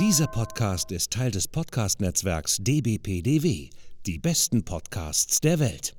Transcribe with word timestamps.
Dieser 0.00 0.26
Podcast 0.26 0.90
ist 0.90 1.12
Teil 1.12 1.30
des 1.30 1.46
Podcast-Netzwerks 1.46 2.56
dbpdw. 2.58 3.70
Die 4.04 4.18
besten 4.18 4.64
Podcasts 4.64 5.40
der 5.40 5.60
Welt. 5.60 5.94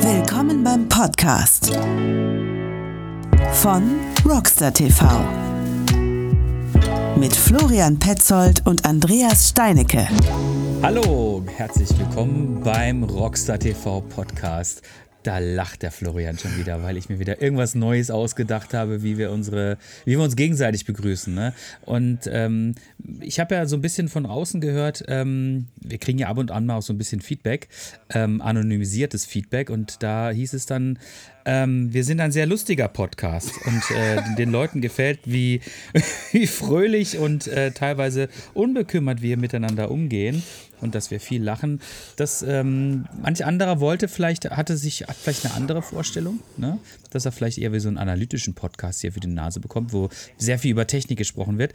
Willkommen 0.00 0.64
beim 0.64 0.88
Podcast 0.88 1.72
von 3.52 4.00
Rockstar 4.24 4.74
TV 4.74 5.06
mit 7.16 7.36
Florian 7.36 7.96
Petzold 8.00 8.66
und 8.66 8.84
Andreas 8.84 9.50
Steinecke. 9.50 10.08
Hallo, 10.82 11.44
herzlich 11.46 11.96
willkommen 11.96 12.60
beim 12.64 13.04
Rockstar 13.04 13.60
TV 13.60 14.00
Podcast. 14.00 14.82
Da 15.22 15.38
lacht 15.38 15.82
der 15.82 15.92
Florian 15.92 16.38
schon 16.38 16.56
wieder, 16.58 16.82
weil 16.82 16.96
ich 16.96 17.08
mir 17.08 17.18
wieder 17.18 17.40
irgendwas 17.40 17.74
Neues 17.74 18.10
ausgedacht 18.10 18.74
habe, 18.74 19.02
wie 19.02 19.18
wir 19.18 19.30
unsere, 19.30 19.78
wie 20.04 20.12
wir 20.12 20.22
uns 20.22 20.36
gegenseitig 20.36 20.84
begrüßen. 20.84 21.34
Ne? 21.34 21.52
Und 21.82 22.20
ähm, 22.26 22.74
ich 23.20 23.38
habe 23.40 23.54
ja 23.54 23.66
so 23.66 23.76
ein 23.76 23.82
bisschen 23.82 24.08
von 24.08 24.26
außen 24.26 24.60
gehört, 24.60 25.04
ähm, 25.08 25.66
wir 25.80 25.98
kriegen 25.98 26.18
ja 26.18 26.28
ab 26.28 26.38
und 26.38 26.50
an 26.50 26.66
mal 26.66 26.76
auch 26.76 26.82
so 26.82 26.92
ein 26.92 26.98
bisschen 26.98 27.20
Feedback, 27.20 27.68
ähm, 28.10 28.40
anonymisiertes 28.40 29.24
Feedback. 29.26 29.70
Und 29.70 30.02
da 30.02 30.30
hieß 30.30 30.54
es 30.54 30.66
dann, 30.66 30.98
ähm, 31.44 31.92
wir 31.92 32.04
sind 32.04 32.20
ein 32.20 32.32
sehr 32.32 32.46
lustiger 32.46 32.88
Podcast 32.88 33.50
und 33.66 33.82
äh, 33.96 34.22
den 34.38 34.50
Leuten 34.50 34.80
gefällt, 34.80 35.20
wie, 35.24 35.60
wie 36.32 36.46
fröhlich 36.46 37.18
und 37.18 37.46
äh, 37.46 37.72
teilweise 37.72 38.28
unbekümmert 38.54 39.22
wir 39.22 39.36
miteinander 39.36 39.90
umgehen 39.90 40.42
und 40.82 40.94
dass 40.94 41.10
wir 41.10 41.20
viel 41.20 41.42
lachen. 41.42 41.80
Das, 42.16 42.42
ähm, 42.42 43.06
manch 43.22 43.44
anderer 43.44 43.80
wollte 43.80 44.08
vielleicht, 44.08 44.50
hatte 44.50 44.76
sich 44.76 45.02
hat 45.02 45.16
vielleicht 45.16 45.46
eine 45.46 45.54
andere 45.54 45.82
Vorstellung, 45.82 46.40
ne? 46.56 46.78
dass 47.10 47.24
er 47.24 47.32
vielleicht 47.32 47.58
eher 47.58 47.72
wie 47.72 47.80
so 47.80 47.88
einen 47.88 47.98
analytischen 47.98 48.54
Podcast 48.54 49.00
hier 49.00 49.12
für 49.12 49.20
die 49.20 49.28
Nase 49.28 49.60
bekommt, 49.60 49.92
wo 49.92 50.08
sehr 50.36 50.58
viel 50.58 50.72
über 50.72 50.86
Technik 50.86 51.18
gesprochen 51.18 51.58
wird. 51.58 51.72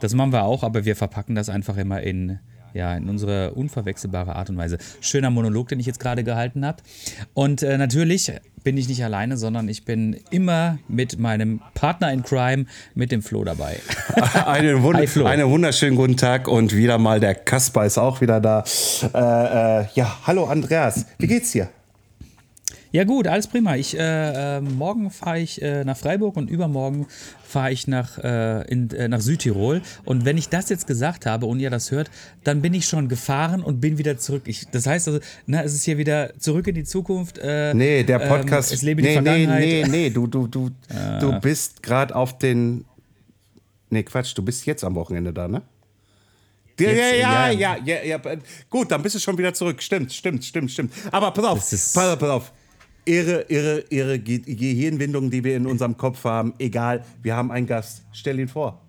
Das 0.00 0.14
machen 0.14 0.32
wir 0.32 0.44
auch, 0.44 0.62
aber 0.62 0.84
wir 0.84 0.96
verpacken 0.96 1.34
das 1.34 1.48
einfach 1.48 1.76
immer 1.76 2.00
in 2.02 2.38
ja, 2.74 2.94
in 2.96 3.08
unsere 3.08 3.52
unverwechselbare 3.52 4.36
Art 4.36 4.50
und 4.50 4.56
Weise. 4.56 4.78
Schöner 5.00 5.30
Monolog, 5.30 5.68
den 5.68 5.80
ich 5.80 5.86
jetzt 5.86 6.00
gerade 6.00 6.24
gehalten 6.24 6.64
habe. 6.64 6.82
Und 7.34 7.62
äh, 7.62 7.78
natürlich 7.78 8.32
bin 8.64 8.76
ich 8.76 8.88
nicht 8.88 9.02
alleine, 9.04 9.36
sondern 9.36 9.68
ich 9.68 9.84
bin 9.84 10.16
immer 10.30 10.78
mit 10.88 11.18
meinem 11.18 11.60
Partner 11.74 12.12
in 12.12 12.22
Crime, 12.22 12.66
mit 12.94 13.12
dem 13.12 13.22
Flo 13.22 13.44
dabei. 13.44 13.78
einen, 14.46 14.82
Wund 14.82 14.98
Hi, 14.98 15.24
einen 15.24 15.48
wunderschönen 15.48 15.96
guten 15.96 16.16
Tag 16.16 16.48
und 16.48 16.74
wieder 16.74 16.98
mal 16.98 17.20
der 17.20 17.34
Kasper 17.34 17.86
ist 17.86 17.98
auch 17.98 18.20
wieder 18.20 18.40
da. 18.40 18.64
Äh, 19.02 19.80
äh, 19.82 19.86
ja, 19.94 20.18
hallo 20.26 20.44
Andreas, 20.44 21.06
wie 21.18 21.26
geht's 21.26 21.52
dir? 21.52 21.68
Ja 22.90 23.04
gut, 23.04 23.26
alles 23.26 23.46
prima. 23.46 23.76
Ich, 23.76 23.98
äh, 23.98 24.56
äh, 24.56 24.60
morgen 24.60 25.10
fahre 25.10 25.40
ich 25.40 25.60
äh, 25.60 25.84
nach 25.84 25.96
Freiburg 25.96 26.36
und 26.36 26.48
übermorgen 26.48 27.06
fahre 27.44 27.70
ich 27.70 27.86
nach, 27.86 28.18
äh, 28.18 28.62
in, 28.70 28.90
äh, 28.90 29.08
nach 29.08 29.20
Südtirol. 29.20 29.82
Und 30.04 30.24
wenn 30.24 30.38
ich 30.38 30.48
das 30.48 30.70
jetzt 30.70 30.86
gesagt 30.86 31.26
habe 31.26 31.46
und 31.46 31.60
ihr 31.60 31.68
das 31.68 31.90
hört, 31.90 32.10
dann 32.44 32.62
bin 32.62 32.72
ich 32.72 32.86
schon 32.86 33.08
gefahren 33.08 33.62
und 33.62 33.80
bin 33.80 33.98
wieder 33.98 34.18
zurück. 34.18 34.42
Ich, 34.46 34.68
das 34.70 34.86
heißt 34.86 35.08
also, 35.08 35.20
na, 35.46 35.62
es 35.62 35.74
ist 35.74 35.84
hier 35.84 35.98
wieder 35.98 36.32
zurück 36.38 36.66
in 36.66 36.74
die 36.74 36.84
Zukunft. 36.84 37.38
Äh, 37.38 37.74
nee, 37.74 38.04
der 38.04 38.22
ähm, 38.22 38.28
Podcast. 38.28 38.70
Ähm, 38.70 38.74
es 38.76 38.82
lebe 38.82 39.02
nee, 39.02 39.08
die 39.08 39.14
Vergangenheit. 39.14 39.60
Nee, 39.60 39.82
nee, 39.82 39.90
nee, 39.90 40.10
du, 40.10 40.26
du, 40.26 40.46
du, 40.46 40.70
du 41.20 41.40
bist 41.40 41.82
gerade 41.82 42.14
auf 42.16 42.38
den. 42.38 42.86
Nee, 43.90 44.02
Quatsch, 44.02 44.36
du 44.36 44.42
bist 44.42 44.64
jetzt 44.66 44.84
am 44.84 44.94
Wochenende 44.94 45.32
da, 45.32 45.48
ne? 45.48 45.62
Ja, 46.80 46.90
ja, 46.90 47.10
ja, 47.10 47.50
ja, 47.50 47.76
ja, 47.84 48.04
ja, 48.04 48.20
Gut, 48.70 48.90
dann 48.90 49.02
bist 49.02 49.16
du 49.16 49.18
schon 49.18 49.36
wieder 49.36 49.52
zurück. 49.52 49.82
Stimmt, 49.82 50.12
stimmt, 50.12 50.44
stimmt, 50.44 50.70
stimmt. 50.70 50.92
Aber 51.10 51.32
pass 51.32 51.44
auf, 51.44 51.58
pass 51.58 51.96
auf, 51.96 52.18
pass 52.18 52.30
auf 52.30 52.52
ihre, 53.08 53.46
ihre, 53.48 53.84
ihre 53.88 54.18
Ge 54.18 54.38
Gehirnwindungen, 54.38 55.30
die 55.30 55.42
wir 55.42 55.56
in 55.56 55.66
unserem 55.66 55.96
Kopf 55.96 56.24
haben, 56.24 56.54
egal, 56.58 57.04
wir 57.22 57.34
haben 57.34 57.50
einen 57.50 57.66
Gast. 57.66 58.02
Stell 58.12 58.38
ihn 58.38 58.48
vor. 58.48 58.80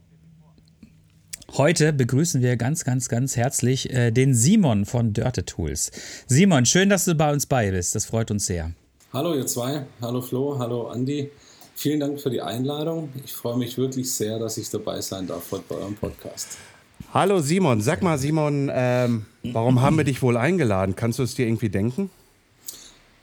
Heute 1.58 1.94
begrüßen 1.94 2.44
wir 2.44 2.58
ganz, 2.58 2.84
ganz, 2.84 3.10
ganz 3.10 3.36
herzlich 3.36 3.92
äh, 3.92 4.12
den 4.12 4.36
Simon 4.36 4.86
von 4.86 5.14
Dörte 5.14 5.46
Tools. 5.46 5.92
Simon, 6.28 6.66
schön, 6.66 6.90
dass 6.90 7.06
du 7.06 7.16
bei 7.16 7.32
uns 7.32 7.48
bei 7.48 7.72
bist. 7.72 7.96
Das 7.96 8.06
freut 8.06 8.30
uns 8.30 8.46
sehr. 8.46 8.72
Hallo 9.12 9.34
ihr 9.34 9.48
zwei, 9.48 9.86
hallo 10.02 10.22
Flo, 10.22 10.60
hallo 10.60 10.90
Andi. 10.90 11.32
Vielen 11.74 12.00
Dank 12.02 12.22
für 12.22 12.30
die 12.30 12.42
Einladung. 12.42 13.10
Ich 13.24 13.34
freue 13.34 13.58
mich 13.58 13.78
wirklich 13.78 14.12
sehr, 14.12 14.38
dass 14.38 14.58
ich 14.58 14.70
dabei 14.70 15.02
sein 15.02 15.26
darf 15.26 15.52
heute 15.52 15.64
bei 15.68 15.76
eurem 15.76 15.96
Podcast. 15.96 16.58
Hallo 17.14 17.40
Simon, 17.40 17.82
sag 17.82 18.04
mal 18.04 18.20
Simon, 18.20 18.70
ähm, 18.72 19.26
warum 19.44 19.82
haben 19.82 19.98
wir 19.98 20.04
dich 20.04 20.22
wohl 20.22 20.38
eingeladen? 20.38 20.96
Kannst 20.96 21.18
du 21.18 21.24
es 21.24 21.34
dir 21.34 21.48
irgendwie 21.48 21.70
denken? 21.70 22.12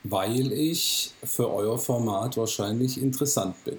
Weil 0.09 0.51
ich 0.51 1.11
für 1.23 1.51
euer 1.51 1.77
Format 1.77 2.37
wahrscheinlich 2.37 3.01
interessant 3.01 3.55
bin. 3.63 3.77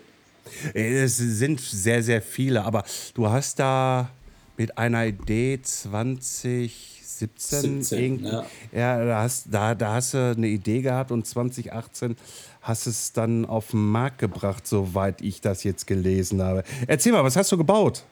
Es 0.75 1.17
sind 1.19 1.61
sehr, 1.61 2.03
sehr 2.03 2.23
viele, 2.23 2.65
aber 2.65 2.85
du 3.15 3.29
hast 3.29 3.59
da 3.59 4.11
mit 4.57 4.77
einer 4.79 5.07
Idee 5.07 5.61
2017 5.63 6.99
17, 7.19 8.25
ja. 8.25 8.47
ja, 8.73 9.05
da, 9.05 9.23
hast, 9.23 9.47
da, 9.51 9.75
da 9.75 9.95
hast 9.95 10.15
du 10.15 10.35
eine 10.37 10.47
Idee 10.47 10.83
gehabt 10.83 11.11
und 11.11 11.27
2018 11.27 12.17
hast 12.63 12.87
es 12.87 13.13
dann 13.13 13.45
auf 13.45 13.71
den 13.71 13.91
Markt 13.91 14.19
gebracht, 14.19 14.67
soweit 14.67 15.21
ich 15.21 15.41
das 15.41 15.65
jetzt 15.65 15.87
gelesen 15.87 16.43
habe. 16.43 16.63
Erzähl 16.87 17.13
mal, 17.13 17.25
was 17.25 17.37
hast 17.37 17.51
du 17.51 17.57
gebaut? 17.57 18.05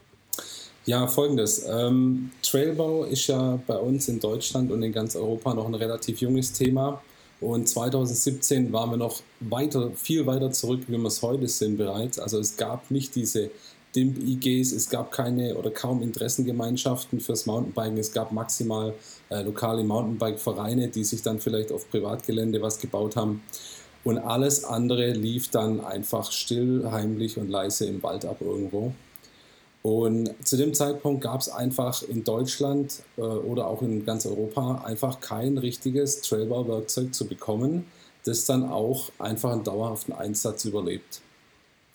Ja, 0.87 1.07
folgendes. 1.09 1.65
Ähm, 1.69 2.31
Trailbau 2.43 3.05
ist 3.05 3.27
ja 3.27 3.59
bei 3.67 3.77
uns 3.77 4.09
in 4.09 4.21
Deutschland 4.21 4.71
und 4.71 4.83
in 4.83 4.93
ganz 4.93 5.17
Europa 5.17 5.53
noch 5.53 5.67
ein 5.67 5.75
relativ 5.75 6.21
junges 6.21 6.53
Thema. 6.53 7.03
Und 7.41 7.69
2017 7.69 8.73
waren 8.73 8.91
wir 8.91 8.97
noch 8.97 9.21
weiter, 9.41 9.91
viel 9.95 10.27
weiter 10.27 10.51
zurück, 10.53 10.83
wie 10.89 10.97
wir 10.97 11.07
es 11.07 11.21
heute 11.23 11.49
sind 11.49 11.77
bereits. 11.77 12.19
Also 12.19 12.39
es 12.39 12.57
gab 12.57 12.91
nicht 12.91 13.15
diese 13.15 13.51
DIMP-IGs, 13.95 14.73
es 14.73 14.89
gab 14.91 15.11
keine 15.11 15.55
oder 15.55 15.71
kaum 15.71 16.03
Interessengemeinschaften 16.03 17.21
fürs 17.21 17.47
Mountainbiken. 17.47 17.99
Es 17.99 18.13
gab 18.13 18.33
maximal 18.33 18.95
äh, 19.31 19.43
lokale 19.43 19.85
Mountainbike-Vereine, 19.85 20.89
die 20.89 21.05
sich 21.05 21.23
dann 21.23 21.41
vielleicht 21.41 21.73
auf 21.73 21.91
Privatgelände 21.91 22.61
was 22.63 22.79
gebaut 22.79 23.17
haben. 23.17 23.43
Und 24.05 24.19
alles 24.19 24.65
andere 24.65 25.13
lief 25.13 25.51
dann 25.51 25.81
einfach 25.81 26.31
still, 26.31 26.89
heimlich 26.91 27.39
und 27.39 27.51
leise 27.51 27.87
im 27.87 28.03
Wald 28.03 28.25
ab 28.25 28.41
irgendwo. 28.41 28.93
Und 29.87 30.35
zu 30.45 30.57
dem 30.57 30.75
Zeitpunkt 30.75 31.23
gab 31.23 31.41
es 31.41 31.49
einfach 31.49 32.03
in 32.03 32.25
Deutschland 32.25 33.05
äh, 33.17 33.21
oder 33.21 33.69
auch 33.69 33.83
in 33.83 34.05
ganz 34.05 34.27
Europa 34.27 34.83
einfach 34.85 35.21
kein 35.21 35.59
richtiges 35.59 36.23
Trailbauwerkzeug 36.23 37.15
zu 37.15 37.29
bekommen, 37.29 37.87
das 38.25 38.47
dann 38.47 38.69
auch 38.69 39.13
einfach 39.21 39.53
einen 39.53 39.63
dauerhaften 39.63 40.13
Einsatz 40.13 40.65
überlebt. 40.65 41.21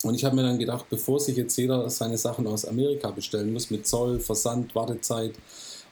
Und 0.04 0.14
ich 0.14 0.24
habe 0.24 0.36
mir 0.36 0.42
dann 0.42 0.58
gedacht, 0.58 0.86
bevor 0.88 1.20
sich 1.20 1.36
jetzt 1.36 1.54
jeder 1.58 1.90
seine 1.90 2.16
Sachen 2.16 2.46
aus 2.46 2.64
Amerika 2.64 3.10
bestellen 3.10 3.52
muss, 3.52 3.70
mit 3.70 3.86
Zoll, 3.86 4.20
Versand, 4.20 4.74
Wartezeit 4.74 5.34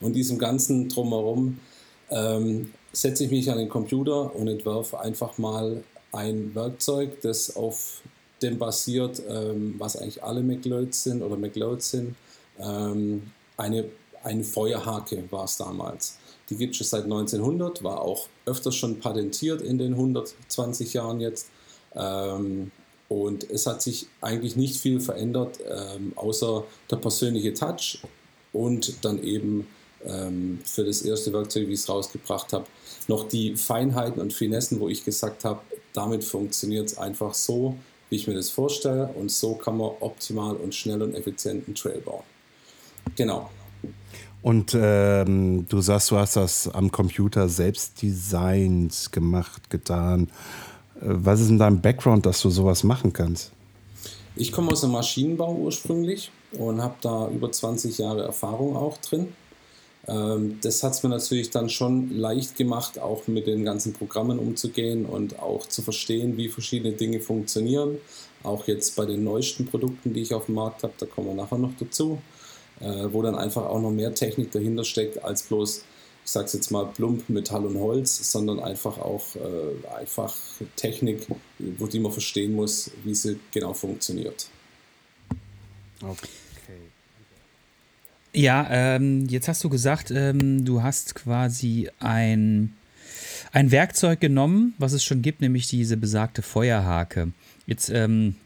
und 0.00 0.14
diesem 0.14 0.38
ganzen 0.38 0.88
Drumherum, 0.88 1.60
ähm, 2.08 2.72
setze 2.94 3.24
ich 3.24 3.30
mich 3.30 3.50
an 3.50 3.58
den 3.58 3.68
Computer 3.68 4.34
und 4.34 4.48
entwerfe 4.48 4.98
einfach 5.00 5.36
mal 5.36 5.84
ein 6.12 6.54
Werkzeug, 6.54 7.20
das 7.20 7.54
auf 7.56 8.00
dem 8.42 8.58
basiert, 8.58 9.22
ähm, 9.28 9.74
was 9.78 9.96
eigentlich 9.96 10.22
alle 10.22 10.42
McLeods 10.42 11.04
sind 11.04 11.22
oder 11.22 11.36
McLeods 11.36 11.90
sind. 11.90 12.14
Ähm, 12.58 13.30
eine, 13.56 13.84
eine 14.22 14.44
Feuerhake 14.44 15.24
war 15.30 15.44
es 15.44 15.56
damals. 15.56 16.18
Die 16.48 16.56
gibt 16.56 16.72
es 16.72 16.78
schon 16.78 16.86
seit 16.86 17.04
1900, 17.04 17.84
war 17.84 18.00
auch 18.00 18.28
öfters 18.46 18.74
schon 18.74 18.98
patentiert 18.98 19.62
in 19.62 19.78
den 19.78 19.92
120 19.92 20.92
Jahren 20.94 21.20
jetzt. 21.20 21.48
Ähm, 21.94 22.70
und 23.08 23.50
es 23.50 23.66
hat 23.66 23.82
sich 23.82 24.06
eigentlich 24.20 24.56
nicht 24.56 24.76
viel 24.76 25.00
verändert, 25.00 25.58
ähm, 25.68 26.12
außer 26.14 26.64
der 26.90 26.96
persönliche 26.96 27.52
Touch 27.54 27.98
und 28.52 29.04
dann 29.04 29.22
eben 29.22 29.66
ähm, 30.04 30.60
für 30.64 30.84
das 30.84 31.02
erste 31.02 31.32
Werkzeug, 31.32 31.68
wie 31.68 31.72
ich 31.72 31.80
es 31.80 31.88
rausgebracht 31.88 32.52
habe, 32.52 32.66
noch 33.08 33.28
die 33.28 33.56
Feinheiten 33.56 34.20
und 34.20 34.32
Finessen, 34.32 34.80
wo 34.80 34.88
ich 34.88 35.04
gesagt 35.04 35.44
habe, 35.44 35.60
damit 35.92 36.24
funktioniert 36.24 36.86
es 36.86 36.98
einfach 36.98 37.34
so, 37.34 37.76
wie 38.10 38.16
ich 38.16 38.26
mir 38.26 38.34
das 38.34 38.50
vorstelle. 38.50 39.08
Und 39.14 39.30
so 39.30 39.54
kann 39.54 39.78
man 39.78 39.90
optimal 40.00 40.56
und 40.56 40.74
schnell 40.74 41.02
und 41.02 41.14
effizient 41.14 41.66
einen 41.66 41.74
Trail 41.74 42.00
bauen. 42.00 42.24
Genau. 43.16 43.50
Und 44.42 44.74
ähm, 44.74 45.66
du 45.68 45.80
sagst, 45.80 46.10
du 46.10 46.16
hast 46.16 46.36
das 46.36 46.68
am 46.68 46.90
Computer 46.90 47.48
selbst 47.48 48.00
designt, 48.02 49.12
gemacht, 49.12 49.68
getan. 49.70 50.28
Äh, 50.96 51.00
was 51.00 51.40
ist 51.40 51.50
in 51.50 51.58
deinem 51.58 51.80
Background, 51.80 52.26
dass 52.26 52.40
du 52.40 52.50
sowas 52.50 52.84
machen 52.84 53.12
kannst? 53.12 53.52
Ich 54.36 54.52
komme 54.52 54.72
aus 54.72 54.80
dem 54.80 54.92
Maschinenbau 54.92 55.54
ursprünglich 55.54 56.30
und 56.52 56.80
habe 56.80 56.94
da 57.02 57.28
über 57.28 57.52
20 57.52 57.98
Jahre 57.98 58.22
Erfahrung 58.22 58.76
auch 58.76 58.96
drin. 58.98 59.28
Ähm, 60.10 60.58
das 60.60 60.82
hat 60.82 60.92
es 60.92 61.02
mir 61.02 61.08
natürlich 61.08 61.50
dann 61.50 61.68
schon 61.68 62.10
leicht 62.10 62.56
gemacht, 62.56 62.98
auch 62.98 63.28
mit 63.28 63.46
den 63.46 63.64
ganzen 63.64 63.92
Programmen 63.92 64.38
umzugehen 64.38 65.06
und 65.06 65.38
auch 65.38 65.66
zu 65.66 65.82
verstehen, 65.82 66.36
wie 66.36 66.48
verschiedene 66.48 66.92
Dinge 66.92 67.20
funktionieren. 67.20 67.98
Auch 68.42 68.66
jetzt 68.66 68.96
bei 68.96 69.06
den 69.06 69.22
neuesten 69.22 69.66
Produkten, 69.66 70.12
die 70.12 70.22
ich 70.22 70.34
auf 70.34 70.46
dem 70.46 70.56
Markt 70.56 70.82
habe, 70.82 70.94
da 70.98 71.06
kommen 71.06 71.28
wir 71.28 71.34
nachher 71.34 71.58
noch 71.58 71.72
dazu, 71.78 72.18
äh, 72.80 73.06
wo 73.12 73.22
dann 73.22 73.36
einfach 73.36 73.66
auch 73.66 73.80
noch 73.80 73.92
mehr 73.92 74.14
Technik 74.14 74.50
dahinter 74.50 74.84
steckt, 74.84 75.22
als 75.22 75.44
bloß, 75.44 75.84
ich 76.24 76.30
sage 76.30 76.46
es 76.46 76.54
jetzt 76.54 76.70
mal 76.70 76.86
plump 76.86 77.28
Metall 77.28 77.64
und 77.64 77.78
Holz, 77.78 78.32
sondern 78.32 78.58
einfach 78.58 78.98
auch 78.98 79.36
äh, 79.36 79.94
einfach 79.96 80.34
Technik, 80.74 81.26
wo 81.58 81.86
die 81.86 82.00
man 82.00 82.12
verstehen 82.12 82.54
muss, 82.54 82.90
wie 83.04 83.14
sie 83.14 83.38
genau 83.52 83.74
funktioniert. 83.74 84.48
Okay. 86.02 86.28
Ja, 88.32 88.66
ähm, 88.70 89.26
jetzt 89.28 89.48
hast 89.48 89.62
du 89.64 89.68
gesagt, 89.68 90.10
ähm, 90.10 90.64
du 90.64 90.82
hast 90.82 91.14
quasi 91.14 91.90
ein, 91.98 92.74
ein 93.52 93.70
Werkzeug 93.70 94.20
genommen, 94.20 94.74
was 94.78 94.92
es 94.92 95.02
schon 95.02 95.22
gibt, 95.22 95.40
nämlich 95.40 95.66
diese 95.68 95.96
besagte 95.96 96.42
Feuerhake. 96.42 97.32
Jetzt 97.66 97.90
ähm, 97.90 98.36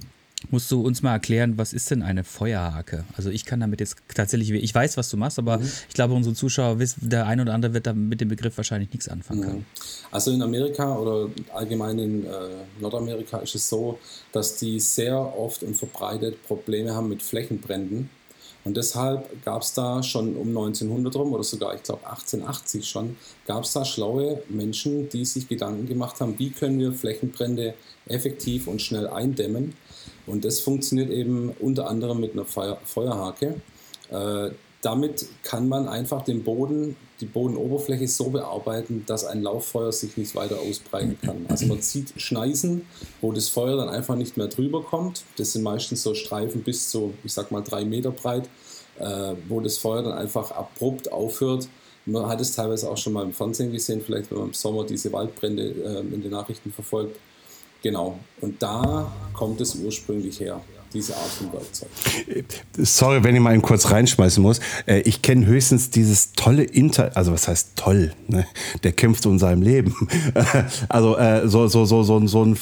musst 0.51 0.71
du 0.71 0.81
uns 0.81 1.03
mal 1.03 1.13
erklären, 1.13 1.59
was 1.59 1.73
ist 1.73 1.91
denn 1.91 2.03
eine 2.03 2.25
Feuerhake? 2.25 3.05
Also 3.17 3.31
ich 3.31 3.45
kann 3.45 3.61
damit 3.61 3.81
jetzt 3.81 3.97
tatsächlich, 4.15 4.51
ich 4.51 4.75
weiß, 4.75 4.97
was 4.97 5.11
du 5.11 5.17
machst, 5.17 5.39
aber 5.39 5.59
mhm. 5.59 5.71
ich 5.89 5.95
glaube, 5.95 6.15
unsere 6.15 6.35
Zuschauer 6.35 6.79
wissen, 6.79 7.09
der 7.09 7.27
eine 7.27 7.43
oder 7.43 7.55
andere 7.55 7.75
wird 7.75 7.87
da 7.87 7.93
mit 7.93 8.21
dem 8.21 8.29
Begriff 8.29 8.57
wahrscheinlich 8.57 8.91
nichts 8.91 9.09
anfangen 9.09 9.43
können. 9.43 9.67
Also 10.11 10.31
in 10.33 10.43
Amerika 10.43 10.97
oder 10.97 11.31
allgemein 11.53 11.99
in 11.99 12.25
äh, 12.25 12.31
Nordamerika 12.81 13.39
ist 13.39 13.55
es 13.55 13.69
so, 13.69 13.99
dass 14.33 14.57
die 14.57 14.81
sehr 14.81 15.17
oft 15.17 15.63
und 15.63 15.77
verbreitet 15.77 16.43
Probleme 16.47 16.95
haben 16.95 17.09
mit 17.09 17.23
Flächenbränden. 17.23 18.09
Und 18.65 18.79
deshalb 18.79 19.45
gab 19.45 19.63
es 19.63 19.75
da 19.75 20.03
schon 20.03 20.37
um 20.37 20.49
1900 20.49 21.15
rum 21.17 21.33
oder 21.35 21.45
sogar, 21.45 21.75
ich 21.75 21.83
glaube 21.83 22.07
1880 22.07 22.89
schon, 22.89 23.17
gab 23.47 23.65
es 23.65 23.73
da 23.75 23.85
schlaue 23.85 24.43
Menschen, 24.49 25.09
die 25.11 25.25
sich 25.27 25.49
Gedanken 25.49 25.87
gemacht 25.87 26.21
haben, 26.21 26.39
wie 26.39 26.51
können 26.51 26.79
wir 26.79 26.93
Flächenbrände 26.93 27.75
effektiv 28.07 28.67
und 28.67 28.81
schnell 28.81 29.07
eindämmen. 29.07 29.75
Und 30.27 30.45
das 30.47 30.61
funktioniert 30.61 31.11
eben 31.11 31.51
unter 31.61 31.89
anderem 31.89 32.21
mit 32.21 32.33
einer 32.33 32.47
Feuer 32.47 32.79
Feuerhake. 32.85 33.61
Damit 34.85 35.25
kann 35.43 35.67
man 35.67 35.89
einfach 35.89 36.25
den 36.25 36.45
Boden, 36.45 36.95
die 37.19 37.25
Bodenoberfläche 37.25 38.07
so 38.07 38.29
bearbeiten, 38.29 39.05
dass 39.07 39.25
ein 39.25 39.43
Lauffeuer 39.43 39.93
sich 39.93 40.19
nicht 40.19 40.35
weiter 40.35 40.59
ausbreiten 40.61 41.19
kann. 41.23 41.47
Also 41.49 41.65
man 41.65 41.81
zieht 41.81 42.13
Schneisen, 42.21 42.87
wo 43.23 43.33
das 43.33 43.49
Feuer 43.49 43.79
dann 43.79 43.89
einfach 43.89 44.15
nicht 44.15 44.37
mehr 44.37 44.49
drüber 44.49 44.83
kommt. 44.83 45.25
Das 45.39 45.55
sind 45.55 45.63
meistens 45.63 46.03
so 46.03 46.13
Streifen 46.13 46.63
bis 46.63 46.91
zu, 46.91 47.15
ich 47.25 47.33
sag 47.33 47.51
mal, 47.51 47.63
drei 47.63 47.87
Meter 47.87 48.11
breit, 48.11 48.47
äh, 48.99 49.33
wo 49.49 49.61
das 49.61 49.79
Feuer 49.79 50.03
dann 50.03 50.19
einfach 50.19 50.51
abrupt 50.51 51.11
aufhört. 51.11 51.67
Man 52.05 52.27
hat 52.27 52.43
es 52.43 52.55
teilweise 52.55 52.91
auch 52.91 52.99
schon 52.99 53.15
mal 53.15 53.25
im 53.25 53.33
Fernsehen 53.33 53.73
gesehen, 53.73 54.03
vielleicht 54.05 54.31
wenn 54.31 54.37
man 54.37 54.49
im 54.49 54.55
Sommer 54.55 54.85
diese 54.85 55.11
Waldbrände 55.15 55.63
äh, 55.63 56.01
in 56.01 56.21
den 56.21 56.31
Nachrichten 56.31 56.71
verfolgt. 56.71 57.19
Genau. 57.83 58.19
Und 58.43 58.63
da 58.63 59.11
kommt 59.33 59.63
es 59.63 59.77
ursprünglich 59.77 60.41
her 60.41 60.61
diese 60.94 61.17
Art 61.17 61.29
von 61.29 61.52
Werkzeug. 61.52 61.88
Sorry, 62.79 63.25
wenn 63.25 63.35
ich 63.35 63.41
mal 63.41 63.58
kurz 63.61 63.91
reinschmeißen 63.91 64.43
muss. 64.43 64.61
Äh, 64.87 65.00
ich 65.00 65.23
kenne 65.23 65.44
höchstens 65.46 65.91
dieses 65.91 66.32
tolle 66.32 66.62
Inter, 66.62 67.11
also 67.14 67.32
was 67.32 67.49
heißt 67.49 67.73
toll? 67.75 68.12
Ne? 68.29 68.46
Der 68.85 68.93
kämpft 68.93 69.26
um 69.26 69.38
sein 69.38 69.61
Leben. 69.61 69.94
Also 70.88 71.17
äh, 71.17 71.49
so, 71.49 71.67
so, 71.67 71.85
so, 71.85 72.02
so, 72.02 72.26
so 72.26 72.44
ein 72.44 72.56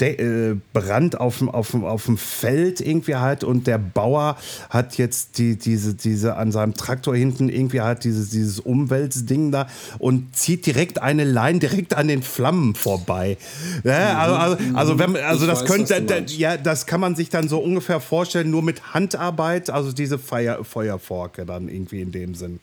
äh, 0.00 0.54
Brand 0.72 1.20
auf 1.20 1.38
dem, 1.38 1.48
auf, 1.48 1.70
dem, 1.72 1.84
auf 1.84 2.04
dem 2.04 2.16
Feld 2.16 2.80
irgendwie 2.80 3.16
halt 3.16 3.42
und 3.42 3.66
der 3.66 3.78
Bauer 3.78 4.36
hat 4.68 4.96
jetzt 4.98 5.38
die, 5.38 5.56
diese, 5.56 5.94
diese 5.94 6.36
an 6.36 6.52
seinem 6.52 6.74
Traktor 6.74 7.16
hinten 7.16 7.48
irgendwie 7.48 7.80
halt 7.80 8.04
dieses, 8.04 8.30
dieses 8.30 8.60
Umweltding 8.60 9.50
da 9.50 9.66
und 9.98 10.36
zieht 10.36 10.66
direkt 10.66 11.02
eine 11.02 11.24
Leine 11.24 11.58
direkt 11.58 11.94
an 11.94 12.08
den 12.08 12.22
Flammen 12.22 12.74
vorbei. 12.74 13.36
Ja, 13.84 14.18
also, 14.18 14.36
also, 14.36 14.56
also, 14.74 14.98
wenn, 14.98 15.16
also 15.16 15.46
das 15.46 15.62
weiß, 15.62 15.68
könnte, 15.68 16.24
ja, 16.28 16.56
das 16.56 16.86
kann 16.86 17.00
man 17.00 17.16
sich 17.16 17.30
dann 17.30 17.39
dann 17.40 17.48
so 17.48 17.58
ungefähr 17.58 18.00
vorstellen, 18.00 18.50
nur 18.50 18.62
mit 18.62 18.92
Handarbeit, 18.92 19.70
also 19.70 19.92
diese 19.92 20.18
Feuer, 20.18 20.62
Feuerforke 20.62 21.46
dann 21.46 21.68
irgendwie 21.68 22.02
in 22.02 22.12
dem 22.12 22.34
Sinn. 22.34 22.60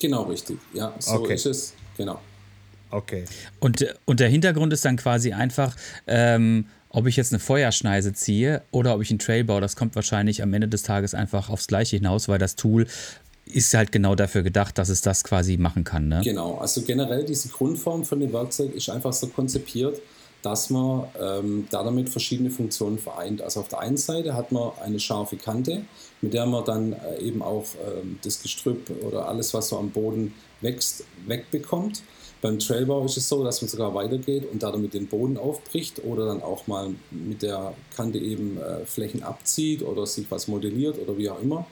Genau, 0.00 0.22
richtig. 0.22 0.58
Ja, 0.72 0.94
so 1.00 1.14
okay. 1.14 1.34
ist 1.34 1.46
es. 1.46 1.74
Genau. 1.96 2.20
Okay. 2.92 3.24
Und, 3.58 3.86
und 4.04 4.20
der 4.20 4.28
Hintergrund 4.28 4.72
ist 4.72 4.84
dann 4.84 4.96
quasi 4.96 5.32
einfach, 5.32 5.76
ähm, 6.06 6.66
ob 6.90 7.06
ich 7.06 7.16
jetzt 7.16 7.32
eine 7.32 7.40
Feuerschneise 7.40 8.12
ziehe 8.12 8.62
oder 8.70 8.94
ob 8.94 9.02
ich 9.02 9.10
einen 9.10 9.18
Trail 9.18 9.44
baue, 9.44 9.60
das 9.60 9.76
kommt 9.76 9.96
wahrscheinlich 9.96 10.42
am 10.42 10.54
Ende 10.54 10.68
des 10.68 10.82
Tages 10.84 11.14
einfach 11.14 11.50
aufs 11.50 11.66
Gleiche 11.66 11.96
hinaus, 11.96 12.28
weil 12.28 12.38
das 12.38 12.56
Tool 12.56 12.86
ist 13.46 13.74
halt 13.74 13.90
genau 13.90 14.14
dafür 14.14 14.42
gedacht, 14.42 14.78
dass 14.78 14.88
es 14.88 15.00
das 15.00 15.24
quasi 15.24 15.56
machen 15.56 15.82
kann. 15.82 16.08
Ne? 16.08 16.20
Genau, 16.22 16.58
also 16.58 16.82
generell 16.82 17.24
diese 17.24 17.48
Grundform 17.48 18.04
von 18.04 18.20
dem 18.20 18.32
Werkzeug 18.32 18.74
ist 18.74 18.88
einfach 18.90 19.12
so 19.12 19.26
konzipiert, 19.26 20.00
dass 20.42 20.70
man 20.70 21.04
ähm, 21.20 21.66
da 21.70 21.82
damit 21.82 22.08
verschiedene 22.08 22.50
Funktionen 22.50 22.98
vereint. 22.98 23.42
Also 23.42 23.60
auf 23.60 23.68
der 23.68 23.80
einen 23.80 23.96
Seite 23.96 24.34
hat 24.34 24.52
man 24.52 24.72
eine 24.82 24.98
scharfe 24.98 25.36
Kante, 25.36 25.84
mit 26.22 26.32
der 26.32 26.46
man 26.46 26.64
dann 26.64 26.92
äh, 26.92 27.20
eben 27.20 27.42
auch 27.42 27.66
ähm, 27.86 28.18
das 28.22 28.42
Gestrüpp 28.42 28.90
oder 29.02 29.28
alles, 29.28 29.52
was 29.52 29.68
so 29.68 29.78
am 29.78 29.90
Boden 29.90 30.34
wächst, 30.60 31.04
wegbekommt. 31.26 32.02
Beim 32.42 32.58
Trailbau 32.58 33.04
ist 33.04 33.18
es 33.18 33.28
so, 33.28 33.44
dass 33.44 33.60
man 33.60 33.68
sogar 33.68 33.94
weitergeht 33.94 34.50
und 34.50 34.62
damit 34.62 34.94
den 34.94 35.08
Boden 35.08 35.36
aufbricht 35.36 36.02
oder 36.04 36.24
dann 36.24 36.42
auch 36.42 36.66
mal 36.66 36.94
mit 37.10 37.42
der 37.42 37.74
Kante 37.94 38.18
eben 38.18 38.58
äh, 38.58 38.86
Flächen 38.86 39.22
abzieht 39.22 39.82
oder 39.82 40.06
sich 40.06 40.30
was 40.30 40.48
modelliert 40.48 40.98
oder 40.98 41.18
wie 41.18 41.28
auch 41.28 41.42
immer. 41.42 41.66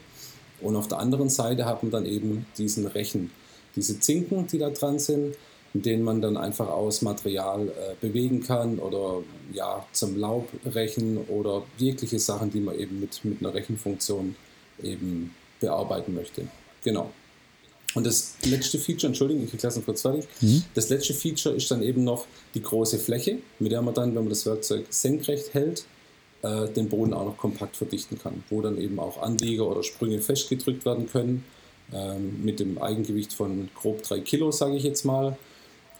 Und 0.61 0.77
auf 0.77 0.89
der 0.89 0.99
anderen 0.99 1.31
Seite 1.31 1.65
hat 1.65 1.83
man 1.83 1.91
dann 1.91 2.05
eben 2.05 2.47
diesen 2.59 2.87
Rechen, 2.87 3.31
diese 3.77 3.99
Zinken, 3.99 4.47
die 4.47 4.59
da 4.59 4.69
dran 4.69 4.99
sind, 4.99 5.37
mit 5.75 5.87
denen 5.87 6.03
man 6.03 6.21
dann 6.21 6.37
einfach 6.37 6.69
aus 6.69 7.03
Material 7.03 7.69
äh, 7.69 7.95
bewegen 8.01 8.43
kann 8.43 8.79
oder 8.79 9.23
ja, 9.53 9.87
zum 9.93 10.19
Laub 10.19 10.49
rächen 10.75 11.19
oder 11.29 11.63
jegliche 11.77 12.19
Sachen, 12.19 12.51
die 12.51 12.61
man 12.61 12.79
eben 12.79 13.01
mit, 13.01 13.25
mit 13.25 13.41
einer 13.41 13.55
Rechenfunktion 13.55 14.35
eben 14.83 15.35
bearbeiten 15.61 16.15
möchte. 16.15 16.49
Genau. 16.83 17.11
Und 17.95 18.07
das 18.07 18.35
letzte 18.45 18.79
Feature, 18.79 19.09
Entschuldigung, 19.09 19.49
ich 19.53 19.63
lasse 19.63 19.81
kurz 19.81 20.03
fertig. 20.03 20.27
Mhm. 20.41 20.63
Das 20.75 20.89
letzte 20.91 21.15
Feature 21.15 21.55
ist 21.55 21.71
dann 21.71 21.83
eben 21.83 22.05
noch 22.05 22.27
die 22.55 22.63
große 22.63 22.99
Fläche, 22.99 23.39
mit 23.59 23.73
der 23.73 23.83
man 23.83 23.95
dann, 23.95 24.11
wenn 24.15 24.23
man 24.23 24.29
das 24.29 24.45
Werkzeug 24.47 24.87
senkrecht 24.91 25.55
hält, 25.55 25.85
äh, 26.43 26.69
den 26.69 26.89
Boden 26.89 27.15
auch 27.15 27.25
noch 27.25 27.37
kompakt 27.37 27.77
verdichten 27.77 28.19
kann, 28.19 28.45
wo 28.51 28.61
dann 28.61 28.79
eben 28.79 28.99
auch 28.99 29.21
Anlieger 29.21 29.67
oder 29.67 29.83
Sprünge 29.83 30.21
festgedrückt 30.21 30.85
werden 30.85 31.09
können, 31.09 31.45
ähm, 31.93 32.45
mit 32.45 32.61
dem 32.61 32.79
Eigengewicht 32.81 33.33
von 33.33 33.71
grob 33.75 34.03
drei 34.03 34.21
Kilo, 34.21 34.53
sage 34.53 34.77
ich 34.77 34.83
jetzt 34.83 35.05
mal 35.05 35.37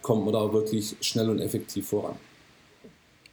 kommt 0.03 0.25
man 0.25 0.35
da 0.35 0.53
wirklich 0.53 0.97
schnell 1.01 1.31
und 1.31 1.41
effektiv 1.41 1.89
voran. 1.89 2.17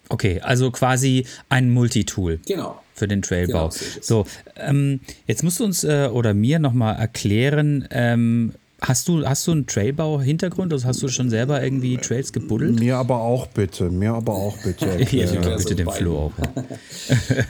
Okay, 0.09 0.39
also 0.41 0.71
quasi 0.71 1.25
ein 1.49 1.71
Multitool. 1.71 2.39
Genau. 2.45 2.81
Für 2.93 3.07
den 3.07 3.21
Trailbau. 3.21 3.69
Genau, 3.69 3.71
so, 4.01 4.23
so 4.23 4.25
ähm, 4.55 5.01
jetzt 5.27 5.43
musst 5.43 5.59
du 5.59 5.65
uns 5.65 5.83
äh, 5.83 6.09
oder 6.11 6.33
mir 6.33 6.59
nochmal 6.59 6.95
erklären, 6.95 7.87
ähm, 7.91 8.53
Hast 8.81 9.07
du, 9.07 9.25
hast 9.25 9.47
du 9.47 9.51
einen 9.51 9.67
Trailbau-Hintergrund? 9.67 10.73
Also 10.73 10.85
hast 10.85 11.01
du 11.01 11.07
schon 11.07 11.29
selber 11.29 11.63
irgendwie 11.63 11.95
Trails 11.95 12.33
gebuddelt? 12.33 12.77
Mir 12.77 12.97
aber 12.97 13.21
auch 13.21 13.47
bitte, 13.47 13.89
mir 13.89 14.13
aber 14.13 14.33
auch 14.33 14.57
bitte. 14.57 14.85
ja, 15.11 15.25
ja, 15.25 15.55
bitte 15.55 15.75
den 15.75 15.89
Flo 15.89 16.17
auch. 16.17 16.33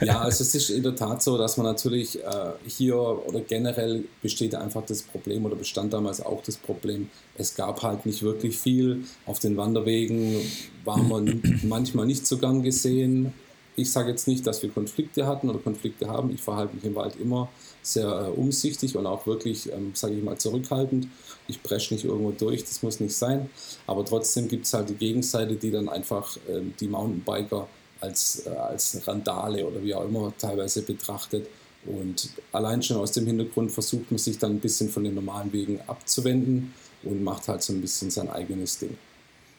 ja, 0.04 0.20
also 0.20 0.42
es 0.44 0.54
ist 0.54 0.70
in 0.70 0.84
der 0.84 0.94
Tat 0.94 1.22
so, 1.22 1.36
dass 1.36 1.56
man 1.56 1.66
natürlich 1.66 2.22
äh, 2.22 2.52
hier 2.66 2.96
oder 2.96 3.40
generell 3.40 4.04
besteht 4.22 4.54
einfach 4.54 4.86
das 4.86 5.02
Problem 5.02 5.44
oder 5.44 5.56
bestand 5.56 5.92
damals 5.92 6.24
auch 6.24 6.42
das 6.44 6.56
Problem, 6.56 7.08
es 7.36 7.56
gab 7.56 7.82
halt 7.82 8.06
nicht 8.06 8.22
wirklich 8.22 8.56
viel. 8.56 9.04
Auf 9.26 9.40
den 9.40 9.56
Wanderwegen 9.56 10.36
war 10.84 10.98
man 10.98 11.42
manchmal 11.64 12.06
nicht 12.06 12.24
so 12.26 12.38
gern 12.38 12.62
gesehen. 12.62 13.32
Ich 13.74 13.90
sage 13.90 14.10
jetzt 14.10 14.28
nicht, 14.28 14.46
dass 14.46 14.62
wir 14.62 14.70
Konflikte 14.70 15.26
hatten 15.26 15.50
oder 15.50 15.58
Konflikte 15.58 16.08
haben. 16.08 16.30
Ich 16.32 16.40
verhalte 16.40 16.76
mich 16.76 16.84
im 16.84 16.94
Wald 16.94 17.16
immer 17.20 17.48
sehr 17.82 18.06
äh, 18.06 18.30
umsichtig 18.30 18.96
und 18.96 19.06
auch 19.06 19.26
wirklich, 19.26 19.72
ähm, 19.72 19.92
sage 19.94 20.14
ich 20.14 20.24
mal, 20.24 20.38
zurückhaltend. 20.38 21.08
Ich 21.48 21.62
presche 21.62 21.94
nicht 21.94 22.04
irgendwo 22.04 22.32
durch, 22.32 22.64
das 22.64 22.82
muss 22.82 23.00
nicht 23.00 23.14
sein. 23.14 23.50
Aber 23.86 24.04
trotzdem 24.04 24.48
gibt 24.48 24.66
es 24.66 24.74
halt 24.74 24.88
die 24.88 24.94
Gegenseite, 24.94 25.54
die 25.54 25.70
dann 25.70 25.88
einfach 25.88 26.36
ähm, 26.48 26.74
die 26.78 26.88
Mountainbiker 26.88 27.68
als, 28.00 28.46
äh, 28.46 28.50
als 28.50 29.06
Randale 29.06 29.66
oder 29.66 29.82
wie 29.82 29.94
auch 29.94 30.04
immer 30.04 30.32
teilweise 30.38 30.82
betrachtet. 30.82 31.46
Und 31.84 32.30
allein 32.52 32.82
schon 32.82 32.96
aus 32.96 33.12
dem 33.12 33.26
Hintergrund 33.26 33.70
versucht 33.70 34.10
man 34.10 34.18
sich 34.18 34.38
dann 34.38 34.52
ein 34.52 34.60
bisschen 34.60 34.88
von 34.88 35.04
den 35.04 35.14
normalen 35.14 35.52
Wegen 35.52 35.80
abzuwenden 35.86 36.74
und 37.04 37.22
macht 37.22 37.46
halt 37.48 37.62
so 37.62 37.72
ein 37.72 37.80
bisschen 37.80 38.10
sein 38.10 38.28
eigenes 38.28 38.78
Ding. 38.78 38.96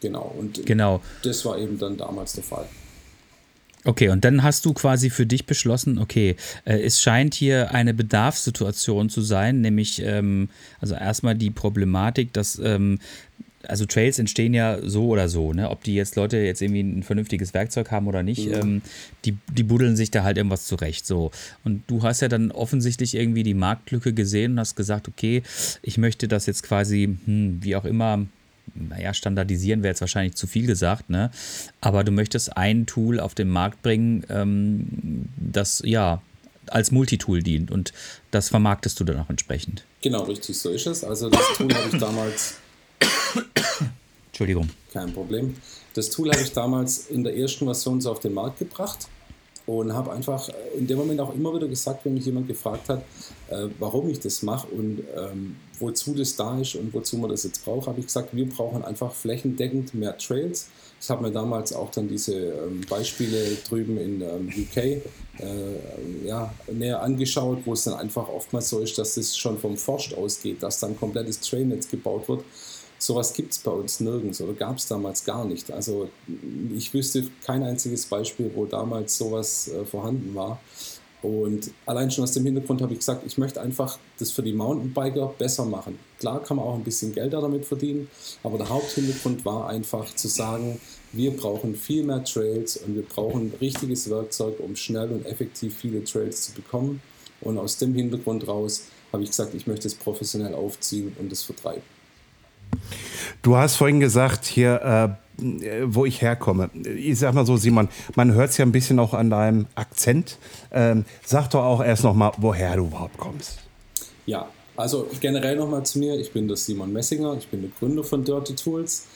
Genau. 0.02 0.36
Und 0.38 0.66
genau. 0.66 1.02
das 1.24 1.44
war 1.46 1.58
eben 1.58 1.80
dann 1.80 1.98
damals 1.98 2.34
der 2.34 2.44
Fall. 2.44 2.68
Okay, 3.88 4.10
und 4.10 4.26
dann 4.26 4.44
hast 4.44 4.66
du 4.66 4.74
quasi 4.74 5.10
für 5.10 5.26
dich 5.26 5.46
beschlossen, 5.46 5.98
okay, 5.98 6.36
äh, 6.66 6.78
es 6.82 7.02
scheint 7.02 7.34
hier 7.34 7.72
eine 7.72 7.94
Bedarfssituation 7.94 9.10
zu 9.10 9.22
sein, 9.22 9.62
nämlich 9.62 10.02
ähm, 10.04 10.50
also 10.82 10.94
erstmal 10.94 11.36
die 11.36 11.52
Problematik, 11.52 12.34
dass 12.34 12.60
ähm, 12.60 13.00
also 13.64 13.86
Trails 13.86 14.20
entstehen 14.20 14.54
ja 14.54 14.78
so 14.84 15.08
oder 15.08 15.30
so, 15.30 15.54
ne? 15.54 15.70
Ob 15.70 15.86
die 15.86 15.96
jetzt 15.96 16.18
Leute 16.18 16.36
jetzt 16.36 16.62
irgendwie 16.62 16.82
ein 16.82 17.04
vernünftiges 17.04 17.54
Werkzeug 17.54 17.90
haben 17.90 18.08
oder 18.08 18.24
nicht, 18.24 18.46
ja. 18.46 18.60
ähm, 18.60 18.82
die, 19.24 19.38
die 19.54 19.64
buddeln 19.64 19.96
sich 19.96 20.12
da 20.12 20.24
halt 20.24 20.36
irgendwas 20.36 20.68
zurecht. 20.68 21.08
So. 21.08 21.32
Und 21.64 21.84
du 21.88 22.04
hast 22.04 22.22
ja 22.22 22.28
dann 22.28 22.52
offensichtlich 22.52 23.16
irgendwie 23.16 23.44
die 23.44 23.54
Marktlücke 23.54 24.12
gesehen 24.12 24.54
und 24.54 24.60
hast 24.60 24.76
gesagt, 24.76 25.08
okay, 25.08 25.44
ich 25.82 25.98
möchte 25.98 26.28
das 26.28 26.46
jetzt 26.46 26.64
quasi, 26.64 27.18
hm, 27.26 27.60
wie 27.62 27.78
auch 27.78 27.86
immer, 27.86 28.26
naja, 28.76 29.14
standardisieren 29.14 29.84
wäre 29.84 29.92
jetzt 29.92 30.02
wahrscheinlich 30.02 30.36
zu 30.36 30.48
viel 30.48 30.68
gesagt, 30.68 31.10
ne? 31.10 31.32
Aber 31.82 32.04
du 32.04 32.12
möchtest 32.12 32.56
ein 32.58 32.86
Tool 32.86 33.20
auf 33.20 33.36
den 33.36 33.50
Markt 33.50 33.82
bringen, 33.82 34.24
ähm, 34.30 35.28
das 35.38 35.82
ja 35.86 36.22
als 36.68 36.92
Multitool 36.92 37.44
dient 37.44 37.72
und 37.72 37.94
das 38.32 38.50
vermarktest 38.50 39.00
du 39.00 39.04
dann 39.04 39.20
auch 39.20 39.30
entsprechend. 39.30 39.86
Genau, 40.02 40.24
richtig, 40.24 40.58
so 40.58 40.70
ist 40.70 40.86
es. 40.86 41.04
Also 41.04 41.30
das 41.30 41.42
Tool 41.56 41.74
habe 41.74 41.90
ich 41.92 42.00
damals 42.00 42.56
Entschuldigung. 44.28 44.70
Kein 44.94 45.14
Problem. 45.14 45.56
Das 45.94 46.10
Tool 46.10 46.30
habe 46.32 46.42
ich 46.42 46.52
damals 46.52 47.08
in 47.08 47.24
der 47.24 47.36
ersten 47.36 47.66
Version 47.66 48.02
so 48.02 48.12
auf 48.12 48.20
den 48.20 48.34
Markt 48.34 48.60
gebracht 48.60 49.08
und 49.68 49.94
habe 49.94 50.14
einfach 50.14 50.50
in 50.76 50.88
dem 50.88 50.98
Moment 50.98 51.20
auch 51.20 51.36
immer 51.36 51.54
wieder 51.54 51.68
gesagt, 51.68 52.06
wenn 52.06 52.14
mich 52.14 52.26
jemand 52.26 52.48
gefragt 52.48 52.88
hat, 52.88 53.04
äh, 53.50 53.68
warum 53.80 54.10
ich 54.10 54.20
das 54.20 54.42
mache 54.42 54.68
und 54.68 55.04
ähm, 55.16 55.58
wozu 55.80 56.14
das 56.14 56.36
da 56.38 56.60
ist 56.60 56.76
und 56.76 56.94
wozu 56.94 57.18
man 57.18 57.30
das 57.30 57.44
jetzt 57.44 57.64
braucht, 57.64 57.88
habe 57.88 58.00
ich 58.00 58.08
gesagt, 58.08 58.34
wir 58.34 58.48
brauchen 58.48 58.84
einfach 58.84 59.14
flächendeckend 59.14 59.94
mehr 59.94 60.18
Trails. 60.18 60.70
Ich 61.00 61.10
habe 61.10 61.22
mir 61.22 61.32
damals 61.32 61.74
auch 61.74 61.92
dann 61.92 62.08
diese 62.08 62.34
ähm, 62.34 62.82
Beispiele 62.90 63.58
drüben 63.68 63.98
in 63.98 64.22
ähm, 64.22 64.48
UK 64.48 64.78
äh, 64.78 65.02
ja, 66.26 66.52
näher 66.72 67.02
angeschaut, 67.04 67.60
wo 67.66 67.74
es 67.74 67.84
dann 67.84 67.96
einfach 67.96 68.30
oftmals 68.30 68.70
so 68.70 68.80
ist, 68.80 68.98
dass 68.98 69.18
es 69.18 69.38
schon 69.38 69.60
vom 69.60 69.78
Forst 69.78 70.16
ausgeht, 70.16 70.64
dass 70.64 70.80
dann 70.80 70.98
komplettes 70.98 71.42
Trailnetz 71.42 71.90
gebaut 71.90 72.28
wird 72.30 72.44
Sowas 73.00 73.34
gibt 73.34 73.52
es 73.52 73.60
bei 73.60 73.72
uns 73.72 74.00
nirgends 74.00 74.42
oder 74.42 74.54
gab 74.54 74.78
es 74.78 74.88
damals 74.88 75.24
gar 75.24 75.46
nicht. 75.46 75.72
Also 75.72 76.10
ich 76.76 76.94
wüsste 76.94 77.28
kein 77.46 77.64
einziges 77.64 78.06
Beispiel, 78.06 78.52
wo 78.56 78.66
damals 78.66 79.18
sowas 79.18 79.68
äh, 79.68 79.86
vorhanden 79.86 80.34
war. 80.34 80.60
Und 81.22 81.72
allein 81.86 82.12
schon 82.12 82.24
aus 82.24 82.34
dem 82.34 82.46
Hintergrund 82.46 82.82
habe 82.82 82.94
ich 82.94 83.00
gesagt, 83.00 83.24
ich 83.26 83.38
möchte 83.38 83.60
einfach 83.60 83.98
das 84.20 84.32
für 84.32 84.44
die 84.44 84.54
Mountainbiker 84.54 85.34
besser 85.38 85.66
machen. 85.66 85.98
Klar 86.20 86.44
kann 86.44 86.58
man 86.58 86.66
auch 86.66 86.76
ein 86.76 86.84
bisschen 86.84 87.14
Geld 87.14 87.34
damit 87.34 87.66
verdienen, 87.66 88.08
aber 88.44 88.58
der 88.60 88.70
Haupthintergrund 88.70 89.44
war 89.44 89.68
einfach 89.68 90.14
zu 90.14 90.28
sagen, 90.28 90.80
wir 91.14 91.36
brauchen 91.36 91.76
viel 91.76 92.04
mehr 92.04 92.24
Trails 92.24 92.78
und 92.78 92.96
wir 92.96 93.04
brauchen 93.04 93.54
richtiges 93.60 94.10
Werkzeug, 94.10 94.60
um 94.60 94.76
schnell 94.76 95.12
und 95.12 95.26
effektiv 95.26 95.76
viele 95.76 96.04
Trails 96.04 96.44
zu 96.44 96.52
bekommen. 96.54 97.02
Und 97.42 97.58
aus 97.58 97.78
dem 97.78 97.94
Hintergrund 97.96 98.48
raus 98.48 98.84
habe 99.12 99.24
ich 99.24 99.30
gesagt, 99.30 99.54
ich 99.54 99.68
möchte 99.68 99.88
es 99.88 99.96
professionell 99.96 100.54
aufziehen 100.54 101.16
und 101.20 101.32
es 101.32 101.44
vertreiben. 101.44 101.97
Du 103.42 103.56
hast 103.56 103.76
vorhin 103.76 104.00
gesagt, 104.00 104.46
hier, 104.46 105.18
äh, 105.40 105.84
wo 105.86 106.06
ich 106.06 106.22
herkomme. 106.22 106.70
Ich 106.74 107.20
sag 107.20 107.34
mal 107.34 107.46
so, 107.46 107.58
Simon, 107.58 107.90
man 108.16 108.34
hört 108.34 108.50
es 108.50 108.58
ja 108.58 108.66
ein 108.66 108.72
bisschen 108.72 109.00
auch 109.00 109.14
an 109.14 109.30
deinem 109.30 109.68
Akzent. 109.76 110.38
Ähm, 110.72 111.06
sag 111.24 111.50
doch 111.50 111.64
auch 111.64 111.84
erst 111.84 112.04
noch 112.04 112.16
mal, 112.16 112.32
woher 112.38 112.76
du 112.76 112.86
überhaupt 112.86 113.18
kommst. 113.18 113.60
Ja, 114.26 114.48
also 114.76 115.08
generell 115.22 115.56
noch 115.56 115.70
mal 115.70 115.84
zu 115.84 116.00
mir. 116.00 116.20
Ich 116.20 116.34
bin 116.34 116.48
der 116.48 116.58
Simon 116.58 116.92
Messinger, 116.92 117.36
ich 117.38 117.48
bin 117.48 117.62
der 117.62 117.72
Gründer 117.80 118.04
von 118.04 118.24
Dirty 118.24 118.56
Tools. 118.56 119.08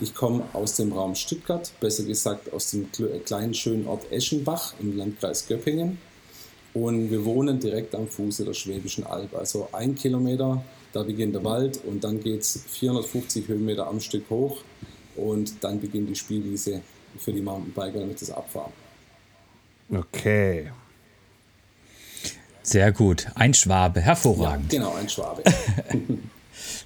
Ich 0.00 0.14
komme 0.14 0.44
aus 0.52 0.76
dem 0.76 0.92
Raum 0.92 1.14
Stuttgart, 1.16 1.72
besser 1.80 2.04
gesagt 2.04 2.52
aus 2.52 2.70
dem 2.70 2.88
kleinen 3.24 3.52
schönen 3.52 3.86
Ort 3.88 4.10
Eschenbach 4.12 4.74
im 4.80 4.96
Landkreis 4.96 5.48
Göppingen. 5.48 5.98
Und 6.72 7.10
wir 7.10 7.24
wohnen 7.24 7.58
direkt 7.58 7.94
am 7.94 8.06
Fuße 8.06 8.44
der 8.44 8.54
Schwäbischen 8.54 9.04
Alb, 9.04 9.34
also 9.34 9.68
ein 9.72 9.96
Kilometer 9.96 10.62
da 10.92 11.02
beginnt 11.02 11.34
der 11.34 11.44
Wald 11.44 11.80
und 11.84 12.04
dann 12.04 12.20
geht 12.20 12.40
es 12.40 12.64
450 12.68 13.48
Höhenmeter 13.48 13.86
am 13.86 14.00
Stück 14.00 14.28
hoch 14.30 14.62
und 15.16 15.62
dann 15.62 15.80
beginnt 15.80 16.08
die 16.08 16.16
Spielwiese 16.16 16.82
für 17.18 17.32
die 17.32 17.40
Mountainbiker, 17.40 18.00
damit 18.00 18.20
das 18.20 18.30
abfahren. 18.30 18.72
Okay. 19.90 20.70
Sehr 22.62 22.92
gut. 22.92 23.26
Ein 23.34 23.54
Schwabe, 23.54 24.00
hervorragend. 24.00 24.72
Ja, 24.72 24.78
genau, 24.78 24.94
ein 24.94 25.08
Schwabe. 25.08 25.42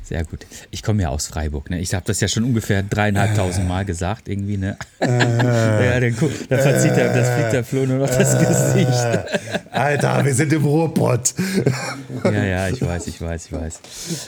Sehr 0.04 0.24
gut. 0.24 0.46
Ich 0.70 0.82
komme 0.82 1.02
ja 1.02 1.08
aus 1.10 1.28
Freiburg. 1.28 1.70
Ne? 1.70 1.80
Ich 1.80 1.94
habe 1.94 2.04
das 2.06 2.20
ja 2.20 2.28
schon 2.28 2.44
ungefähr 2.44 2.82
dreieinhalbtausend 2.82 3.68
Mal 3.68 3.84
gesagt, 3.84 4.28
irgendwie. 4.28 4.56
Ne? 4.56 4.76
Äh, 5.00 5.06
ja, 5.86 6.00
dann, 6.00 6.16
guck, 6.16 6.30
dann 6.48 6.60
verzieht 6.60 6.96
der, 6.96 7.14
das 7.14 7.30
fliegt 7.30 7.52
der 7.52 7.64
Flo 7.64 7.86
nur 7.86 7.98
noch 7.98 8.10
das 8.10 8.38
Gesicht. 8.38 9.70
Alter, 9.70 10.24
wir 10.24 10.34
sind 10.34 10.52
im 10.52 10.64
Ruhrpott. 10.64 11.34
ja, 12.24 12.44
ja, 12.44 12.68
ich 12.68 12.82
weiß, 12.82 13.06
ich 13.06 13.20
weiß, 13.20 13.46
ich 13.46 13.52
weiß. 13.52 13.80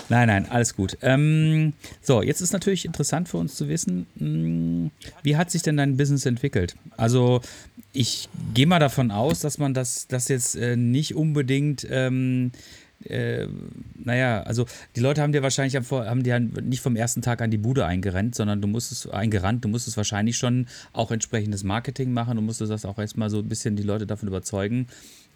Nein, 0.08 0.28
nein, 0.28 0.46
alles 0.48 0.76
gut. 0.76 0.96
Ähm, 1.02 1.72
so, 2.00 2.22
jetzt 2.22 2.40
ist 2.40 2.52
natürlich 2.52 2.84
interessant 2.84 3.28
für 3.28 3.38
uns 3.38 3.56
zu 3.56 3.68
wissen, 3.68 4.06
mh, 4.14 4.24
hm, 4.24 4.90
wie 5.22 5.36
hat 5.36 5.50
sich 5.50 5.62
denn 5.62 5.76
dein 5.76 5.96
Business 5.96 6.24
entwickelt? 6.24 6.76
Also, 6.96 7.40
ich 7.92 8.28
gehe 8.54 8.66
mal 8.66 8.78
davon 8.78 9.10
aus, 9.10 9.40
dass 9.40 9.58
man 9.58 9.74
das, 9.74 10.06
das 10.06 10.28
jetzt 10.28 10.56
äh, 10.56 10.76
nicht 10.76 11.14
unbedingt. 11.14 11.86
Ähm, 11.90 12.52
äh, 13.04 13.46
naja, 13.96 14.42
also 14.42 14.66
die 14.96 15.00
Leute 15.00 15.22
haben 15.22 15.32
dir 15.32 15.42
wahrscheinlich 15.42 15.74
haben 15.76 16.22
dir 16.22 16.40
nicht 16.40 16.80
vom 16.80 16.96
ersten 16.96 17.22
Tag 17.22 17.42
an 17.42 17.50
die 17.50 17.58
Bude 17.58 17.84
eingerannt, 17.84 18.34
sondern 18.34 18.60
du 18.60 18.68
musstest 18.68 19.10
eingerannt, 19.10 19.64
du 19.64 19.68
musstest 19.68 19.96
wahrscheinlich 19.96 20.36
schon 20.36 20.66
auch 20.92 21.10
entsprechendes 21.10 21.64
Marketing 21.64 22.12
machen, 22.12 22.36
du 22.36 22.42
musstest 22.42 22.70
das 22.70 22.84
auch 22.84 22.98
erstmal 22.98 23.30
so 23.30 23.38
ein 23.38 23.48
bisschen 23.48 23.76
die 23.76 23.82
Leute 23.82 24.06
davon 24.06 24.28
überzeugen, 24.28 24.86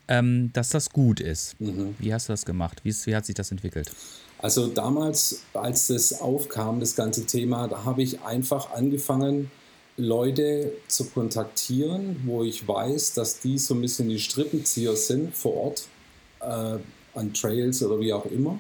ähm, 0.09 0.51
dass 0.53 0.71
das 0.71 0.91
gut 0.91 1.21
ist. 1.21 1.61
Mhm. 1.61 1.95
Wie 1.99 2.13
hast 2.13 2.29
du 2.29 2.33
das 2.33 2.47
gemacht? 2.47 2.81
Wie, 2.85 2.95
wie 3.05 3.15
hat 3.15 3.27
sich 3.27 3.35
das 3.35 3.51
entwickelt? 3.51 3.91
Also 4.39 4.69
damals, 4.69 5.43
als 5.53 5.89
das 5.89 6.21
aufkam, 6.21 6.81
das 6.81 6.95
ganze 6.95 7.27
Thema, 7.27 7.67
da 7.67 7.85
habe 7.85 8.03
ich 8.03 8.23
einfach 8.23 8.73
angefangen, 8.73 9.51
Leute 9.97 10.73
zu 10.87 11.07
kontaktieren, 11.07 12.23
wo 12.25 12.45
ich 12.45 12.67
weiß, 12.67 13.15
dass 13.15 13.41
die 13.41 13.59
so 13.59 13.75
ein 13.75 13.81
bisschen 13.81 14.09
die 14.09 14.21
Strippenzieher 14.21 14.95
sind 14.95 15.37
vor 15.37 15.55
Ort. 15.55 15.89
Äh, 16.41 16.79
an 17.19 17.35
Trails 17.35 17.83
oder 17.83 18.01
wie 18.01 18.13
auch 18.13 18.27
immer. 18.27 18.59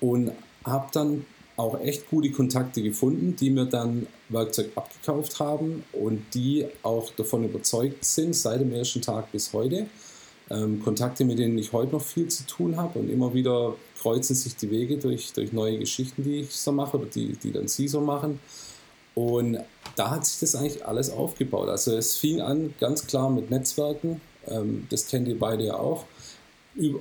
Und 0.00 0.32
habe 0.64 0.88
dann 0.92 1.24
auch 1.56 1.80
echt 1.80 2.08
gute 2.08 2.30
Kontakte 2.30 2.82
gefunden, 2.82 3.36
die 3.36 3.50
mir 3.50 3.66
dann 3.66 4.06
Werkzeug 4.28 4.70
abgekauft 4.74 5.38
haben 5.38 5.84
und 5.92 6.22
die 6.34 6.66
auch 6.82 7.10
davon 7.10 7.44
überzeugt 7.44 8.04
sind, 8.04 8.34
seit 8.34 8.60
dem 8.60 8.72
ersten 8.72 9.02
Tag 9.02 9.30
bis 9.32 9.52
heute. 9.52 9.86
Ähm, 10.50 10.82
Kontakte, 10.82 11.24
mit 11.24 11.38
denen 11.38 11.56
ich 11.58 11.72
heute 11.72 11.92
noch 11.92 12.02
viel 12.02 12.28
zu 12.28 12.46
tun 12.46 12.76
habe 12.76 12.98
und 12.98 13.10
immer 13.10 13.32
wieder 13.32 13.74
kreuzen 14.00 14.34
sich 14.34 14.56
die 14.56 14.70
Wege 14.70 14.96
durch, 14.98 15.32
durch 15.32 15.52
neue 15.52 15.78
Geschichten, 15.78 16.24
die 16.24 16.40
ich 16.40 16.50
so 16.50 16.72
mache 16.72 16.96
oder 16.96 17.06
die, 17.06 17.34
die 17.34 17.52
dann 17.52 17.68
sie 17.68 17.86
so 17.86 18.00
machen. 18.00 18.40
Und 19.14 19.58
da 19.94 20.10
hat 20.10 20.26
sich 20.26 20.40
das 20.40 20.54
eigentlich 20.54 20.84
alles 20.84 21.10
aufgebaut. 21.10 21.68
Also 21.68 21.94
es 21.94 22.16
fing 22.16 22.40
an 22.40 22.74
ganz 22.80 23.06
klar 23.06 23.30
mit 23.30 23.50
Netzwerken, 23.50 24.20
ähm, 24.48 24.86
das 24.90 25.06
kennt 25.06 25.28
ihr 25.28 25.38
beide 25.38 25.66
ja 25.66 25.74
auch 25.74 26.06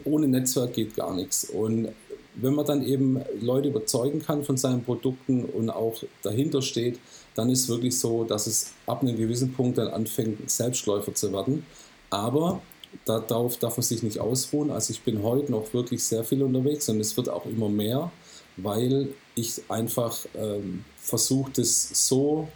ohne 0.04 0.28
Netzwerk 0.28 0.74
geht 0.74 0.96
gar 0.96 1.14
nichts. 1.14 1.46
Und 1.46 1.90
wenn 2.36 2.54
man 2.54 2.66
dann 2.66 2.84
eben 2.84 3.22
Leute 3.40 3.70
überzeugen 3.70 4.22
kann 4.22 4.44
von 4.44 4.58
seinen 4.58 4.84
Produkten 4.84 5.46
und 5.46 5.70
auch 5.70 5.96
dahinter 6.24 6.62
steht, 6.62 7.00
dann 7.36 7.50
ist 7.50 7.70
wirklich 7.70 7.98
so, 7.98 8.24
dass 8.24 8.48
es 8.48 8.72
ab 8.86 9.02
einem 9.02 9.18
gewissen 9.18 9.54
Punkt 9.54 9.78
dann 9.78 9.90
anfängt, 9.90 10.50
Selbstläufer 10.50 11.14
zu 11.14 11.32
werden. 11.32 11.66
Aber 12.10 12.62
darauf 13.06 13.58
darf 13.58 13.78
man 13.78 13.84
sich 13.84 14.04
nicht 14.04 14.20
ausruhen. 14.20 14.72
Also 14.72 14.92
ich 14.92 15.02
bin 15.02 15.24
heute 15.24 15.52
noch 15.52 15.74
wirklich 15.74 16.04
sehr 16.04 16.24
viel 16.24 16.44
unterwegs 16.44 16.90
und 16.90 17.00
es 17.00 17.16
wird 17.16 17.30
auch 17.30 17.46
immer 17.46 17.70
mehr, 17.70 18.12
weil 18.58 19.10
ich 19.36 19.62
einfach 19.70 20.18
ähm, 20.36 20.84
versuche, 20.98 21.52
das 21.56 22.08
so, 22.08 22.50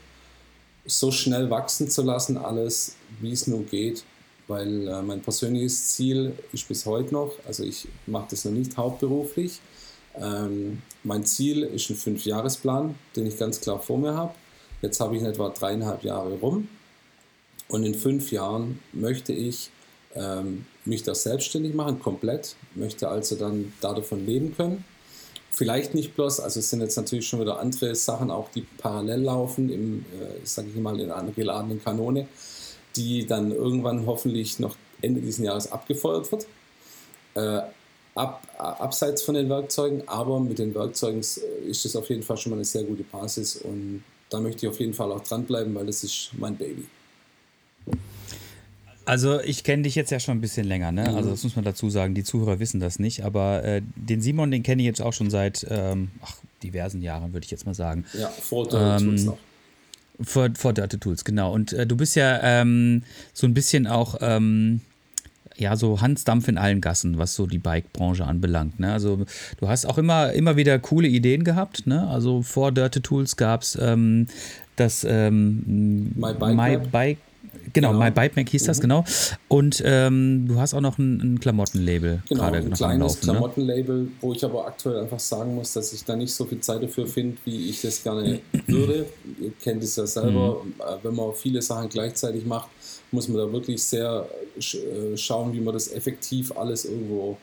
so 0.85 1.11
schnell 1.11 1.49
wachsen 1.49 1.89
zu 1.89 2.01
lassen, 2.01 2.37
alles, 2.37 2.95
wie 3.21 3.31
es 3.31 3.47
nur 3.47 3.63
geht 3.63 4.03
weil 4.47 4.87
äh, 4.87 5.01
mein 5.01 5.21
persönliches 5.21 5.95
Ziel 5.95 6.33
ist 6.53 6.67
bis 6.67 6.85
heute 6.85 7.13
noch, 7.13 7.33
also 7.47 7.63
ich 7.63 7.87
mache 8.05 8.27
das 8.31 8.45
noch 8.45 8.51
nicht 8.51 8.77
hauptberuflich. 8.77 9.59
Ähm, 10.17 10.81
mein 11.03 11.25
Ziel 11.25 11.63
ist 11.63 11.89
ein 11.89 11.95
Fünfjahresplan, 11.95 12.95
den 13.15 13.25
ich 13.25 13.37
ganz 13.37 13.59
klar 13.59 13.79
vor 13.81 13.97
mir 13.97 14.13
habe. 14.13 14.33
Jetzt 14.81 14.99
habe 14.99 15.15
ich 15.15 15.21
in 15.21 15.27
etwa 15.27 15.49
dreieinhalb 15.49 16.03
Jahre 16.03 16.33
rum 16.33 16.67
und 17.67 17.83
in 17.83 17.95
fünf 17.95 18.31
Jahren 18.31 18.79
möchte 18.93 19.33
ich 19.33 19.71
ähm, 20.13 20.65
mich 20.85 21.03
da 21.03 21.15
selbstständig 21.15 21.73
machen, 21.73 21.99
komplett, 21.99 22.55
möchte 22.75 23.09
also 23.09 23.35
dann 23.35 23.73
davon 23.81 24.25
leben 24.25 24.55
können. 24.55 24.83
Vielleicht 25.51 25.95
nicht 25.95 26.15
bloß, 26.15 26.41
also 26.41 26.59
es 26.59 26.69
sind 26.69 26.81
jetzt 26.81 26.97
natürlich 26.97 27.27
schon 27.27 27.39
wieder 27.39 27.59
andere 27.59 27.95
Sachen 27.95 28.29
auch, 28.29 28.49
die 28.51 28.65
parallel 28.77 29.21
laufen, 29.21 29.69
im, 29.69 29.99
äh, 29.99 30.45
sage 30.45 30.67
ich 30.67 30.75
mal, 30.75 30.99
in 30.99 31.11
einer 31.11 31.31
geladenen 31.31 31.83
Kanone 31.83 32.27
die 32.95 33.25
dann 33.25 33.51
irgendwann 33.51 34.05
hoffentlich 34.05 34.59
noch 34.59 34.75
Ende 35.01 35.21
dieses 35.21 35.43
Jahres 35.43 35.71
abgefeuert 35.71 36.31
wird. 36.31 36.47
Äh, 37.35 37.61
ab, 38.15 38.47
abseits 38.57 39.21
von 39.21 39.35
den 39.35 39.49
Werkzeugen, 39.49 40.07
aber 40.07 40.39
mit 40.39 40.59
den 40.59 40.73
Werkzeugen 40.73 41.19
ist 41.19 41.39
es 41.67 41.95
auf 41.95 42.09
jeden 42.09 42.23
Fall 42.23 42.37
schon 42.37 42.51
mal 42.51 42.57
eine 42.57 42.65
sehr 42.65 42.83
gute 42.83 43.03
Basis 43.03 43.57
und 43.57 44.03
da 44.29 44.39
möchte 44.39 44.65
ich 44.65 44.69
auf 44.69 44.79
jeden 44.79 44.93
Fall 44.93 45.11
auch 45.11 45.21
dranbleiben, 45.21 45.75
weil 45.75 45.85
das 45.85 46.03
ist 46.03 46.31
mein 46.37 46.55
Baby. 46.55 46.85
Also 49.05 49.39
ich 49.41 49.63
kenne 49.63 49.83
dich 49.83 49.93
jetzt 49.93 50.09
ja 50.09 50.19
schon 50.19 50.37
ein 50.37 50.41
bisschen 50.41 50.65
länger, 50.65 50.91
ne? 50.91 51.07
Mhm. 51.09 51.15
Also 51.15 51.29
das 51.29 51.43
muss 51.43 51.55
man 51.55 51.63
dazu 51.63 51.91
sagen, 51.91 52.15
die 52.15 52.23
Zuhörer 52.23 52.59
wissen 52.59 52.79
das 52.79 52.97
nicht, 52.97 53.23
aber 53.23 53.63
äh, 53.63 53.81
den 53.95 54.19
Simon, 54.21 54.49
den 54.49 54.63
kenne 54.63 54.81
ich 54.81 54.87
jetzt 54.87 55.01
auch 55.01 55.13
schon 55.13 55.29
seit 55.29 55.65
ähm, 55.69 56.09
ach, 56.21 56.37
diversen 56.63 57.03
Jahren, 57.03 57.31
würde 57.33 57.45
ich 57.45 57.51
jetzt 57.51 57.67
mal 57.67 57.75
sagen. 57.75 58.05
Ja, 58.13 58.29
vor 58.29 58.73
ähm, 58.73 59.15
noch. 59.25 59.37
Vor, 60.21 60.49
vor 60.55 60.73
Dirty 60.73 60.97
Tools, 60.97 61.25
genau. 61.25 61.53
Und 61.53 61.73
äh, 61.73 61.85
du 61.85 61.97
bist 61.97 62.15
ja 62.15 62.39
ähm, 62.41 63.03
so 63.33 63.47
ein 63.47 63.53
bisschen 63.53 63.87
auch, 63.87 64.17
ähm, 64.21 64.81
ja, 65.57 65.75
so 65.75 66.01
Hansdampf 66.01 66.47
in 66.47 66.57
allen 66.57 66.81
Gassen, 66.81 67.17
was 67.17 67.35
so 67.35 67.47
die 67.47 67.57
Bike-Branche 67.57 68.25
anbelangt. 68.25 68.79
Ne? 68.79 68.91
Also 68.91 69.25
du 69.57 69.67
hast 69.67 69.85
auch 69.85 69.97
immer, 69.97 70.33
immer 70.33 70.55
wieder 70.57 70.79
coole 70.79 71.07
Ideen 71.07 71.43
gehabt. 71.43 71.87
Ne? 71.87 72.07
Also 72.07 72.41
vor 72.41 72.71
Dirty 72.71 73.01
Tools 73.01 73.37
gab 73.37 73.61
es 73.61 73.77
ähm, 73.81 74.27
das 74.75 75.05
ähm, 75.09 76.11
My 76.15 76.33
Bike, 76.33 76.55
My 76.55 76.77
Bike 76.77 77.17
Genau, 77.75 77.91
genau. 77.91 78.03
My 78.03 78.09
Bike 78.09 78.35
Mac 78.35 78.49
hieß 78.49 78.63
das, 78.63 78.77
mhm. 78.77 78.81
genau. 78.81 79.03
Und 79.49 79.83
ähm, 79.85 80.47
du 80.47 80.59
hast 80.59 80.73
auch 80.73 80.81
noch 80.81 80.97
ein, 80.97 81.35
ein 81.35 81.39
Klamottenlabel 81.39 82.23
genau, 82.27 82.41
gerade 82.41 82.57
ein 82.57 82.69
noch 82.69 82.77
kleines 82.77 82.99
Laufen, 83.01 83.25
ne? 83.27 83.31
Klamottenlabel, 83.33 84.01
ne? 84.03 84.11
wo 84.21 84.33
ich 84.33 84.43
aber 84.43 84.65
aktuell 84.65 85.01
einfach 85.01 85.19
sagen 85.19 85.53
muss, 85.55 85.73
dass 85.73 85.91
ich 85.93 86.03
da 86.05 86.15
nicht 86.15 86.33
so 86.33 86.45
viel 86.45 86.61
Zeit 86.61 86.81
dafür 86.81 87.05
finde, 87.05 87.37
wie 87.43 87.69
ich 87.69 87.81
das 87.81 88.01
gerne 88.01 88.39
würde. 88.67 89.05
Ihr 89.39 89.51
kennt 89.61 89.83
es 89.83 89.95
ja 89.97 90.07
selber, 90.07 90.63
mhm. 90.63 90.73
Äh, 90.79 91.03
wenn 91.03 91.15
man 91.15 91.33
viele 91.33 91.61
Sachen 91.61 91.89
gleichzeitig 91.89 92.45
macht, 92.45 92.69
muss 93.11 93.27
man 93.27 93.37
da 93.37 93.51
wirklich 93.51 93.83
sehr 93.83 94.25
äh, 94.57 95.17
schauen, 95.17 95.53
wie 95.53 95.59
man 95.59 95.73
das 95.73 95.91
effektiv 95.91 96.57
alles 96.57 96.85
irgendwo 96.85 97.37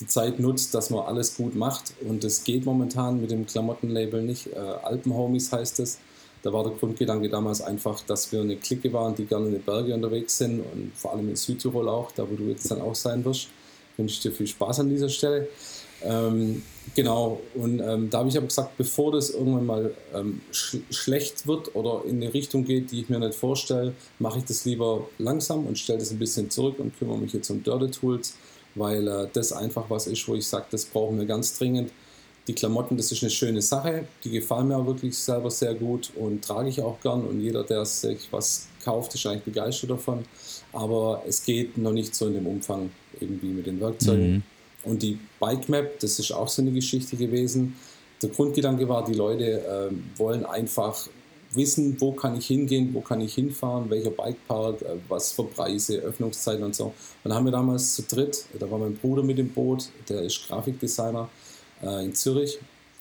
die 0.00 0.06
Zeit 0.06 0.40
nutzt, 0.40 0.74
dass 0.74 0.90
man 0.90 1.04
alles 1.04 1.36
gut 1.36 1.54
macht. 1.54 1.94
Und 2.06 2.24
das 2.24 2.42
geht 2.42 2.64
momentan 2.64 3.20
mit 3.20 3.30
dem 3.30 3.46
Klamottenlabel 3.46 4.22
nicht. 4.22 4.48
Äh, 4.48 4.58
Alpenhomies 4.58 5.52
heißt 5.52 5.80
es. 5.80 5.98
Da 6.42 6.52
war 6.52 6.64
der 6.64 6.72
Grundgedanke 6.72 7.28
damals 7.28 7.60
einfach, 7.60 8.00
dass 8.02 8.32
wir 8.32 8.40
eine 8.40 8.56
Clique 8.56 8.92
waren, 8.92 9.14
die 9.14 9.24
gerne 9.24 9.46
in 9.46 9.52
den 9.52 9.62
Berge 9.62 9.94
unterwegs 9.94 10.38
sind 10.38 10.60
und 10.60 10.92
vor 10.94 11.12
allem 11.12 11.28
in 11.28 11.36
Südtirol 11.36 11.88
auch, 11.88 12.12
da 12.12 12.28
wo 12.28 12.34
du 12.34 12.44
jetzt 12.44 12.70
dann 12.70 12.80
auch 12.80 12.94
sein 12.94 13.24
wirst. 13.24 13.48
Ich 13.92 13.98
wünsche 13.98 14.22
dir 14.22 14.32
viel 14.34 14.46
Spaß 14.46 14.80
an 14.80 14.88
dieser 14.88 15.08
Stelle. 15.08 15.48
Ähm, 16.02 16.62
genau, 16.94 17.40
und 17.54 17.80
ähm, 17.80 18.08
da 18.08 18.18
habe 18.18 18.28
ich 18.30 18.36
aber 18.36 18.46
gesagt, 18.46 18.76
bevor 18.78 19.12
das 19.12 19.30
irgendwann 19.30 19.66
mal 19.66 19.94
ähm, 20.14 20.40
sch 20.50 20.78
schlecht 20.90 21.46
wird 21.46 21.74
oder 21.74 22.04
in 22.06 22.22
eine 22.22 22.32
Richtung 22.32 22.64
geht, 22.64 22.90
die 22.90 23.00
ich 23.00 23.10
mir 23.10 23.18
nicht 23.18 23.34
vorstelle, 23.34 23.92
mache 24.18 24.38
ich 24.38 24.44
das 24.44 24.64
lieber 24.64 25.06
langsam 25.18 25.66
und 25.66 25.78
stelle 25.78 25.98
das 25.98 26.10
ein 26.10 26.18
bisschen 26.18 26.48
zurück 26.48 26.78
und 26.78 26.98
kümmere 26.98 27.18
mich 27.18 27.34
jetzt 27.34 27.50
um 27.50 27.62
Dirty 27.62 27.90
Tools, 27.90 28.34
weil 28.74 29.06
äh, 29.06 29.28
das 29.32 29.52
einfach 29.52 29.90
was 29.90 30.06
ist, 30.06 30.26
wo 30.26 30.34
ich 30.34 30.46
sage, 30.46 30.66
das 30.70 30.86
brauchen 30.86 31.18
wir 31.18 31.26
ganz 31.26 31.58
dringend 31.58 31.90
die 32.46 32.54
Klamotten, 32.54 32.96
das 32.96 33.12
ist 33.12 33.22
eine 33.22 33.30
schöne 33.30 33.62
Sache. 33.62 34.06
Die 34.24 34.30
gefallen 34.30 34.68
mir 34.68 34.76
auch 34.76 34.86
wirklich 34.86 35.16
selber 35.16 35.50
sehr 35.50 35.74
gut 35.74 36.10
und 36.16 36.44
trage 36.44 36.68
ich 36.68 36.80
auch 36.80 37.00
gern. 37.00 37.24
Und 37.24 37.40
jeder, 37.40 37.62
der 37.64 37.84
sich 37.84 38.28
was 38.30 38.66
kauft, 38.84 39.14
ist 39.14 39.26
eigentlich 39.26 39.44
begeistert 39.44 39.90
davon. 39.90 40.24
Aber 40.72 41.22
es 41.26 41.44
geht 41.44 41.76
noch 41.76 41.92
nicht 41.92 42.14
so 42.14 42.26
in 42.26 42.34
dem 42.34 42.46
Umfang 42.46 42.90
eben 43.20 43.40
wie 43.42 43.48
mit 43.48 43.66
den 43.66 43.80
Werkzeugen. 43.80 44.32
Mhm. 44.32 44.42
Und 44.82 45.02
die 45.02 45.18
Bike 45.38 45.68
Map, 45.68 46.00
das 46.00 46.18
ist 46.18 46.32
auch 46.32 46.48
so 46.48 46.62
eine 46.62 46.72
Geschichte 46.72 47.16
gewesen. 47.16 47.76
Der 48.22 48.30
Grundgedanke 48.30 48.88
war, 48.88 49.04
die 49.04 49.14
Leute 49.14 49.60
äh, 49.60 50.18
wollen 50.18 50.44
einfach 50.44 51.08
wissen, 51.52 51.96
wo 52.00 52.12
kann 52.12 52.36
ich 52.36 52.46
hingehen, 52.46 52.90
wo 52.94 53.00
kann 53.00 53.20
ich 53.20 53.34
hinfahren, 53.34 53.90
welcher 53.90 54.10
Bikepark, 54.10 54.82
äh, 54.82 54.96
was 55.08 55.32
für 55.32 55.44
Preise, 55.44 55.98
Öffnungszeiten 55.98 56.64
und 56.64 56.74
so. 56.74 56.86
Und 56.86 56.94
dann 57.24 57.34
haben 57.34 57.44
wir 57.44 57.52
damals 57.52 57.94
zu 57.94 58.02
dritt, 58.02 58.46
da 58.58 58.70
war 58.70 58.78
mein 58.78 58.94
Bruder 58.94 59.22
mit 59.22 59.38
dem 59.38 59.50
Boot, 59.50 59.88
der 60.08 60.22
ist 60.22 60.46
Grafikdesigner, 60.46 61.28
äh, 61.82 62.04
in 62.04 62.14
Zürich 62.14 62.58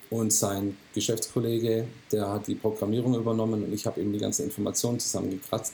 und 0.09 0.33
sein 0.33 0.75
Geschäftskollege, 0.93 1.87
der 2.11 2.29
hat 2.29 2.47
die 2.47 2.55
Programmierung 2.55 3.15
übernommen 3.15 3.63
und 3.63 3.73
ich 3.73 3.85
habe 3.85 4.01
eben 4.01 4.11
die 4.11 4.19
ganzen 4.19 4.45
Informationen 4.45 4.99
zusammengekratzt. 4.99 5.73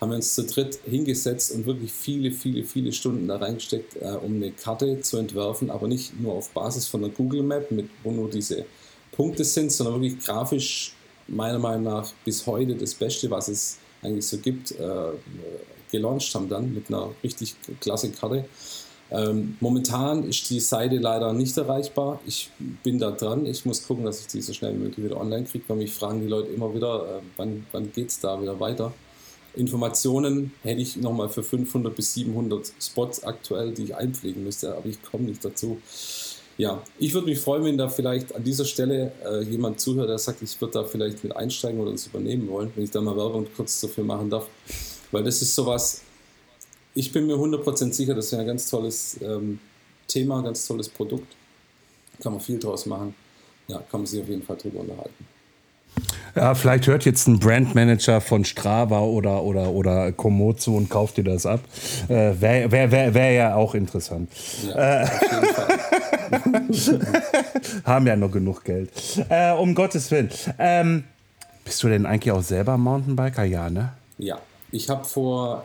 Haben 0.00 0.10
wir 0.10 0.16
uns 0.16 0.34
zu 0.34 0.44
dritt 0.44 0.78
hingesetzt 0.84 1.52
und 1.52 1.66
wirklich 1.66 1.92
viele, 1.92 2.30
viele, 2.30 2.64
viele 2.64 2.92
Stunden 2.92 3.26
da 3.26 3.36
reingesteckt, 3.36 3.96
äh, 3.96 4.16
um 4.22 4.36
eine 4.36 4.52
Karte 4.52 5.00
zu 5.00 5.16
entwerfen, 5.16 5.70
aber 5.70 5.88
nicht 5.88 6.18
nur 6.20 6.34
auf 6.34 6.50
Basis 6.50 6.86
von 6.86 7.04
einer 7.04 7.12
Google 7.12 7.42
Map, 7.42 7.70
mit, 7.70 7.88
wo 8.02 8.12
nur 8.12 8.30
diese 8.30 8.64
Punkte 9.12 9.44
sind, 9.44 9.72
sondern 9.72 10.00
wirklich 10.00 10.24
grafisch 10.24 10.94
meiner 11.26 11.58
Meinung 11.58 11.84
nach 11.84 12.12
bis 12.24 12.46
heute 12.46 12.74
das 12.74 12.94
Beste, 12.94 13.30
was 13.30 13.48
es 13.48 13.78
eigentlich 14.02 14.26
so 14.26 14.38
gibt, 14.38 14.72
äh, 14.72 15.12
gelauncht 15.90 16.34
haben 16.34 16.48
dann 16.48 16.72
mit 16.74 16.88
einer 16.88 17.10
richtig 17.22 17.54
klasse 17.80 18.10
Karte. 18.10 18.44
Ähm, 19.10 19.56
momentan 19.60 20.24
ist 20.24 20.50
die 20.50 20.60
Seite 20.60 20.96
leider 20.96 21.32
nicht 21.32 21.56
erreichbar. 21.56 22.20
Ich 22.26 22.50
bin 22.82 22.98
da 22.98 23.10
dran. 23.10 23.46
Ich 23.46 23.64
muss 23.64 23.86
gucken, 23.86 24.04
dass 24.04 24.20
ich 24.20 24.26
die 24.26 24.42
so 24.42 24.52
schnell 24.52 24.74
wie 24.74 24.84
möglich 24.84 25.04
wieder 25.04 25.20
online 25.20 25.44
kriege, 25.44 25.64
weil 25.68 25.78
mich 25.78 25.92
fragen 25.92 26.20
die 26.20 26.28
Leute 26.28 26.48
immer 26.48 26.74
wieder, 26.74 27.18
äh, 27.18 27.22
wann, 27.36 27.66
wann 27.72 27.90
geht 27.92 28.10
es 28.10 28.20
da 28.20 28.40
wieder 28.40 28.60
weiter. 28.60 28.92
Informationen 29.54 30.52
hätte 30.62 30.80
ich 30.80 30.96
nochmal 30.96 31.28
für 31.28 31.42
500 31.42 31.94
bis 31.94 32.14
700 32.14 32.70
Spots 32.80 33.24
aktuell, 33.24 33.72
die 33.72 33.84
ich 33.84 33.96
einpflegen 33.96 34.44
müsste, 34.44 34.76
aber 34.76 34.86
ich 34.86 35.02
komme 35.02 35.24
nicht 35.24 35.44
dazu. 35.44 35.78
Ja, 36.58 36.82
ich 36.98 37.14
würde 37.14 37.28
mich 37.28 37.38
freuen, 37.38 37.64
wenn 37.64 37.78
da 37.78 37.88
vielleicht 37.88 38.34
an 38.34 38.42
dieser 38.42 38.64
Stelle 38.64 39.12
äh, 39.24 39.42
jemand 39.44 39.80
zuhört, 39.80 40.08
der 40.08 40.18
sagt, 40.18 40.42
ich 40.42 40.60
würde 40.60 40.74
da 40.74 40.84
vielleicht 40.84 41.22
mit 41.22 41.34
einsteigen 41.34 41.80
oder 41.80 41.92
das 41.92 42.08
übernehmen 42.08 42.48
wollen, 42.48 42.72
wenn 42.74 42.84
ich 42.84 42.90
da 42.90 43.00
mal 43.00 43.16
Werbung 43.16 43.46
kurz 43.56 43.80
dafür 43.80 44.04
machen 44.04 44.28
darf. 44.28 44.48
Weil 45.12 45.22
das 45.22 45.40
ist 45.40 45.54
sowas, 45.54 46.02
ich 46.98 47.12
bin 47.12 47.28
mir 47.28 47.36
100% 47.36 47.92
sicher, 47.92 48.14
das 48.14 48.26
ist 48.26 48.34
ein 48.34 48.44
ganz 48.44 48.68
tolles 48.68 49.18
ähm, 49.22 49.60
Thema, 50.08 50.42
ganz 50.42 50.66
tolles 50.66 50.88
Produkt. 50.88 51.36
Kann 52.20 52.32
man 52.32 52.40
viel 52.40 52.58
draus 52.58 52.86
machen. 52.86 53.14
Ja, 53.68 53.78
kann 53.90 54.00
man 54.00 54.06
sich 54.06 54.20
auf 54.20 54.28
jeden 54.28 54.42
Fall 54.42 54.56
drüber 54.56 54.80
unterhalten. 54.80 55.26
Ja, 56.34 56.54
vielleicht 56.56 56.88
hört 56.88 57.04
jetzt 57.04 57.28
ein 57.28 57.38
Brandmanager 57.38 58.20
von 58.20 58.44
Strava 58.44 59.00
oder, 59.00 59.44
oder, 59.44 59.70
oder 59.70 60.10
Komozo 60.10 60.76
und 60.76 60.90
kauft 60.90 61.18
dir 61.18 61.24
das 61.24 61.46
ab. 61.46 61.60
Äh, 62.08 62.34
Wäre 62.40 62.72
wär, 62.72 62.90
wär, 62.90 63.14
wär 63.14 63.30
ja 63.32 63.54
auch 63.54 63.74
interessant. 63.76 64.30
Ja, 64.66 65.02
äh, 65.02 65.08
Haben 67.84 68.06
ja 68.08 68.16
noch 68.16 68.32
genug 68.32 68.64
Geld. 68.64 68.90
Äh, 69.28 69.52
um 69.52 69.74
Gottes 69.74 70.10
Willen. 70.10 70.30
Ähm, 70.58 71.04
bist 71.64 71.80
du 71.82 71.88
denn 71.88 72.06
eigentlich 72.06 72.32
auch 72.32 72.42
selber 72.42 72.76
Mountainbiker? 72.76 73.44
Ja, 73.44 73.70
ne? 73.70 73.92
Ja, 74.18 74.40
ich 74.72 74.88
habe 74.90 75.04
vor 75.04 75.64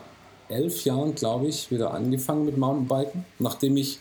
elf 0.49 0.83
Jahren, 0.85 1.15
glaube 1.15 1.47
ich, 1.47 1.71
wieder 1.71 1.93
angefangen 1.93 2.45
mit 2.45 2.57
Mountainbiken, 2.57 3.25
nachdem 3.39 3.77
ich 3.77 3.99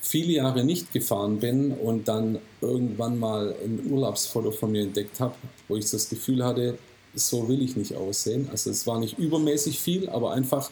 viele 0.00 0.32
Jahre 0.32 0.64
nicht 0.64 0.92
gefahren 0.92 1.38
bin 1.38 1.72
und 1.72 2.08
dann 2.08 2.38
irgendwann 2.60 3.18
mal 3.18 3.54
ein 3.64 3.90
Urlaubsfoto 3.90 4.50
von 4.50 4.72
mir 4.72 4.82
entdeckt 4.82 5.20
habe, 5.20 5.34
wo 5.68 5.76
ich 5.76 5.88
das 5.90 6.08
Gefühl 6.08 6.44
hatte, 6.44 6.76
so 7.14 7.48
will 7.48 7.62
ich 7.62 7.76
nicht 7.76 7.94
aussehen. 7.94 8.48
Also 8.50 8.70
es 8.70 8.86
war 8.86 8.98
nicht 8.98 9.18
übermäßig 9.18 9.78
viel, 9.78 10.08
aber 10.08 10.32
einfach 10.32 10.70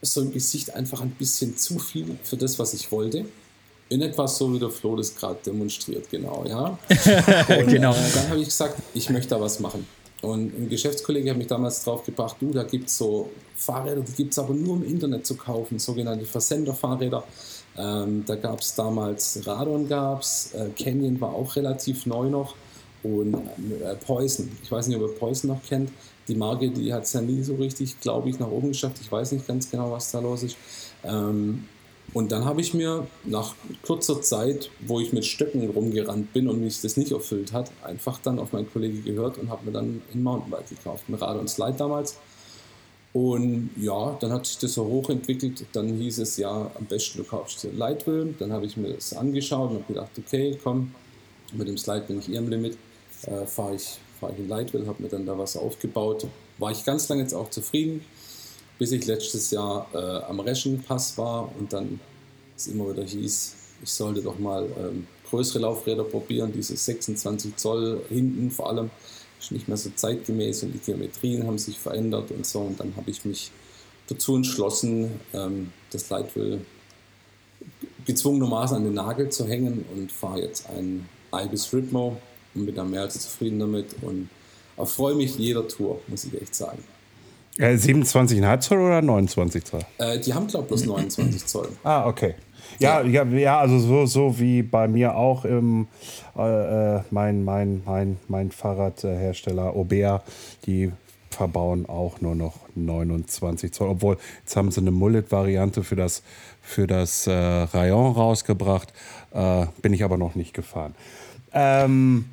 so 0.00 0.22
im 0.22 0.32
Gesicht 0.32 0.74
einfach 0.74 1.02
ein 1.02 1.10
bisschen 1.10 1.56
zu 1.56 1.78
viel 1.78 2.16
für 2.22 2.36
das, 2.36 2.58
was 2.58 2.72
ich 2.72 2.90
wollte. 2.90 3.26
In 3.90 4.02
etwas 4.02 4.38
so 4.38 4.52
wie 4.54 4.58
der 4.58 4.70
Flo 4.70 4.96
das 4.96 5.14
gerade 5.16 5.38
demonstriert, 5.44 6.08
genau, 6.08 6.44
ja. 6.46 6.78
Und, 7.58 7.66
genau. 7.66 7.92
Äh, 7.92 8.10
dann 8.14 8.28
habe 8.30 8.38
ich 8.38 8.46
gesagt, 8.46 8.80
ich 8.94 9.10
möchte 9.10 9.30
da 9.30 9.40
was 9.40 9.58
machen. 9.60 9.86
Und 10.22 10.54
ein 10.54 10.68
Geschäftskollege 10.68 11.30
hat 11.30 11.38
mich 11.38 11.46
damals 11.46 11.82
drauf 11.82 12.04
gebracht, 12.04 12.36
du, 12.40 12.52
da 12.52 12.62
gibt 12.62 12.88
es 12.88 12.98
so 12.98 13.30
Fahrräder, 13.56 14.02
die 14.02 14.12
gibt 14.12 14.32
es 14.32 14.38
aber 14.38 14.52
nur 14.52 14.76
im 14.76 14.84
Internet 14.84 15.26
zu 15.26 15.34
kaufen, 15.34 15.78
sogenannte 15.78 16.26
Versenderfahrräder. 16.26 17.24
Ähm, 17.78 18.24
da 18.26 18.34
gab 18.36 18.60
es 18.60 18.74
damals 18.74 19.40
Radon, 19.46 19.88
gab's, 19.88 20.52
äh, 20.54 20.68
Canyon 20.76 21.20
war 21.20 21.32
auch 21.32 21.56
relativ 21.56 22.04
neu 22.04 22.28
noch 22.28 22.54
und 23.02 23.34
äh, 23.34 23.94
Poison. 24.04 24.50
Ich 24.62 24.70
weiß 24.70 24.88
nicht, 24.88 24.96
ob 24.98 25.08
ihr 25.08 25.18
Poison 25.18 25.52
noch 25.52 25.62
kennt. 25.62 25.90
Die 26.28 26.34
Marke, 26.34 26.70
die 26.70 26.92
hat 26.92 27.04
es 27.04 27.12
ja 27.12 27.22
nie 27.22 27.42
so 27.42 27.54
richtig, 27.54 27.98
glaube 28.00 28.28
ich, 28.28 28.38
nach 28.38 28.50
oben 28.50 28.68
geschafft. 28.68 28.98
Ich 29.00 29.10
weiß 29.10 29.32
nicht 29.32 29.46
ganz 29.46 29.70
genau, 29.70 29.90
was 29.90 30.10
da 30.10 30.20
los 30.20 30.42
ist. 30.42 30.56
Ähm, 31.02 31.64
und 32.12 32.32
dann 32.32 32.44
habe 32.44 32.60
ich 32.60 32.74
mir 32.74 33.06
nach 33.24 33.54
kurzer 33.82 34.20
Zeit, 34.20 34.70
wo 34.80 34.98
ich 34.98 35.12
mit 35.12 35.24
Stöcken 35.24 35.68
rumgerannt 35.70 36.32
bin 36.32 36.48
und 36.48 36.60
mich 36.60 36.80
das 36.80 36.96
nicht 36.96 37.12
erfüllt 37.12 37.52
hat, 37.52 37.70
einfach 37.82 38.18
dann 38.18 38.38
auf 38.38 38.52
meinen 38.52 38.70
Kollegen 38.70 39.04
gehört 39.04 39.38
und 39.38 39.48
habe 39.48 39.66
mir 39.66 39.72
dann 39.72 40.02
ein 40.12 40.22
Mountainbike 40.22 40.68
gekauft, 40.68 41.04
ein 41.08 41.14
Rad 41.14 41.38
und 41.38 41.48
Slide 41.48 41.76
damals. 41.78 42.16
Und 43.12 43.70
ja, 43.76 44.16
dann 44.20 44.32
hat 44.32 44.46
sich 44.46 44.58
das 44.58 44.74
so 44.74 44.84
hochentwickelt. 44.84 45.66
Dann 45.72 45.88
hieß 45.88 46.18
es 46.18 46.36
ja, 46.36 46.70
am 46.74 46.86
besten 46.86 47.18
du 47.18 47.24
kaufst 47.24 47.62
dir 47.62 47.72
Lightwheel. 47.72 48.34
Dann 48.38 48.52
habe 48.52 48.66
ich 48.66 48.76
mir 48.76 48.94
das 48.94 49.12
angeschaut 49.12 49.70
und 49.70 49.76
habe 49.78 49.92
gedacht, 49.92 50.10
okay, 50.16 50.56
komm, 50.62 50.94
mit 51.52 51.66
dem 51.66 51.76
Slide 51.76 52.02
bin 52.06 52.20
ich 52.20 52.30
eher 52.30 52.38
im 52.38 52.48
Limit. 52.48 52.76
Äh, 53.26 53.46
Fahre 53.46 53.74
ich, 53.74 53.98
fahr 54.20 54.30
ich 54.30 54.38
in 54.38 54.48
Lightwheel, 54.48 54.86
habe 54.86 55.02
mir 55.02 55.08
dann 55.08 55.26
da 55.26 55.36
was 55.36 55.56
aufgebaut. 55.56 56.26
War 56.58 56.70
ich 56.70 56.84
ganz 56.84 57.08
lange 57.08 57.22
jetzt 57.22 57.34
auch 57.34 57.50
zufrieden 57.50 58.04
bis 58.80 58.92
ich 58.92 59.06
letztes 59.06 59.50
Jahr 59.50 59.86
äh, 59.92 59.98
am 59.98 60.40
Reschenpass 60.40 61.18
war 61.18 61.52
und 61.58 61.70
dann 61.70 62.00
es 62.56 62.66
immer 62.66 62.90
wieder 62.90 63.04
hieß, 63.04 63.54
ich 63.82 63.92
sollte 63.92 64.22
doch 64.22 64.38
mal 64.38 64.66
ähm, 64.78 65.06
größere 65.28 65.58
Laufräder 65.58 66.02
probieren, 66.02 66.50
diese 66.50 66.74
26 66.74 67.56
Zoll 67.56 68.00
hinten 68.08 68.50
vor 68.50 68.70
allem, 68.70 68.88
ist 69.38 69.52
nicht 69.52 69.68
mehr 69.68 69.76
so 69.76 69.90
zeitgemäß 69.94 70.62
und 70.62 70.72
die 70.72 70.78
Geometrien 70.78 71.46
haben 71.46 71.58
sich 71.58 71.78
verändert 71.78 72.30
und 72.30 72.46
so 72.46 72.60
und 72.60 72.80
dann 72.80 72.96
habe 72.96 73.10
ich 73.10 73.22
mich 73.26 73.50
dazu 74.08 74.36
entschlossen, 74.36 75.10
ähm, 75.34 75.72
das 75.90 76.08
Leitwheel 76.08 76.62
gezwungenermaßen 78.06 78.78
an 78.78 78.84
den 78.84 78.94
Nagel 78.94 79.28
zu 79.28 79.46
hängen 79.46 79.84
und 79.94 80.10
fahre 80.10 80.40
jetzt 80.40 80.70
ein 80.70 81.06
Ibis 81.34 81.70
Ritmo 81.74 82.16
und 82.54 82.64
bin 82.64 82.74
da 82.74 82.84
mehr 82.84 83.02
als 83.02 83.20
zufrieden 83.20 83.58
damit 83.58 83.94
und 84.00 84.30
erfreue 84.78 85.16
mich 85.16 85.36
jeder 85.36 85.68
Tour, 85.68 86.00
muss 86.08 86.24
ich 86.24 86.40
echt 86.40 86.54
sagen. 86.54 86.82
Äh, 87.58 87.74
27,5 87.74 88.60
Zoll 88.60 88.78
oder 88.78 89.02
29 89.02 89.64
Zoll? 89.64 89.80
Äh, 89.98 90.18
die 90.18 90.32
haben, 90.32 90.46
glaube 90.46 90.64
ich, 90.64 90.68
bloß 90.68 90.86
29 90.86 91.46
Zoll. 91.46 91.68
Ah, 91.82 92.06
okay. 92.06 92.34
Ja, 92.78 93.02
ja, 93.02 93.24
ja, 93.24 93.60
also 93.60 93.78
so, 93.78 94.06
so 94.06 94.38
wie 94.38 94.62
bei 94.62 94.88
mir 94.88 95.14
auch 95.14 95.44
im, 95.44 95.88
äh, 96.36 96.96
äh 96.96 97.02
mein, 97.10 97.44
mein, 97.44 97.82
mein, 97.84 98.16
mein 98.28 98.50
Fahrradhersteller 98.50 99.76
Aubert, 99.76 100.22
die 100.64 100.90
verbauen 101.30 101.86
auch 101.86 102.20
nur 102.20 102.34
noch 102.34 102.56
29 102.74 103.72
Zoll. 103.72 103.88
Obwohl, 103.88 104.16
jetzt 104.40 104.56
haben 104.56 104.70
sie 104.70 104.80
eine 104.80 104.90
Mullet-Variante 104.90 105.84
für 105.84 105.96
das, 105.96 106.22
für 106.62 106.86
das 106.86 107.26
äh, 107.26 107.32
Rayon 107.32 108.12
rausgebracht. 108.12 108.92
Äh, 109.32 109.66
bin 109.82 109.92
ich 109.92 110.02
aber 110.02 110.16
noch 110.16 110.34
nicht 110.34 110.54
gefahren. 110.54 110.94
Ähm, 111.52 112.26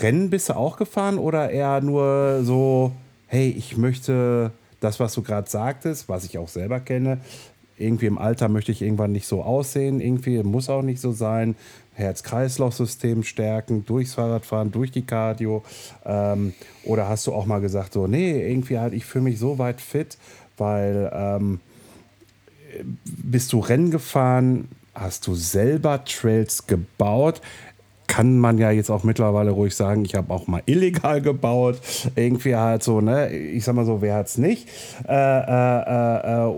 Rennen 0.00 0.30
bist 0.30 0.48
du 0.48 0.56
auch 0.56 0.76
gefahren 0.76 1.18
oder 1.18 1.50
eher 1.50 1.80
nur 1.80 2.40
so 2.42 2.92
hey, 3.26 3.50
ich 3.50 3.76
möchte 3.76 4.52
das, 4.80 5.00
was 5.00 5.14
du 5.14 5.22
gerade 5.22 5.48
sagtest, 5.48 6.08
was 6.08 6.24
ich 6.24 6.38
auch 6.38 6.48
selber 6.48 6.80
kenne, 6.80 7.20
irgendwie 7.78 8.06
im 8.06 8.18
Alter 8.18 8.48
möchte 8.48 8.72
ich 8.72 8.82
irgendwann 8.82 9.12
nicht 9.12 9.26
so 9.26 9.42
aussehen, 9.42 10.00
irgendwie 10.00 10.42
muss 10.42 10.70
auch 10.70 10.82
nicht 10.82 11.00
so 11.00 11.12
sein. 11.12 11.56
Herz-Kreislauf-System 11.94 13.22
stärken, 13.22 13.84
durchs 13.86 14.14
Fahrradfahren, 14.14 14.70
durch 14.70 14.90
die 14.90 15.06
Cardio. 15.06 15.62
Ähm, 16.04 16.52
oder 16.84 17.08
hast 17.08 17.26
du 17.26 17.32
auch 17.32 17.46
mal 17.46 17.60
gesagt, 17.60 17.94
so, 17.94 18.06
nee, 18.06 18.48
irgendwie 18.50 18.78
halt, 18.78 18.92
ich 18.92 19.04
fühle 19.04 19.24
mich 19.24 19.38
so 19.38 19.58
weit 19.58 19.80
fit, 19.80 20.18
weil 20.58 21.10
ähm, 21.12 21.60
bist 23.04 23.52
du 23.52 23.60
Rennen 23.60 23.90
gefahren, 23.90 24.68
hast 24.94 25.26
du 25.26 25.34
selber 25.34 26.04
Trails 26.04 26.66
gebaut? 26.66 27.40
Kann 28.06 28.38
man 28.38 28.58
ja 28.58 28.70
jetzt 28.70 28.90
auch 28.90 29.02
mittlerweile 29.02 29.50
ruhig 29.50 29.74
sagen, 29.74 30.04
ich 30.04 30.14
habe 30.14 30.32
auch 30.32 30.46
mal 30.46 30.62
illegal 30.66 31.20
gebaut. 31.20 31.80
Irgendwie 32.14 32.54
halt 32.54 32.82
so, 32.82 33.00
ne? 33.00 33.30
Ich 33.30 33.64
sag 33.64 33.74
mal 33.74 33.84
so, 33.84 34.02
wer 34.02 34.14
hat's 34.14 34.38
nicht? 34.38 34.68
Äh, 35.06 35.12
äh, 35.12 35.80
äh, 36.34 36.52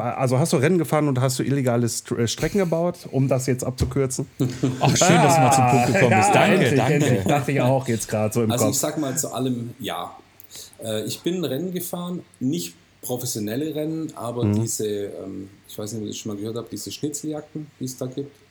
also 0.00 0.38
hast 0.38 0.52
du 0.52 0.56
Rennen 0.58 0.78
gefahren 0.78 1.08
und 1.08 1.20
hast 1.20 1.38
du 1.38 1.42
illegale 1.42 1.86
äh, 1.86 2.26
Strecken 2.26 2.58
gebaut, 2.58 3.08
um 3.10 3.28
das 3.28 3.46
jetzt 3.46 3.64
abzukürzen? 3.64 4.26
Ach, 4.80 4.96
schön, 4.96 5.16
ah, 5.16 5.22
dass 5.24 5.34
du 5.36 5.40
mal 5.40 5.52
zum 5.52 5.68
Punkt 5.68 5.86
gekommen 5.86 6.16
bist. 6.16 6.34
Danke, 6.34 6.54
endlich, 6.54 6.74
danke. 6.74 6.94
Endlich. 6.94 7.24
Dachte 7.24 7.52
ich 7.52 7.60
auch 7.60 7.88
jetzt 7.88 8.08
gerade 8.08 8.34
so 8.34 8.42
im 8.42 8.50
also 8.50 8.64
Kopf. 8.64 8.74
Also 8.74 8.86
ich 8.86 8.94
sag 8.94 9.00
mal 9.00 9.16
zu 9.16 9.32
allem 9.32 9.70
ja. 9.78 10.16
Äh, 10.82 11.04
ich 11.04 11.20
bin 11.20 11.44
Rennen 11.44 11.72
gefahren, 11.72 12.22
nicht 12.40 12.74
professionelle 13.00 13.74
Rennen, 13.74 14.12
aber 14.14 14.44
mhm. 14.44 14.60
diese, 14.60 14.86
ähm, 14.86 15.48
ich 15.68 15.76
weiß 15.76 15.92
nicht, 15.92 16.00
ob 16.00 16.06
ihr 16.06 16.10
das 16.10 16.18
schon 16.18 16.32
mal 16.32 16.38
gehört 16.38 16.56
habt, 16.56 16.72
diese 16.72 16.92
Schnitzeljagden, 16.92 17.66
die 17.80 17.84
es 17.84 17.96
da 17.96 18.06
gibt 18.06 18.41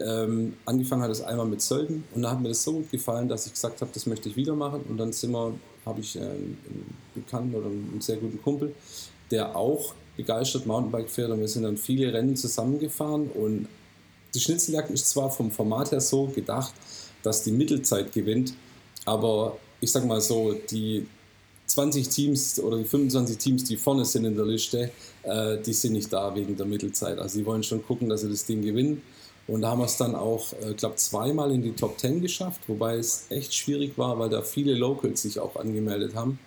ähm, 0.00 0.54
angefangen 0.64 1.02
hat 1.02 1.10
es 1.10 1.22
einmal 1.22 1.46
mit 1.46 1.62
Sölden 1.62 2.04
und 2.14 2.22
da 2.22 2.30
hat 2.32 2.40
mir 2.40 2.48
das 2.48 2.62
so 2.62 2.72
gut 2.72 2.90
gefallen, 2.90 3.28
dass 3.28 3.46
ich 3.46 3.52
gesagt 3.52 3.80
habe, 3.80 3.90
das 3.94 4.06
möchte 4.06 4.28
ich 4.28 4.36
wieder 4.36 4.54
machen. 4.54 4.82
Und 4.88 4.98
dann 4.98 5.12
sind 5.12 5.32
wir, 5.32 5.54
habe 5.86 6.00
ich 6.00 6.16
äh, 6.16 6.20
einen 6.20 6.94
Bekannten 7.14 7.54
oder 7.54 7.66
einen 7.66 8.00
sehr 8.00 8.16
guten 8.16 8.40
Kumpel, 8.42 8.74
der 9.30 9.56
auch 9.56 9.94
begeistert 10.16 10.66
Mountainbike 10.66 11.08
fährt 11.08 11.30
und 11.30 11.40
wir 11.40 11.48
sind 11.48 11.62
dann 11.62 11.76
viele 11.76 12.12
Rennen 12.12 12.36
zusammengefahren 12.36 13.28
und 13.28 13.68
die 14.34 14.40
Schnitzeljagd 14.40 14.90
ist 14.90 15.08
zwar 15.08 15.30
vom 15.30 15.50
Format 15.50 15.92
her 15.92 16.00
so 16.00 16.26
gedacht, 16.26 16.74
dass 17.22 17.44
die 17.44 17.52
Mittelzeit 17.52 18.12
gewinnt, 18.12 18.54
aber 19.04 19.56
ich 19.80 19.90
sag 19.90 20.04
mal 20.04 20.20
so, 20.20 20.54
die 20.70 21.06
20 21.66 22.08
Teams 22.08 22.60
oder 22.60 22.78
die 22.78 22.84
25 22.84 23.38
Teams, 23.38 23.64
die 23.64 23.76
vorne 23.76 24.04
sind 24.04 24.24
in 24.24 24.36
der 24.36 24.46
Liste, 24.46 24.90
äh, 25.22 25.58
die 25.58 25.72
sind 25.72 25.92
nicht 25.92 26.12
da 26.12 26.34
wegen 26.34 26.56
der 26.56 26.66
Mittelzeit. 26.66 27.18
Also 27.18 27.38
sie 27.38 27.46
wollen 27.46 27.62
schon 27.62 27.84
gucken, 27.84 28.08
dass 28.08 28.22
sie 28.22 28.28
das 28.28 28.44
Ding 28.46 28.62
gewinnen. 28.62 29.02
Und 29.48 29.62
da 29.62 29.70
haben 29.70 29.78
wir 29.80 29.86
es 29.86 29.96
dann 29.96 30.14
auch, 30.14 30.52
ich 30.60 30.66
äh, 30.66 30.74
glaube, 30.74 30.96
zweimal 30.96 31.50
in 31.50 31.62
die 31.62 31.72
Top 31.72 31.98
10 31.98 32.20
geschafft, 32.20 32.60
wobei 32.68 32.96
es 32.96 33.26
echt 33.30 33.54
schwierig 33.54 33.96
war, 33.96 34.18
weil 34.18 34.28
da 34.28 34.42
viele 34.42 34.74
Locals 34.74 35.22
sich 35.22 35.40
auch 35.40 35.56
angemeldet 35.56 36.14
haben. 36.14 36.38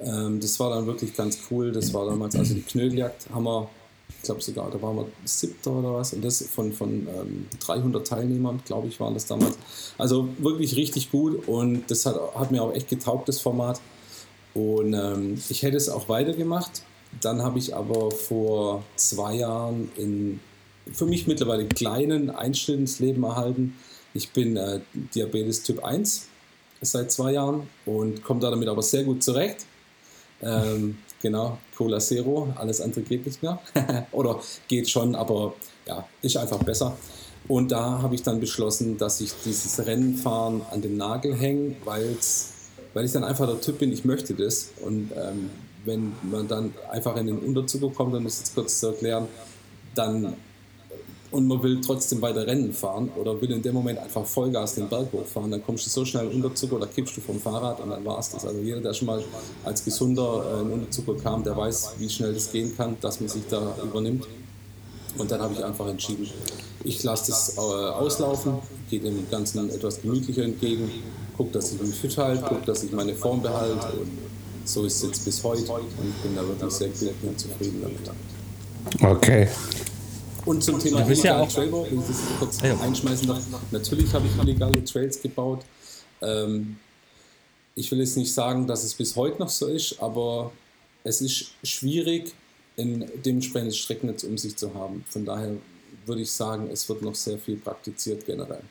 Ähm, 0.00 0.40
das 0.40 0.58
war 0.58 0.70
dann 0.70 0.86
wirklich 0.86 1.14
ganz 1.14 1.38
cool. 1.50 1.70
Das 1.70 1.94
war 1.94 2.04
damals, 2.04 2.34
also 2.34 2.54
die 2.54 2.62
Knödeljagd 2.62 3.30
haben 3.32 3.44
wir, 3.44 3.68
ich 4.08 4.22
glaube 4.22 4.42
sogar, 4.42 4.68
da 4.72 4.82
waren 4.82 4.96
wir 4.96 5.06
siebter 5.24 5.70
oder 5.70 5.94
was. 5.94 6.14
Und 6.14 6.24
das 6.24 6.42
von, 6.48 6.72
von 6.72 7.06
ähm, 7.06 7.46
300 7.64 8.04
Teilnehmern, 8.04 8.60
glaube 8.64 8.88
ich, 8.88 8.98
waren 8.98 9.14
das 9.14 9.26
damals. 9.26 9.56
Also 9.96 10.28
wirklich 10.38 10.74
richtig 10.74 11.12
gut 11.12 11.46
und 11.46 11.88
das 11.88 12.06
hat, 12.06 12.16
hat 12.34 12.50
mir 12.50 12.60
auch 12.60 12.74
echt 12.74 12.88
getaugt, 12.88 13.28
das 13.28 13.40
Format. 13.40 13.80
Und 14.52 14.94
ähm, 14.94 15.40
ich 15.48 15.62
hätte 15.62 15.76
es 15.76 15.88
auch 15.88 16.08
weitergemacht. 16.08 16.82
Dann 17.20 17.42
habe 17.42 17.60
ich 17.60 17.76
aber 17.76 18.10
vor 18.10 18.82
zwei 18.96 19.36
Jahren 19.36 19.90
in 19.96 20.40
für 20.92 21.06
mich 21.06 21.26
mittlerweile 21.26 21.66
kleinen 21.66 22.30
Einschnitt 22.30 22.78
ins 22.78 22.98
Leben 22.98 23.22
erhalten. 23.24 23.76
Ich 24.14 24.30
bin 24.30 24.56
äh, 24.56 24.80
Diabetes 25.14 25.62
Typ 25.62 25.84
1 25.84 26.28
seit 26.80 27.10
zwei 27.10 27.32
Jahren 27.32 27.68
und 27.84 28.22
komme 28.22 28.40
da 28.40 28.50
damit 28.50 28.68
aber 28.68 28.82
sehr 28.82 29.04
gut 29.04 29.22
zurecht. 29.22 29.66
Ähm, 30.42 30.98
genau, 31.22 31.58
Cola 31.76 31.98
Zero, 31.98 32.52
alles 32.56 32.80
andere 32.80 33.02
geht 33.02 33.26
nicht 33.26 33.42
mehr. 33.42 33.60
Oder 34.12 34.40
geht 34.68 34.88
schon, 34.88 35.14
aber 35.14 35.54
ja, 35.86 36.06
ist 36.22 36.36
einfach 36.36 36.62
besser. 36.62 36.96
Und 37.48 37.70
da 37.70 38.02
habe 38.02 38.14
ich 38.14 38.22
dann 38.22 38.40
beschlossen, 38.40 38.98
dass 38.98 39.20
ich 39.20 39.32
dieses 39.44 39.86
Rennenfahren 39.86 40.62
an 40.70 40.82
den 40.82 40.96
Nagel 40.96 41.34
hänge, 41.36 41.76
weil 41.84 42.16
ich 43.04 43.12
dann 43.12 43.24
einfach 43.24 43.46
der 43.46 43.60
Typ 43.60 43.78
bin, 43.78 43.92
ich 43.92 44.04
möchte 44.04 44.34
das. 44.34 44.70
Und 44.84 45.12
ähm, 45.14 45.50
wenn 45.84 46.12
man 46.22 46.48
dann 46.48 46.74
einfach 46.90 47.16
in 47.16 47.28
den 47.28 47.38
Unterzug 47.38 47.94
kommt, 47.94 48.14
um 48.14 48.24
das 48.24 48.40
jetzt 48.40 48.54
kurz 48.54 48.80
zu 48.80 48.88
erklären, 48.88 49.28
dann 49.94 50.34
und 51.30 51.46
man 51.46 51.62
will 51.62 51.80
trotzdem 51.80 52.22
weiter 52.22 52.46
Rennen 52.46 52.72
fahren 52.72 53.10
oder 53.16 53.40
will 53.40 53.50
in 53.50 53.62
dem 53.62 53.74
Moment 53.74 53.98
einfach 53.98 54.24
Vollgas 54.24 54.74
den 54.74 54.88
Berg 54.88 55.12
hochfahren, 55.12 55.50
dann 55.50 55.64
kommst 55.64 55.86
du 55.86 55.90
so 55.90 56.04
schnell 56.04 56.30
in 56.30 56.42
Unterzucker 56.42 56.76
oder 56.76 56.86
kippst 56.86 57.16
du 57.16 57.20
vom 57.20 57.40
Fahrrad 57.40 57.80
und 57.80 57.90
dann 57.90 58.04
war 58.04 58.18
es 58.18 58.30
das. 58.30 58.44
Also 58.44 58.60
jeder, 58.60 58.80
der 58.80 58.94
schon 58.94 59.06
mal 59.06 59.22
als 59.64 59.84
Gesunder 59.84 60.44
äh, 60.58 60.62
in 60.62 60.72
Unterzucker 60.72 61.14
kam, 61.22 61.42
der 61.42 61.56
weiß, 61.56 61.94
wie 61.98 62.08
schnell 62.08 62.34
das 62.34 62.52
gehen 62.52 62.76
kann, 62.76 62.96
dass 63.00 63.20
man 63.20 63.28
sich 63.28 63.42
da 63.48 63.76
übernimmt. 63.82 64.26
Und 65.18 65.30
dann 65.30 65.40
habe 65.40 65.54
ich 65.54 65.64
einfach 65.64 65.88
entschieden, 65.88 66.28
ich 66.84 67.02
lasse 67.02 67.32
das 67.32 67.56
äh, 67.56 67.60
auslaufen, 67.60 68.58
gehe 68.90 69.00
dem 69.00 69.28
Ganzen 69.30 69.70
etwas 69.70 70.02
gemütlicher 70.02 70.44
entgegen, 70.44 70.90
gucke, 71.36 71.52
dass 71.52 71.72
ich 71.72 71.80
mich 71.80 71.94
fit 71.94 72.16
halte, 72.18 72.42
gucke, 72.42 72.66
dass 72.66 72.84
ich 72.84 72.92
meine 72.92 73.14
Form 73.14 73.42
behalte 73.42 73.88
und 73.98 74.10
so 74.64 74.84
ist 74.84 74.96
es 74.96 75.02
jetzt 75.02 75.24
bis 75.24 75.42
heute 75.42 75.72
und 75.72 75.84
ich 76.08 76.22
bin 76.22 76.36
da 76.36 76.46
wirklich 76.46 76.72
sehr 76.72 76.88
glücklich 76.88 77.14
und 77.22 77.38
zufrieden 77.38 77.82
damit. 77.82 79.16
Okay. 79.16 79.48
Und 80.46 80.62
zum 80.62 80.78
Thema 80.78 81.02
du 81.02 81.08
bist 81.08 81.24
ja 81.24 81.40
auch 81.40 81.52
Trailbau, 81.52 81.86
wenn 81.90 82.00
ich 82.00 82.06
das 82.06 82.22
kurz 82.38 82.60
ja. 82.62 82.78
einschmeißen 82.80 83.26
darf. 83.26 83.44
Natürlich 83.72 84.12
habe 84.14 84.26
ich 84.26 84.42
illegale 84.42 84.82
Trails 84.84 85.20
gebaut. 85.20 85.64
Ähm, 86.22 86.76
ich 87.74 87.90
will 87.90 87.98
jetzt 87.98 88.16
nicht 88.16 88.32
sagen, 88.32 88.66
dass 88.66 88.84
es 88.84 88.94
bis 88.94 89.16
heute 89.16 89.40
noch 89.40 89.50
so 89.50 89.66
ist, 89.66 90.00
aber 90.00 90.52
es 91.04 91.20
ist 91.20 91.52
schwierig, 91.62 92.32
ein 92.78 93.10
dementsprechendes 93.24 93.76
Streckennetz 93.76 94.24
um 94.24 94.38
sich 94.38 94.56
zu 94.56 94.72
haben. 94.74 95.04
Von 95.08 95.24
daher 95.24 95.52
würde 96.06 96.22
ich 96.22 96.30
sagen, 96.30 96.70
es 96.72 96.88
wird 96.88 97.02
noch 97.02 97.14
sehr 97.14 97.38
viel 97.38 97.56
praktiziert 97.56 98.24
generell. 98.24 98.62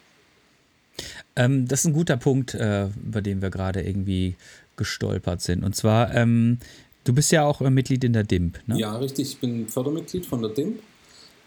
Ähm, 1.36 1.68
das 1.68 1.82
ist 1.82 1.88
ein 1.88 1.94
guter 1.94 2.18
Punkt, 2.18 2.54
äh, 2.54 2.88
über 3.06 3.22
den 3.22 3.42
wir 3.42 3.50
gerade 3.50 3.82
irgendwie 3.82 4.36
gestolpert 4.78 5.42
sind. 5.42 5.64
Und 5.64 5.76
zwar, 5.76 6.14
ähm, 6.16 6.60
du 7.04 7.14
bist 7.14 7.32
ja 7.34 7.44
auch 7.44 7.62
äh, 7.62 7.70
Mitglied 7.70 8.04
in 8.06 8.14
der 8.14 8.24
DIMP, 8.24 8.60
ne? 8.68 8.80
Ja, 8.80 8.96
richtig. 8.96 9.32
Ich 9.34 9.40
bin 9.40 9.68
Fördermitglied 9.68 10.26
von 10.26 10.42
der 10.42 10.52
DIMP. 10.52 10.80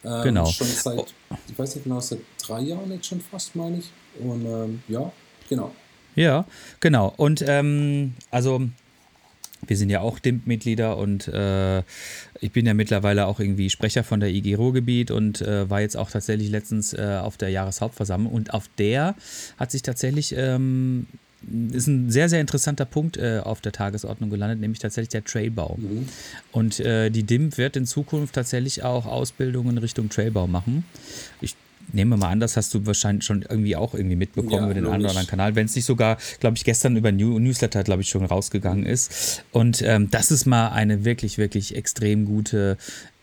Ähm, 0.04 0.22
genau. 0.22 0.46
Schon 0.46 0.66
seit, 0.66 1.14
ich 1.48 1.58
weiß 1.58 1.74
nicht 1.76 1.84
genau, 1.84 2.00
seit 2.00 2.20
drei 2.40 2.60
Jahren 2.60 2.90
jetzt 2.92 3.06
schon 3.06 3.20
fast, 3.20 3.56
meine 3.56 3.78
ich. 3.78 3.90
Und 4.20 4.44
ähm, 4.46 4.82
ja, 4.88 5.10
genau. 5.48 5.72
Ja, 6.14 6.46
genau. 6.80 7.12
Und 7.16 7.44
ähm, 7.46 8.14
also 8.30 8.62
wir 9.66 9.76
sind 9.76 9.90
ja 9.90 10.00
auch 10.00 10.18
DIMP-Mitglieder 10.18 10.96
und 10.96 11.28
äh, 11.28 11.80
ich 12.40 12.52
bin 12.52 12.66
ja 12.66 12.74
mittlerweile 12.74 13.26
auch 13.26 13.40
irgendwie 13.40 13.70
Sprecher 13.70 14.04
von 14.04 14.20
der 14.20 14.30
IG 14.30 14.54
Ruhrgebiet 14.54 15.10
und 15.10 15.40
äh, 15.42 15.68
war 15.68 15.80
jetzt 15.80 15.96
auch 15.96 16.10
tatsächlich 16.10 16.50
letztens 16.50 16.92
äh, 16.92 17.18
auf 17.20 17.36
der 17.36 17.50
Jahreshauptversammlung 17.50 18.32
und 18.32 18.54
auf 18.54 18.68
der 18.78 19.14
hat 19.58 19.70
sich 19.70 19.82
tatsächlich 19.82 20.34
ähm, 20.36 21.06
ist 21.72 21.86
ein 21.86 22.10
sehr, 22.10 22.28
sehr 22.28 22.40
interessanter 22.40 22.84
Punkt 22.84 23.16
äh, 23.16 23.40
auf 23.42 23.60
der 23.60 23.72
Tagesordnung 23.72 24.30
gelandet, 24.30 24.60
nämlich 24.60 24.80
tatsächlich 24.80 25.10
der 25.10 25.24
Trailbau. 25.24 25.76
Mhm. 25.78 26.08
Und 26.52 26.80
äh, 26.80 27.10
die 27.10 27.22
DIMP 27.22 27.58
wird 27.58 27.76
in 27.76 27.86
Zukunft 27.86 28.34
tatsächlich 28.34 28.82
auch 28.82 29.06
Ausbildungen 29.06 29.78
Richtung 29.78 30.08
Trailbau 30.08 30.46
machen. 30.46 30.84
Ich 31.40 31.54
nehme 31.92 32.16
mal 32.16 32.30
an, 32.30 32.40
das 32.40 32.56
hast 32.56 32.74
du 32.74 32.84
wahrscheinlich 32.86 33.24
schon 33.24 33.42
irgendwie 33.42 33.76
auch 33.76 33.94
irgendwie 33.94 34.16
mitbekommen 34.16 34.52
ja, 34.52 34.64
über 34.64 34.74
den 34.74 34.86
einen 34.86 35.00
oder 35.00 35.10
anderen 35.10 35.26
Kanal, 35.26 35.54
wenn 35.54 35.66
es 35.66 35.74
nicht 35.74 35.84
sogar, 35.84 36.18
glaube 36.40 36.56
ich, 36.56 36.64
gestern 36.64 36.96
über 36.96 37.12
New 37.12 37.38
Newsletter, 37.38 37.82
glaube 37.82 38.02
ich, 38.02 38.08
schon 38.08 38.24
rausgegangen 38.24 38.84
ist. 38.84 39.44
Und 39.52 39.82
ähm, 39.82 40.10
das 40.10 40.30
ist 40.30 40.44
mal 40.46 40.68
eine 40.68 41.04
wirklich, 41.04 41.38
wirklich 41.38 41.76
extrem 41.76 42.24
gute 42.26 42.76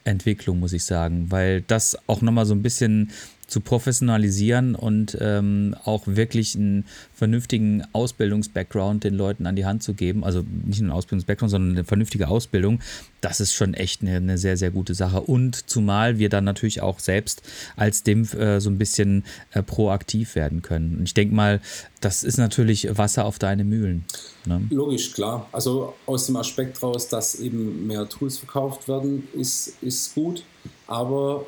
Entwicklung, 0.03 0.59
muss 0.59 0.73
ich 0.73 0.85
sagen, 0.85 1.27
weil 1.29 1.61
das 1.61 1.97
auch 2.07 2.21
nochmal 2.21 2.45
so 2.45 2.53
ein 2.53 2.61
bisschen 2.61 3.11
zu 3.47 3.59
professionalisieren 3.59 4.75
und 4.75 5.17
ähm, 5.21 5.75
auch 5.85 6.03
wirklich 6.07 6.55
einen 6.55 6.85
vernünftigen 7.13 7.83
Ausbildungs-Background 7.93 9.03
den 9.03 9.13
Leuten 9.13 9.45
an 9.45 9.55
die 9.55 9.65
Hand 9.65 9.83
zu 9.83 9.93
geben. 9.93 10.23
Also 10.23 10.43
nicht 10.65 10.81
einen 10.81 10.91
Ausbildungs-Background, 10.91 11.51
sondern 11.51 11.71
eine 11.71 11.83
vernünftige 11.83 12.27
Ausbildung. 12.27 12.79
Das 13.21 13.39
ist 13.39 13.53
schon 13.53 13.73
echt 13.73 14.01
eine, 14.01 14.15
eine, 14.15 14.37
sehr, 14.37 14.57
sehr 14.57 14.71
gute 14.71 14.95
Sache. 14.95 15.21
Und 15.21 15.69
zumal 15.69 16.17
wir 16.17 16.29
dann 16.29 16.43
natürlich 16.43 16.81
auch 16.81 16.99
selbst 16.99 17.43
als 17.75 18.03
DIMF 18.03 18.33
äh, 18.33 18.59
so 18.59 18.69
ein 18.69 18.77
bisschen 18.77 19.23
äh, 19.51 19.61
proaktiv 19.61 20.35
werden 20.35 20.61
können. 20.61 20.97
Und 20.97 21.03
ich 21.03 21.13
denke 21.13 21.35
mal, 21.35 21.61
das 22.01 22.23
ist 22.23 22.37
natürlich 22.37 22.97
Wasser 22.97 23.25
auf 23.25 23.39
deine 23.39 23.63
Mühlen. 23.63 24.05
Ne? 24.45 24.61
Logisch, 24.69 25.13
klar. 25.13 25.47
Also 25.51 25.93
aus 26.05 26.25
dem 26.27 26.35
Aspekt 26.35 26.81
raus, 26.81 27.07
dass 27.07 27.35
eben 27.35 27.87
mehr 27.87 28.07
Tools 28.09 28.37
verkauft 28.37 28.87
werden, 28.87 29.27
ist, 29.33 29.73
ist 29.81 30.13
gut. 30.15 30.43
Aber 30.87 31.45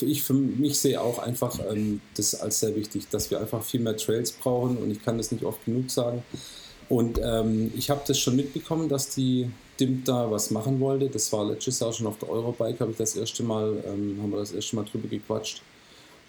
ich 0.00 0.22
für 0.22 0.34
mich 0.34 0.78
sehe 0.78 1.00
auch 1.00 1.18
einfach 1.18 1.58
ähm, 1.70 2.00
das 2.16 2.34
als 2.34 2.60
sehr 2.60 2.76
wichtig, 2.76 3.08
dass 3.10 3.30
wir 3.30 3.40
einfach 3.40 3.62
viel 3.62 3.80
mehr 3.80 3.96
Trails 3.96 4.32
brauchen 4.32 4.76
und 4.76 4.90
ich 4.90 5.02
kann 5.02 5.16
das 5.18 5.32
nicht 5.32 5.44
oft 5.44 5.64
genug 5.64 5.90
sagen. 5.90 6.22
Und 6.88 7.20
ähm, 7.22 7.70
ich 7.76 7.90
habe 7.90 8.00
das 8.06 8.18
schon 8.18 8.36
mitbekommen, 8.36 8.88
dass 8.88 9.10
die 9.10 9.50
DIMP 9.78 10.06
da 10.06 10.30
was 10.30 10.50
machen 10.50 10.80
wollte. 10.80 11.08
Das 11.08 11.32
war 11.32 11.44
letztes 11.44 11.80
Jahr 11.80 11.92
schon 11.92 12.06
auf 12.06 12.18
der 12.18 12.30
Eurobike, 12.30 12.80
habe 12.80 12.92
ich 12.92 12.96
das 12.96 13.14
erste 13.14 13.42
Mal, 13.42 13.82
ähm, 13.86 14.18
haben 14.22 14.30
wir 14.30 14.38
das 14.38 14.52
erste 14.52 14.76
Mal 14.76 14.84
drüber 14.84 15.08
gequatscht, 15.08 15.62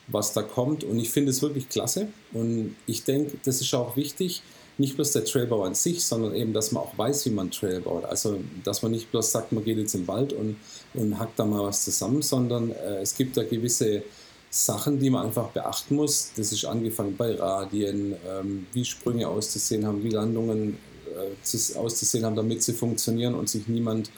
was 0.08 0.34
da 0.34 0.42
kommt. 0.42 0.84
Und 0.84 1.00
ich 1.00 1.10
finde 1.10 1.32
es 1.32 1.42
wirklich 1.42 1.70
klasse. 1.70 2.08
Und 2.34 2.76
ich 2.88 3.06
denke, 3.06 3.38
das 3.46 3.62
ist 3.62 3.74
auch 3.74 3.96
wichtig, 3.96 4.42
nicht 4.78 4.96
bloß 4.96 5.12
der 5.14 5.26
Trailbau 5.26 5.64
an 5.64 5.76
sich, 5.76 6.04
sondern 6.04 6.36
eben, 6.36 6.54
dass 6.54 6.72
man 6.72 6.84
auch 6.84 6.98
weiß, 6.98 7.26
wie 7.26 7.32
man 7.32 7.52
Trail 7.52 7.82
baut. 7.82 8.06
Also, 8.06 8.40
dass 8.64 8.82
man 8.82 8.92
nicht 8.92 9.12
bloß 9.12 9.32
sagt, 9.32 9.52
man 9.52 9.64
geht 9.64 9.78
jetzt 9.78 9.96
im 9.96 10.08
Wald 10.08 10.34
und, 10.34 10.58
und 10.94 11.20
hackt 11.20 11.38
da 11.40 11.46
mal 11.46 11.64
was 11.64 11.84
zusammen, 11.84 12.22
sondern 12.22 12.72
äh, 12.72 13.02
es 13.02 13.16
gibt 13.16 13.38
da 13.38 13.44
gewisse 13.44 14.04
Sachen, 14.50 15.00
die 15.00 15.10
man 15.10 15.28
einfach 15.28 15.50
beachten 15.50 15.96
muss. 15.96 16.32
Das 16.36 16.52
ist 16.52 16.66
angefangen 16.66 17.16
bei 17.16 17.36
Radien, 17.36 18.16
ähm, 18.28 18.66
wie 18.74 18.84
Sprünge 18.84 19.28
auszusehen 19.28 19.86
haben, 19.86 20.04
wie 20.04 20.10
Landungen 20.10 20.78
äh, 21.16 21.78
auszusehen 21.78 22.26
haben, 22.26 22.36
damit 22.36 22.64
sie 22.64 22.74
funktionieren 22.74 23.36
und 23.36 23.50
sich 23.50 23.68
niemand 23.68 24.10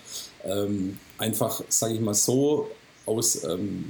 ähm, 0.45 0.97
einfach, 1.17 1.61
sage 1.67 1.95
ich 1.95 1.99
mal 1.99 2.13
so, 2.13 2.69
aus, 3.05 3.43
ähm, 3.43 3.83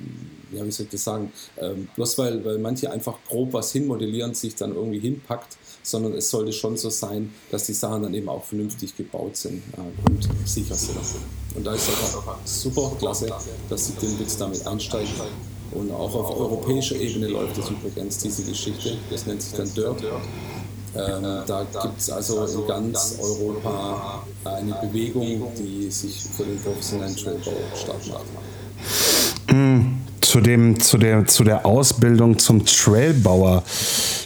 ja, 0.52 0.66
wie 0.66 0.72
soll 0.72 0.86
ich 0.86 0.92
das 0.92 1.04
sagen, 1.04 1.32
ähm, 1.58 1.88
bloß 1.96 2.18
weil, 2.18 2.44
weil 2.46 2.58
manche 2.58 2.92
einfach 2.92 3.18
grob 3.28 3.54
was 3.54 3.72
hinmodellieren, 3.72 4.34
sich 4.34 4.56
dann 4.56 4.74
irgendwie 4.74 5.00
hinpackt, 5.00 5.58
sondern 5.84 6.14
es 6.14 6.30
sollte 6.30 6.54
schon 6.54 6.78
so 6.78 6.90
sein, 6.90 7.34
dass 7.50 7.66
die 7.66 7.74
Sachen 7.74 8.04
dann 8.04 8.14
eben 8.14 8.30
auch 8.30 8.44
vernünftig 8.44 8.96
gebaut 8.96 9.36
sind 9.38 9.62
äh, 9.74 10.10
und 10.10 10.30
sicher 10.46 10.76
sind. 10.76 10.98
Und 11.56 11.66
da 11.66 11.74
ist 11.74 11.90
es 11.90 12.16
einfach 12.16 12.38
super 12.46 12.92
klasse, 13.00 13.30
dass 13.70 13.88
die 13.88 14.06
Dimbits 14.06 14.38
damit 14.38 14.66
einsteigen. 14.66 15.12
Und 15.72 15.92
auch 15.92 16.14
auf 16.14 16.38
europäischer 16.38 16.98
Ebene 16.98 17.28
läuft 17.28 17.58
das 17.58 17.70
übrigens, 17.70 18.18
diese 18.18 18.44
Geschichte. 18.44 18.98
Das 19.10 19.26
nennt 19.26 19.42
sich 19.42 19.54
dann 19.54 19.74
Dirt. 19.74 20.04
Ähm, 20.94 21.44
da 21.48 21.66
gibt 21.82 22.00
es 22.00 22.10
also 22.10 22.46
in 22.46 22.68
ganz 22.68 23.18
Europa 23.22 24.24
eine 24.44 24.74
Bewegung, 24.82 25.48
die 25.58 25.90
sich 25.90 26.22
für 26.22 26.44
den 26.44 26.60
professionellen 26.60 27.16
Trailbau 27.16 27.54
stark 27.74 28.06
macht. 28.08 29.56
Mm, 29.56 30.02
zu, 30.20 30.42
dem, 30.42 30.80
zu, 30.80 30.98
der, 30.98 31.26
zu 31.28 31.46
der 31.46 31.66
Ausbildung 31.66 32.38
zum 32.40 32.66
Trailbauer, 32.66 33.64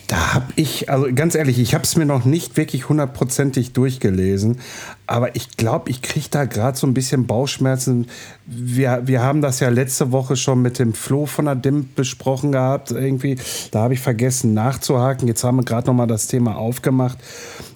da 0.08 0.36
habe 0.36 0.54
ich, 0.56 0.90
also 0.90 1.08
ganz 1.14 1.34
ehrlich, 1.34 1.58
ich 1.58 1.74
habe 1.74 1.84
es 1.84 1.96
mir 1.96 2.06
noch 2.06 2.26
nicht 2.26 2.58
wirklich 2.58 2.90
hundertprozentig 2.90 3.74
durchgelesen, 3.74 4.60
aber 5.08 5.36
ich 5.36 5.58
glaube, 5.58 5.90
ich 5.90 6.02
kriege 6.02 6.28
da 6.30 6.46
gerade 6.46 6.78
so 6.78 6.86
ein 6.86 6.94
bisschen 6.94 7.26
Bauchschmerzen. 7.26 8.08
Wir, 8.46 9.02
wir 9.06 9.24
haben 9.24 9.42
das 9.42 9.60
ja 9.60 9.70
letzte 9.70 10.12
Woche 10.12 10.36
schon 10.36 10.62
mit 10.62 10.78
dem 10.78 10.94
Flo 10.94 11.26
von 11.26 11.46
der 11.46 11.56
DIMP 11.56 11.96
besprochen 11.96 12.52
gehabt, 12.52 12.92
irgendwie. 12.92 13.38
Da 13.72 13.82
habe 13.82 13.96
ich 13.96 14.00
vergessen 14.00 14.54
nachzuhaken. 14.54 15.28
Jetzt 15.28 15.44
haben 15.44 15.58
wir 15.58 15.64
gerade 15.64 15.88
noch 15.88 15.96
mal 15.96 16.08
das 16.08 16.28
Thema 16.28 16.56
aufgemacht. 16.56 17.18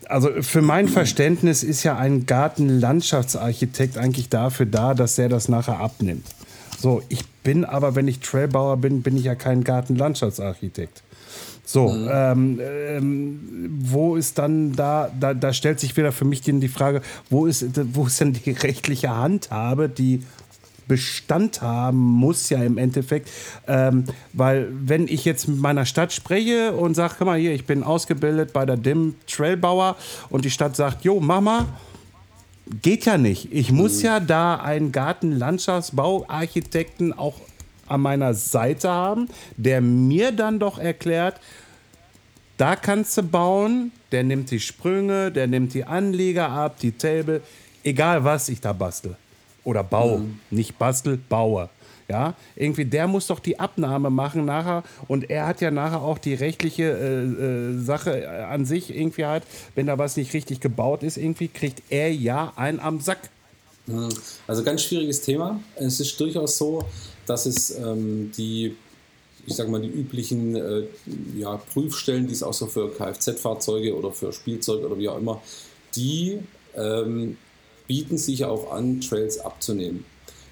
Also 0.08 0.30
für 0.42 0.62
mein 0.62 0.88
Verständnis 0.88 1.64
ist 1.64 1.84
ja 1.84 1.98
ein 1.98 2.26
Gartenlandschaftsarchitekt 2.26 3.98
eigentlich 3.98 4.30
dafür 4.30 4.66
da, 4.66 4.94
dass 4.94 5.18
er 5.18 5.30
das 5.30 5.50
nachher 5.50 5.80
abnimmt. 5.80 6.26
So, 6.80 7.02
ich 7.10 7.28
bin 7.44 7.66
aber, 7.66 7.96
wenn 7.96 8.08
ich 8.08 8.20
Trailbauer 8.20 8.78
bin, 8.78 9.02
bin 9.02 9.18
ich 9.18 9.26
ja 9.26 9.36
kein 9.36 9.64
Gartenlandschaftsarchitekt. 9.64 11.04
So, 11.72 11.90
mhm. 11.90 12.10
ähm, 12.12 12.60
ähm, 12.60 13.40
wo 13.84 14.16
ist 14.16 14.40
dann 14.40 14.76
da, 14.76 15.12
da, 15.20 15.36
da 15.36 15.54
stellt 15.54 15.80
sich 15.80 15.96
wieder 15.96 16.12
für 16.12 16.26
mich 16.26 16.42
die, 16.42 16.68
Frage, 16.68 17.04
wo 17.30 17.46
ist, 17.46 17.64
wo 17.94 18.08
ist 18.08 18.20
denn 18.20 18.34
die 18.34 18.50
rechtliche 18.50 19.16
Handhabe, 19.16 19.88
die 19.88 20.24
Bestand 20.88 21.62
haben 21.62 22.00
muss 22.00 22.50
ja 22.50 22.64
im 22.64 22.80
Endeffekt, 22.80 23.30
ähm, 23.68 24.06
weil 24.34 24.70
wenn 24.72 25.08
ich 25.08 25.26
jetzt 25.26 25.48
mit 25.48 25.60
meiner 25.60 25.86
Stadt 25.86 26.12
spreche 26.12 26.74
und 26.74 26.96
sage, 26.96 27.14
guck 27.20 27.28
mal 27.28 27.38
hier, 27.38 27.54
ich 27.54 27.68
bin 27.68 27.84
ausgebildet 27.84 28.52
bei 28.52 28.66
der 28.66 28.76
DIM 28.76 29.14
Trailbauer 29.28 29.96
und 30.32 30.46
die 30.46 30.50
Stadt 30.50 30.76
sagt, 30.76 31.06
jo 31.06 31.20
Mama, 31.20 31.68
geht 32.82 33.06
ja 33.06 33.20
nicht. 33.20 33.54
Ich 33.54 33.72
muss 33.72 34.00
mhm. 34.00 34.06
ja 34.06 34.20
da 34.20 34.56
einen 34.56 34.92
Gartenlandschaftsbauarchitekten 34.92 37.14
auch 37.14 37.36
an 37.90 38.02
meiner 38.02 38.34
Seite 38.34 38.90
haben, 38.90 39.30
der 39.58 39.82
mir 39.82 40.32
dann 40.32 40.60
doch 40.60 40.78
erklärt, 40.78 41.40
da 42.58 42.76
kannst 42.76 43.18
du 43.18 43.24
bauen, 43.24 43.92
der 44.12 44.24
nimmt 44.24 44.52
die 44.52 44.60
Sprünge, 44.60 45.32
der 45.32 45.48
nimmt 45.48 45.74
die 45.74 45.86
Anleger 45.86 46.50
ab, 46.50 46.78
die 46.82 46.92
Table, 46.92 47.42
egal 47.84 48.24
was 48.24 48.50
ich 48.50 48.60
da 48.60 48.74
bastel. 48.74 49.16
Oder 49.64 49.84
baue. 49.84 50.20
Mhm. 50.20 50.40
Nicht 50.50 50.78
bastel, 50.78 51.18
baue. 51.18 51.70
Ja, 52.10 52.34
irgendwie, 52.56 52.86
der 52.86 53.08
muss 53.08 53.28
doch 53.28 53.40
die 53.40 53.60
Abnahme 53.60 54.10
machen 54.10 54.44
nachher 54.44 54.84
und 55.08 55.30
er 55.30 55.46
hat 55.46 55.62
ja 55.62 55.70
nachher 55.70 56.02
auch 56.02 56.18
die 56.18 56.34
rechtliche 56.34 56.84
äh, 56.84 57.24
äh, 57.24 57.80
Sache 57.84 58.48
an 58.48 58.66
sich 58.66 58.94
irgendwie 58.94 59.26
halt, 59.26 59.44
wenn 59.76 59.86
da 59.86 60.00
was 60.00 60.18
nicht 60.18 60.34
richtig 60.34 60.60
gebaut 60.60 61.04
ist, 61.04 61.18
irgendwie 61.18 61.50
kriegt 61.50 61.84
er 61.92 62.12
ja 62.12 62.52
einen 62.56 62.80
am 62.80 63.00
Sack. 63.00 63.30
Also 64.48 64.64
ganz 64.64 64.84
schwieriges 64.84 65.22
Thema. 65.22 65.60
Es 65.76 66.00
ist 66.00 66.20
durchaus 66.20 66.58
so, 66.58 66.84
dass 67.30 67.46
es 67.46 67.78
ähm, 67.78 68.32
die, 68.36 68.76
ich 69.46 69.56
sage 69.56 69.70
mal, 69.70 69.82
die 69.82 69.88
üblichen 69.88 70.56
äh, 70.56 70.84
ja, 71.38 71.58
Prüfstellen, 71.58 72.26
die 72.26 72.34
es 72.34 72.42
auch 72.42 72.54
so 72.54 72.66
für 72.66 72.92
Kfz-Fahrzeuge 72.92 73.96
oder 73.96 74.12
für 74.12 74.34
Spielzeug 74.34 74.84
oder 74.84 74.98
wie 74.98 75.10
auch 75.10 75.20
immer, 75.20 75.42
die 75.96 76.40
ähm, 76.76 77.38
bieten 77.88 78.18
sich 78.18 78.46
auch 78.46 78.72
an, 78.72 79.00
Trails 79.02 79.40
abzunehmen. 79.40 80.06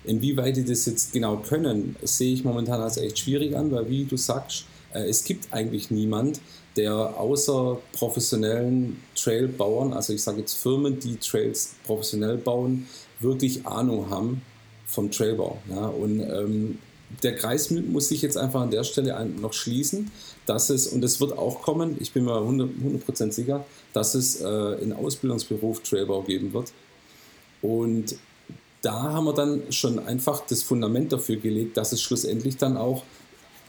Inwieweit 0.03 0.55
die 0.55 0.65
das 0.65 0.85
jetzt 0.85 1.13
genau 1.13 1.37
können, 1.37 1.95
sehe 2.03 2.33
ich 2.33 2.43
momentan 2.43 2.79
als 2.79 2.97
echt 2.97 3.19
schwierig 3.19 3.55
an, 3.55 3.71
weil 3.71 3.89
wie 3.89 4.05
du 4.05 4.15
sagst, 4.15 4.65
äh, 4.93 5.01
es 5.09 5.23
gibt 5.23 5.51
eigentlich 5.51 5.89
niemand, 5.89 6.39
der 6.75 6.93
außer 7.19 7.79
professionellen 7.93 9.01
Trailbauern, 9.15 9.93
also 9.93 10.13
ich 10.13 10.21
sage 10.21 10.41
jetzt 10.41 10.53
Firmen, 10.53 10.99
die 10.99 11.17
Trails 11.17 11.73
professionell 11.85 12.37
bauen, 12.37 12.85
wirklich 13.19 13.65
Ahnung 13.65 14.11
haben, 14.11 14.43
vom 14.88 15.12
Trailbau. 15.12 15.60
Ja? 15.69 15.88
Und 15.88 16.19
ähm, 16.19 16.80
der 17.23 17.36
Kreis 17.36 17.71
muss 17.71 18.10
sich 18.10 18.21
jetzt 18.21 18.38
einfach 18.38 18.62
an 18.62 18.71
der 18.71 18.84
Stelle 18.84 19.26
noch 19.39 19.54
schließen, 19.54 20.12
dass 20.45 20.69
es, 20.69 20.88
und 20.88 21.04
es 21.04 21.21
wird 21.21 21.38
auch 21.38 21.62
kommen, 21.62 21.97
ich 22.00 22.12
bin 22.12 22.26
mir 22.26 22.34
100%, 22.34 22.69
100 22.84 23.34
sicher, 23.34 23.65
dass 23.93 24.13
es 24.13 24.41
äh, 24.41 24.45
einen 24.45 24.93
Ausbildungsberuf 24.93 25.82
Trailbau 25.82 26.23
geben 26.23 26.54
wird. 26.54 26.73
Und 27.62 28.15
da 28.82 29.13
haben 29.13 29.26
wir 29.26 29.34
dann 29.34 29.71
schon 29.71 30.00
einfach 30.00 30.45
das 30.47 30.63
Fundament 30.63 31.12
dafür 31.12 31.38
gelegt, 31.38 31.78
dass 31.78 31.91
es 31.91 32.02
schlussendlich 32.02 32.58
dann 32.58 32.78
auch 32.78 33.04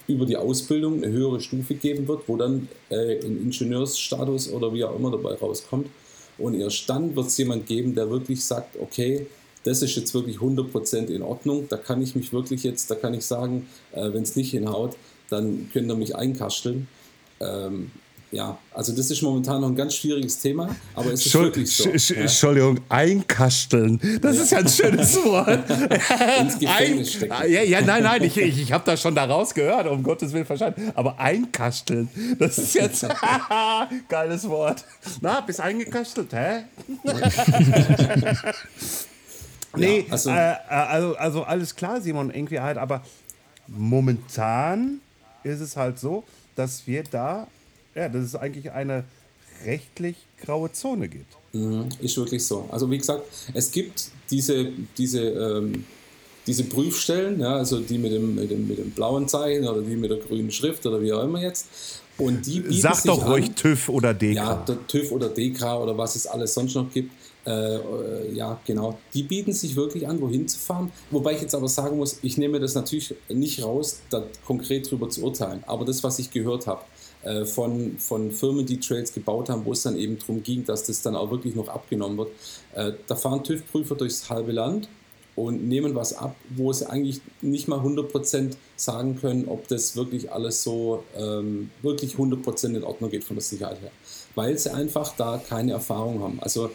über 0.07 0.27
die 0.27 0.37
Ausbildung 0.37 1.03
eine 1.03 1.13
höhere 1.13 1.41
Stufe 1.41 1.75
geben 1.75 2.09
wird, 2.09 2.29
wo 2.29 2.37
dann 2.37 2.69
äh, 2.89 3.19
ein 3.25 3.43
Ingenieursstatus 3.43 4.51
oder 4.51 4.73
wie 4.73 4.85
auch 4.85 4.97
immer 4.97 5.11
dabei 5.11 5.35
rauskommt. 5.35 5.89
Und 6.39 6.55
erst 6.55 6.89
dann 6.89 7.15
wird 7.15 7.27
es 7.27 7.37
jemand 7.37 7.67
geben, 7.67 7.95
der 7.95 8.09
wirklich 8.11 8.45
sagt, 8.45 8.77
okay, 8.81 9.27
das 9.65 9.83
ist 9.83 9.97
jetzt 9.97 10.15
wirklich 10.15 10.39
100% 10.39 11.07
in 11.07 11.23
Ordnung. 11.23 11.67
Da 11.69 11.77
kann 11.77 12.03
ich 12.03 12.15
mich 12.15 12.33
wirklich 12.33 12.63
jetzt, 12.63 12.91
da 12.91 12.95
kann 12.95 13.15
ich 13.15 13.27
sagen, 13.27 13.67
äh, 13.93 14.13
wenn 14.13 14.23
es 14.23 14.37
nicht 14.37 14.51
hinhaut, 14.51 14.97
dann 15.31 15.69
könnt 15.73 15.91
ihr 15.91 15.97
mich 15.97 16.17
einkasteln. 16.17 16.89
Ähm, 17.41 17.91
ja, 18.31 18.59
also 18.75 18.95
das 18.95 19.11
ist 19.11 19.23
momentan 19.23 19.63
noch 19.63 19.69
ein 19.69 19.75
ganz 19.75 19.95
schwieriges 19.95 20.39
Thema, 20.39 20.77
aber 20.95 21.15
es 21.15 21.25
ist 21.25 21.33
Schuld, 21.33 21.57
wirklich 21.57 21.75
so. 21.75 21.91
Sch 21.97 22.11
ja. 22.11 22.17
Entschuldigung, 22.17 22.79
einkasteln. 22.91 23.99
Das 24.21 24.37
ja. 24.37 24.43
ist 24.43 24.51
ja 24.51 24.59
ein 24.59 24.69
schönes 24.69 25.17
Wort. 25.25 25.65
Ins 26.39 26.59
Gefängnis 26.59 27.15
stecken. 27.15 27.35
Ja, 27.49 27.63
ja, 27.63 27.81
nein, 27.81 28.03
nein, 28.03 28.23
ich, 28.23 28.37
ich, 28.37 28.61
ich 28.61 28.73
habe 28.73 28.85
das 28.85 29.01
schon 29.01 29.15
daraus 29.15 29.55
gehört, 29.55 29.87
um 29.87 30.03
Gottes 30.03 30.35
Willen 30.35 30.45
verstanden. 30.45 30.93
Aber 30.95 31.19
einkasteln, 31.19 32.11
das 32.39 32.59
ist 32.59 32.75
jetzt 32.75 33.07
geiles 34.11 34.47
Wort. 34.47 34.85
Na, 35.23 35.41
bist 35.41 35.61
eingekastelt, 35.61 36.31
hä? 36.35 36.65
Nee, 39.81 40.01
ja, 40.01 40.13
also, 40.13 40.31
äh, 40.31 40.55
also, 40.69 41.17
also 41.17 41.43
alles 41.45 41.75
klar, 41.75 42.01
Simon, 42.01 42.31
irgendwie 42.31 42.61
halt, 42.61 42.79
aber 42.79 43.03
momentan 43.67 45.01
ist 45.45 45.61
es 45.61 45.77
halt 45.77 45.99
so, 45.99 46.25
dass 46.57 46.87
wir 46.87 47.05
da, 47.05 47.47
ja, 47.95 48.09
dass 48.09 48.25
es 48.25 48.35
eigentlich 48.35 48.73
eine 48.73 49.05
rechtlich 49.65 50.17
graue 50.41 50.73
Zone 50.73 51.09
gibt. 51.09 51.37
Mhm, 51.53 51.89
ist 52.01 52.17
wirklich 52.17 52.45
so. 52.45 52.69
Also 52.71 52.91
wie 52.91 52.99
gesagt, 52.99 53.23
es 53.55 53.71
gibt 53.71 54.11
diese, 54.31 54.71
diese, 54.97 55.23
ähm, 55.23 55.85
diese 56.47 56.65
Prüfstellen, 56.65 57.41
ja, 57.41 57.57
also 57.57 57.81
die 57.81 57.99
mit 57.99 58.13
dem, 58.13 58.35
mit, 58.35 58.51
dem, 58.51 58.69
mit 58.69 58.79
dem 58.79 58.91
blauen 58.91 59.29
Zeichen 59.29 59.67
oder 59.67 59.83
die 59.83 59.97
mit 59.97 60.11
der 60.11 60.19
grünen 60.19 60.51
Schrift 60.51 60.85
oder 60.87 61.01
wie 61.01 61.13
auch 61.13 61.23
immer 61.23 61.41
jetzt. 61.41 61.67
Und 62.17 62.47
die 62.47 62.65
Sag 62.81 63.05
doch 63.05 63.29
ruhig 63.29 63.53
TÜV 63.53 63.89
oder 63.91 64.13
DK. 64.13 64.35
Ja, 64.35 64.65
TÜV 64.89 65.13
oder 65.13 65.29
DK 65.29 65.63
oder 65.77 65.97
was 65.97 66.17
es 66.17 66.27
alles 66.27 66.53
sonst 66.53 66.75
noch 66.75 66.91
gibt. 66.93 67.13
Äh, 67.49 67.77
äh, 67.77 68.35
ja, 68.35 68.61
genau. 68.67 68.99
Die 69.15 69.23
bieten 69.23 69.55
sich 69.55 69.75
wirklich 69.75 70.07
an, 70.07 70.21
wohin 70.21 70.47
zu 70.47 70.59
fahren. 70.59 70.93
Wobei 71.11 71.33
ich 71.33 71.41
jetzt 71.41 71.55
aber 71.55 71.69
sagen 71.69 71.97
muss, 71.97 72.19
ich 72.21 72.37
nehme 72.37 72.61
das 72.61 72.75
natürlich 72.75 73.15
nicht 73.31 73.63
raus, 73.63 74.01
da 74.11 74.23
konkret 74.47 74.91
drüber 74.91 75.09
zu 75.09 75.23
urteilen. 75.23 75.65
Aber 75.67 75.87
das, 75.87 76.05
was 76.05 76.19
ich 76.19 76.31
gehört 76.31 76.67
habe 76.67 76.83
äh, 77.23 77.47
von, 77.47 77.97
von 77.99 78.33
Firmen, 78.33 78.67
die 78.67 78.79
Trails 78.79 79.15
gebaut 79.15 79.49
haben, 79.49 79.65
wo 79.65 79.73
es 79.73 79.83
dann 79.83 79.97
eben 79.97 80.19
darum 80.19 80.43
ging, 80.43 80.67
dass 80.67 80.85
das 80.85 81.01
dann 81.01 81.17
auch 81.17 81.31
wirklich 81.31 81.55
noch 81.55 81.69
abgenommen 81.69 82.19
wird, 82.19 82.29
äh, 82.75 82.93
da 83.07 83.17
fahren 83.17 83.43
TÜV-Prüfer 83.43 83.95
durchs 83.95 84.29
halbe 84.29 84.53
Land 84.53 84.91
und 85.35 85.67
nehmen 85.67 85.95
was 85.95 86.13
ab, 86.13 86.37
wo 86.51 86.71
sie 86.75 86.91
eigentlich 86.91 87.23
nicht 87.41 87.67
mal 87.67 87.79
100% 87.79 88.57
sagen 88.77 89.19
können, 89.19 89.49
ob 89.49 89.69
das 89.69 89.97
wirklich 89.97 90.31
alles 90.33 90.63
so 90.63 91.03
ähm, 91.17 91.71
wirklich 91.81 92.17
100% 92.17 92.75
in 92.75 92.85
Ordnung 92.85 93.11
geht 93.11 93.25
von 93.25 93.37
der 93.37 93.43
Sicherheit 93.43 93.81
her. 93.81 93.93
Weil 94.35 94.59
sie 94.59 94.75
einfach 94.75 95.17
da 95.17 95.39
keine 95.49 95.73
Erfahrung 95.73 96.21
haben. 96.23 96.41
Also 96.41 96.71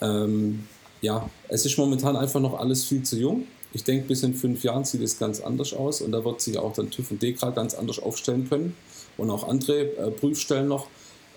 ähm, 0.00 0.66
ja, 1.00 1.28
es 1.48 1.64
ist 1.64 1.78
momentan 1.78 2.16
einfach 2.16 2.40
noch 2.40 2.58
alles 2.58 2.84
viel 2.84 3.02
zu 3.02 3.16
jung. 3.18 3.44
Ich 3.72 3.84
denke, 3.84 4.08
bis 4.08 4.22
in 4.22 4.34
fünf 4.34 4.64
Jahren 4.64 4.84
sieht 4.84 5.02
es 5.02 5.18
ganz 5.18 5.40
anders 5.40 5.72
aus 5.72 6.00
und 6.00 6.12
da 6.12 6.24
wird 6.24 6.40
sich 6.40 6.58
auch 6.58 6.72
dann 6.72 6.90
TÜV 6.90 7.12
und 7.12 7.22
DEKRA 7.22 7.50
ganz 7.50 7.74
anders 7.74 7.98
aufstellen 8.00 8.48
können 8.48 8.76
und 9.16 9.30
auch 9.30 9.46
andere 9.48 9.96
äh, 9.96 10.10
Prüfstellen 10.10 10.68
noch. 10.68 10.88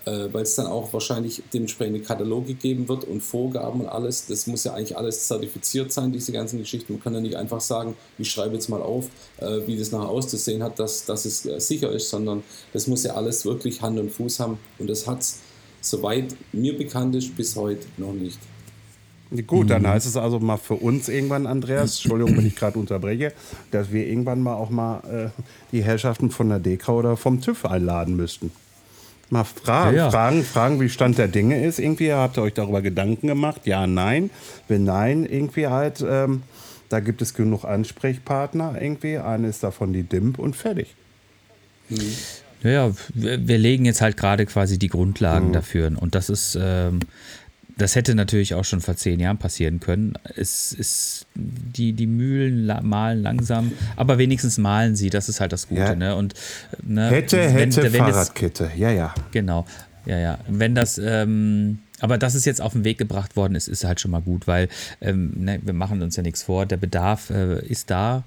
äh, 0.06 0.28
weil 0.32 0.42
es 0.42 0.54
dann 0.54 0.66
auch 0.66 0.92
wahrscheinlich 0.92 1.42
dementsprechende 1.52 2.00
Kataloge 2.00 2.54
geben 2.54 2.88
wird 2.88 3.04
und 3.04 3.22
Vorgaben 3.22 3.80
und 3.80 3.88
alles. 3.88 4.26
Das 4.26 4.46
muss 4.46 4.64
ja 4.64 4.74
eigentlich 4.74 4.96
alles 4.96 5.26
zertifiziert 5.26 5.92
sein, 5.92 6.12
diese 6.12 6.32
ganzen 6.32 6.58
Geschichten. 6.58 6.94
Man 6.94 7.02
kann 7.02 7.14
ja 7.14 7.20
nicht 7.20 7.36
einfach 7.36 7.60
sagen, 7.60 7.96
ich 8.18 8.30
schreibe 8.30 8.54
jetzt 8.54 8.68
mal 8.68 8.82
auf, 8.82 9.06
äh, 9.38 9.66
wie 9.66 9.76
das 9.76 9.92
nachher 9.92 10.08
auszusehen 10.08 10.62
hat, 10.62 10.78
dass, 10.78 11.04
dass 11.04 11.24
es 11.24 11.46
äh, 11.46 11.60
sicher 11.60 11.90
ist, 11.90 12.10
sondern 12.10 12.42
das 12.72 12.86
muss 12.86 13.04
ja 13.04 13.14
alles 13.14 13.44
wirklich 13.44 13.80
Hand 13.82 13.98
und 13.98 14.10
Fuß 14.10 14.40
haben 14.40 14.58
und 14.78 14.88
das 14.88 15.06
hat 15.06 15.20
es, 15.20 15.40
soweit 15.80 16.34
mir 16.52 16.76
bekannt 16.76 17.14
ist, 17.16 17.36
bis 17.36 17.56
heute 17.56 17.86
noch 17.96 18.12
nicht. 18.14 18.38
Gut, 19.46 19.70
dann 19.70 19.86
heißt 19.86 20.06
es 20.06 20.16
also 20.16 20.38
mal 20.38 20.58
für 20.58 20.74
uns 20.74 21.08
irgendwann, 21.08 21.46
Andreas, 21.46 21.96
Entschuldigung, 21.96 22.36
wenn 22.36 22.46
ich 22.46 22.54
gerade 22.54 22.78
unterbreche, 22.78 23.32
dass 23.70 23.90
wir 23.90 24.06
irgendwann 24.06 24.42
mal 24.42 24.54
auch 24.54 24.70
mal 24.70 25.00
äh, 25.34 25.42
die 25.72 25.82
Herrschaften 25.82 26.30
von 26.30 26.48
der 26.50 26.60
DEKRA 26.60 26.92
oder 26.92 27.16
vom 27.16 27.40
TÜV 27.40 27.64
einladen 27.64 28.16
müssten. 28.16 28.52
Mal 29.30 29.44
fragen, 29.44 29.96
ja, 29.96 30.04
ja. 30.04 30.10
fragen, 30.10 30.44
fragen, 30.44 30.80
wie 30.80 30.88
Stand 30.88 31.18
der 31.18 31.28
Dinge 31.28 31.64
ist. 31.64 31.78
Irgendwie 31.78 32.12
habt 32.12 32.36
ihr 32.36 32.42
euch 32.42 32.54
darüber 32.54 32.82
Gedanken 32.82 33.26
gemacht? 33.26 33.62
Ja, 33.64 33.86
nein. 33.86 34.30
Wenn 34.68 34.84
nein, 34.84 35.26
irgendwie 35.26 35.66
halt, 35.66 36.04
ähm, 36.06 36.42
da 36.88 37.00
gibt 37.00 37.22
es 37.22 37.34
genug 37.34 37.64
Ansprechpartner 37.64 38.80
irgendwie. 38.80 39.18
Eine 39.18 39.48
ist 39.48 39.62
davon 39.62 39.92
die 39.92 40.02
DIMP 40.02 40.38
und 40.38 40.54
fertig. 40.54 40.94
Mhm. 41.88 42.14
Ja, 42.62 42.92
wir, 43.12 43.46
wir, 43.46 43.58
legen 43.58 43.84
jetzt 43.84 44.00
halt 44.00 44.16
gerade 44.16 44.46
quasi 44.46 44.78
die 44.78 44.88
Grundlagen 44.88 45.48
mhm. 45.48 45.52
dafür. 45.52 45.92
Und 45.98 46.14
das 46.14 46.30
ist, 46.30 46.56
ähm, 46.60 47.00
das 47.76 47.96
hätte 47.96 48.14
natürlich 48.14 48.54
auch 48.54 48.64
schon 48.64 48.80
vor 48.80 48.96
zehn 48.96 49.20
Jahren 49.20 49.38
passieren 49.38 49.80
können. 49.80 50.14
Es 50.36 50.72
ist, 50.72 51.26
die, 51.34 51.92
die 51.92 52.06
Mühlen 52.06 52.66
malen 52.82 53.22
langsam, 53.22 53.72
aber 53.96 54.18
wenigstens 54.18 54.58
malen 54.58 54.96
sie, 54.96 55.10
das 55.10 55.28
ist 55.28 55.40
halt 55.40 55.52
das 55.52 55.68
Gute. 55.68 55.80
Ja. 55.80 55.94
Ne? 55.94 56.16
Und, 56.16 56.34
ne, 56.82 57.10
hätte, 57.10 57.38
wenn, 57.38 57.54
hätte, 57.56 57.92
wenn 57.92 58.00
Fahrradkette, 58.00 58.70
ja, 58.76 58.90
ja. 58.90 59.14
Genau, 59.32 59.66
ja, 60.06 60.18
ja. 60.18 60.38
Wenn 60.48 60.74
das, 60.74 60.98
ähm, 60.98 61.78
aber 62.00 62.18
dass 62.18 62.34
es 62.34 62.44
jetzt 62.44 62.60
auf 62.60 62.72
den 62.72 62.84
Weg 62.84 62.98
gebracht 62.98 63.36
worden 63.36 63.54
ist, 63.54 63.68
ist 63.68 63.84
halt 63.84 64.00
schon 64.00 64.10
mal 64.10 64.22
gut, 64.22 64.46
weil 64.46 64.68
ähm, 65.00 65.32
ne, 65.36 65.60
wir 65.62 65.72
machen 65.72 66.02
uns 66.02 66.16
ja 66.16 66.22
nichts 66.22 66.42
vor. 66.42 66.66
Der 66.66 66.76
Bedarf 66.76 67.30
äh, 67.30 67.64
ist 67.66 67.90
da, 67.90 68.24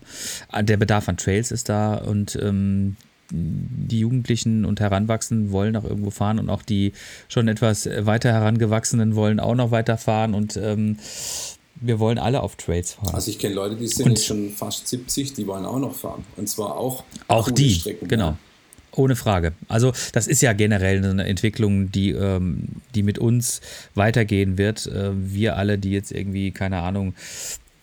der 0.59 0.77
Bedarf 0.77 1.07
an 1.07 1.17
Trails 1.17 1.51
ist 1.51 1.69
da 1.69 1.95
und 1.95 2.37
ähm, 2.41 2.95
die 3.31 3.99
Jugendlichen 3.99 4.65
und 4.65 4.79
Heranwachsenden 4.79 5.51
wollen 5.51 5.75
auch 5.75 5.83
irgendwo 5.83 6.09
fahren 6.09 6.39
und 6.39 6.49
auch 6.49 6.61
die 6.61 6.93
schon 7.27 7.47
etwas 7.47 7.87
weiter 7.99 8.31
herangewachsenen 8.31 9.15
wollen 9.15 9.39
auch 9.39 9.55
noch 9.55 9.71
weiterfahren 9.71 10.33
und 10.33 10.57
ähm, 10.57 10.97
wir 11.79 11.99
wollen 11.99 12.17
alle 12.17 12.41
auf 12.41 12.55
Trails 12.55 12.93
fahren. 12.93 13.13
Also 13.13 13.31
ich 13.31 13.39
kenne 13.39 13.55
Leute, 13.55 13.75
die 13.75 13.87
sind 13.87 14.07
jetzt 14.09 14.25
schon 14.25 14.49
fast 14.51 14.87
70, 14.87 15.33
die 15.33 15.45
wollen 15.47 15.65
auch 15.65 15.79
noch 15.79 15.93
fahren. 15.93 16.23
Und 16.35 16.49
zwar 16.49 16.75
auch 16.75 17.03
auch 17.27 17.51
die 17.51 17.73
Strecken. 17.73 18.07
Genau. 18.07 18.37
Ohne 18.95 19.15
Frage. 19.15 19.53
Also 19.67 19.93
das 20.13 20.25
ist 20.25 20.41
ja 20.41 20.53
generell 20.53 21.05
eine 21.05 21.27
Entwicklung, 21.27 21.91
die, 21.91 22.11
ähm, 22.11 22.67
die 22.95 23.03
mit 23.03 23.19
uns 23.19 23.61
weitergehen 23.93 24.57
wird. 24.57 24.87
Äh, 24.87 25.11
wir 25.13 25.55
alle, 25.55 25.77
die 25.77 25.91
jetzt 25.91 26.11
irgendwie, 26.11 26.51
keine 26.51 26.79
Ahnung, 26.79 27.13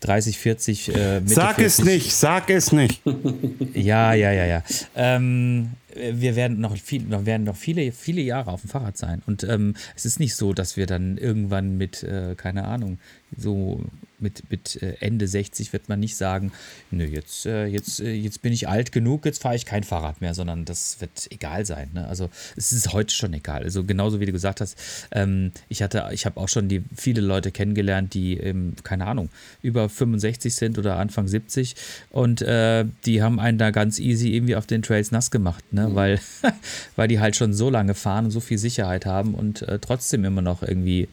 30, 0.04 0.38
40. 0.38 0.88
Äh, 0.88 1.20
sag 1.24 1.56
40. 1.56 1.64
es 1.64 1.84
nicht, 1.84 2.12
sag 2.12 2.50
es 2.50 2.72
nicht. 2.72 3.00
ja, 3.74 4.12
ja, 4.12 4.32
ja, 4.32 4.44
ja. 4.44 4.62
Ähm, 4.94 5.70
wir 5.94 6.36
werden 6.36 6.60
noch, 6.60 6.76
viel, 6.76 7.02
noch, 7.02 7.24
werden 7.24 7.44
noch 7.44 7.56
viele, 7.56 7.92
viele 7.92 8.20
Jahre 8.20 8.50
auf 8.50 8.62
dem 8.62 8.70
Fahrrad 8.70 8.98
sein. 8.98 9.22
Und 9.26 9.44
ähm, 9.44 9.74
es 9.94 10.04
ist 10.04 10.20
nicht 10.20 10.34
so, 10.34 10.52
dass 10.52 10.76
wir 10.76 10.86
dann 10.86 11.16
irgendwann 11.16 11.78
mit, 11.78 12.02
äh, 12.02 12.34
keine 12.36 12.64
Ahnung, 12.64 12.98
so 13.36 13.80
mit, 14.24 14.50
mit 14.50 14.82
äh, 14.82 14.96
Ende 15.00 15.28
60 15.28 15.72
wird 15.72 15.88
man 15.88 16.00
nicht 16.00 16.16
sagen, 16.16 16.50
nö, 16.90 17.04
jetzt, 17.04 17.46
äh, 17.46 17.66
jetzt, 17.66 18.00
äh, 18.00 18.12
jetzt 18.12 18.42
bin 18.42 18.52
ich 18.52 18.68
alt 18.68 18.90
genug, 18.90 19.24
jetzt 19.24 19.42
fahre 19.42 19.54
ich 19.54 19.66
kein 19.66 19.84
Fahrrad 19.84 20.20
mehr, 20.20 20.34
sondern 20.34 20.64
das 20.64 21.00
wird 21.00 21.28
egal 21.30 21.64
sein. 21.64 21.90
Ne? 21.94 22.06
Also 22.08 22.30
es 22.56 22.72
ist 22.72 22.92
heute 22.92 23.14
schon 23.14 23.32
egal. 23.32 23.62
Also 23.62 23.84
genauso 23.84 24.18
wie 24.20 24.26
du 24.26 24.32
gesagt 24.32 24.60
hast, 24.60 24.76
ähm, 25.12 25.52
ich 25.68 25.82
hatte, 25.82 26.08
ich 26.12 26.26
habe 26.26 26.40
auch 26.40 26.48
schon 26.48 26.68
die 26.68 26.82
viele 26.96 27.20
Leute 27.20 27.52
kennengelernt, 27.52 28.14
die, 28.14 28.36
ähm, 28.38 28.74
keine 28.82 29.06
Ahnung, 29.06 29.28
über 29.62 29.88
65 29.88 30.54
sind 30.54 30.78
oder 30.78 30.96
Anfang 30.96 31.28
70 31.28 31.76
und 32.10 32.42
äh, 32.42 32.84
die 33.04 33.22
haben 33.22 33.38
einen 33.38 33.58
da 33.58 33.70
ganz 33.70 33.98
easy 33.98 34.34
irgendwie 34.34 34.56
auf 34.56 34.66
den 34.66 34.82
Trails 34.82 35.10
nass 35.10 35.30
gemacht, 35.30 35.72
ne? 35.72 35.88
Mhm. 35.88 35.94
weil, 35.94 36.20
weil 36.96 37.08
die 37.08 37.20
halt 37.20 37.36
schon 37.36 37.52
so 37.52 37.70
lange 37.70 37.94
fahren 37.94 38.26
und 38.26 38.30
so 38.30 38.40
viel 38.40 38.58
Sicherheit 38.58 39.06
haben 39.06 39.34
und 39.34 39.62
äh, 39.62 39.78
trotzdem 39.78 40.24
immer 40.24 40.42
noch 40.42 40.62
irgendwie 40.62 41.08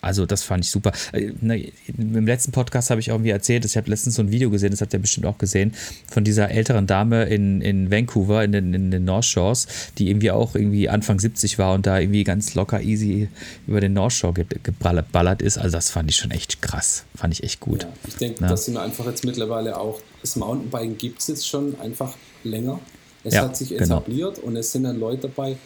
also 0.00 0.26
das 0.26 0.42
fand 0.42 0.64
ich 0.64 0.70
super. 0.70 0.92
Äh, 1.12 1.32
ne, 1.40 1.72
Im 1.96 2.26
letzten 2.26 2.52
Podcast 2.52 2.90
habe 2.90 3.00
ich 3.00 3.08
irgendwie 3.08 3.30
erzählt, 3.30 3.64
ich 3.64 3.76
habe 3.76 3.90
letztens 3.90 4.14
so 4.16 4.22
ein 4.22 4.30
Video 4.30 4.50
gesehen, 4.50 4.70
das 4.70 4.80
habt 4.80 4.92
ihr 4.92 4.98
bestimmt 4.98 5.26
auch 5.26 5.38
gesehen, 5.38 5.74
von 6.10 6.24
dieser 6.24 6.50
älteren 6.50 6.86
Dame 6.86 7.24
in, 7.24 7.60
in 7.60 7.90
Vancouver, 7.90 8.42
in 8.44 8.52
den, 8.52 8.74
in 8.74 8.90
den 8.90 9.04
North 9.04 9.26
Shores, 9.26 9.66
die 9.98 10.08
irgendwie 10.08 10.30
auch 10.30 10.54
irgendwie 10.54 10.88
Anfang 10.88 11.20
70 11.20 11.58
war 11.58 11.74
und 11.74 11.86
da 11.86 11.98
irgendwie 11.98 12.24
ganz 12.24 12.54
locker 12.54 12.80
easy 12.80 13.28
über 13.66 13.80
den 13.80 13.92
North 13.92 14.12
Shore 14.12 14.32
geballert 14.62 15.42
ist. 15.42 15.58
Also 15.58 15.76
das 15.76 15.90
fand 15.90 16.10
ich 16.10 16.16
schon 16.16 16.30
echt 16.30 16.62
krass. 16.62 17.04
Fand 17.14 17.34
ich 17.34 17.42
echt 17.42 17.60
gut. 17.60 17.82
Ja, 17.82 17.88
ich 18.06 18.16
denke, 18.16 18.42
ja. 18.42 18.48
dass 18.48 18.64
sie 18.64 18.72
mir 18.72 18.80
einfach 18.80 19.06
jetzt 19.06 19.24
mittlerweile 19.24 19.78
auch, 19.78 20.00
das 20.22 20.36
Mountainbiken 20.36 20.98
gibt 20.98 21.20
es 21.20 21.28
jetzt 21.28 21.48
schon 21.48 21.78
einfach 21.80 22.14
länger. 22.44 22.80
Es 23.24 23.34
ja, 23.34 23.42
hat 23.42 23.56
sich 23.56 23.70
genau. 23.70 23.98
etabliert 23.98 24.36
genau. 24.36 24.48
und 24.48 24.56
es 24.56 24.72
sind 24.72 24.84
dann 24.84 24.98
Leute 24.98 25.28
dabei, 25.28 25.56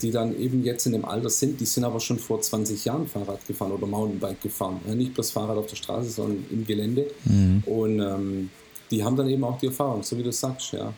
die 0.00 0.10
dann 0.10 0.38
eben 0.38 0.62
jetzt 0.64 0.86
in 0.86 0.92
dem 0.92 1.04
Alter 1.04 1.28
sind, 1.28 1.60
die 1.60 1.66
sind 1.66 1.84
aber 1.84 1.98
schon 2.00 2.18
vor 2.18 2.40
20 2.40 2.84
Jahren 2.84 3.06
Fahrrad 3.06 3.46
gefahren 3.46 3.72
oder 3.72 3.86
Mountainbike 3.86 4.40
gefahren. 4.40 4.80
Nicht 4.94 5.14
bloß 5.14 5.32
Fahrrad 5.32 5.56
auf 5.56 5.66
der 5.66 5.76
Straße, 5.76 6.10
sondern 6.10 6.44
im 6.50 6.66
Gelände. 6.66 7.06
Mhm. 7.24 7.62
Und 7.66 8.00
ähm, 8.00 8.50
die 8.90 9.02
haben 9.02 9.16
dann 9.16 9.28
eben 9.28 9.42
auch 9.44 9.58
die 9.58 9.66
Erfahrung, 9.66 10.02
so 10.02 10.16
wie 10.16 10.22
du 10.22 10.32
sagst, 10.32 10.72
ja. 10.72 10.92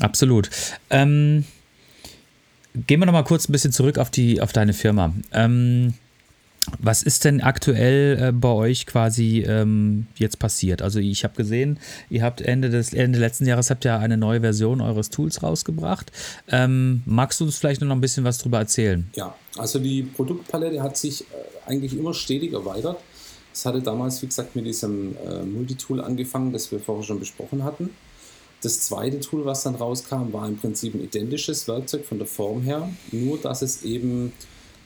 Absolut. 0.00 0.50
Ähm, 0.90 1.44
gehen 2.86 3.00
wir 3.00 3.06
noch 3.06 3.12
mal 3.12 3.24
kurz 3.24 3.48
ein 3.48 3.52
bisschen 3.52 3.72
zurück 3.72 3.98
auf, 3.98 4.10
die, 4.10 4.40
auf 4.40 4.52
deine 4.52 4.72
Firma. 4.72 5.12
Ähm, 5.32 5.94
was 6.78 7.02
ist 7.02 7.24
denn 7.24 7.40
aktuell 7.40 8.18
äh, 8.20 8.32
bei 8.32 8.50
euch 8.50 8.86
quasi 8.86 9.44
ähm, 9.46 10.06
jetzt 10.16 10.38
passiert? 10.38 10.82
Also 10.82 11.00
ich 11.00 11.24
habe 11.24 11.34
gesehen, 11.34 11.78
ihr 12.10 12.22
habt 12.22 12.40
Ende 12.40 12.70
des 12.70 12.92
Ende 12.92 13.18
letzten 13.18 13.46
Jahres 13.46 13.70
habt 13.70 13.84
ja 13.84 13.98
eine 13.98 14.16
neue 14.16 14.40
Version 14.40 14.80
eures 14.80 15.10
Tools 15.10 15.42
rausgebracht. 15.42 16.12
Ähm, 16.48 17.02
magst 17.06 17.40
du 17.40 17.44
uns 17.44 17.56
vielleicht 17.56 17.80
noch 17.80 17.90
ein 17.90 18.00
bisschen 18.00 18.24
was 18.24 18.38
darüber 18.38 18.58
erzählen? 18.58 19.08
Ja, 19.14 19.34
also 19.56 19.78
die 19.78 20.02
Produktpalette 20.02 20.82
hat 20.82 20.96
sich 20.96 21.22
äh, 21.22 21.24
eigentlich 21.66 21.96
immer 21.96 22.14
stetig 22.14 22.52
erweitert. 22.52 22.98
Es 23.52 23.66
hatte 23.66 23.82
damals, 23.82 24.22
wie 24.22 24.26
gesagt, 24.26 24.54
mit 24.54 24.66
diesem 24.66 25.16
äh, 25.16 25.42
Multitool 25.42 26.00
angefangen, 26.00 26.52
das 26.52 26.70
wir 26.70 26.78
vorher 26.78 27.04
schon 27.04 27.18
besprochen 27.18 27.64
hatten. 27.64 27.90
Das 28.62 28.80
zweite 28.80 29.20
Tool, 29.20 29.44
was 29.44 29.62
dann 29.62 29.76
rauskam, 29.76 30.32
war 30.32 30.48
im 30.48 30.56
Prinzip 30.56 30.94
ein 30.94 31.02
identisches 31.02 31.68
Werkzeug 31.68 32.04
von 32.04 32.18
der 32.18 32.26
Form 32.26 32.62
her, 32.62 32.88
nur 33.12 33.38
dass 33.38 33.62
es 33.62 33.84
eben 33.84 34.32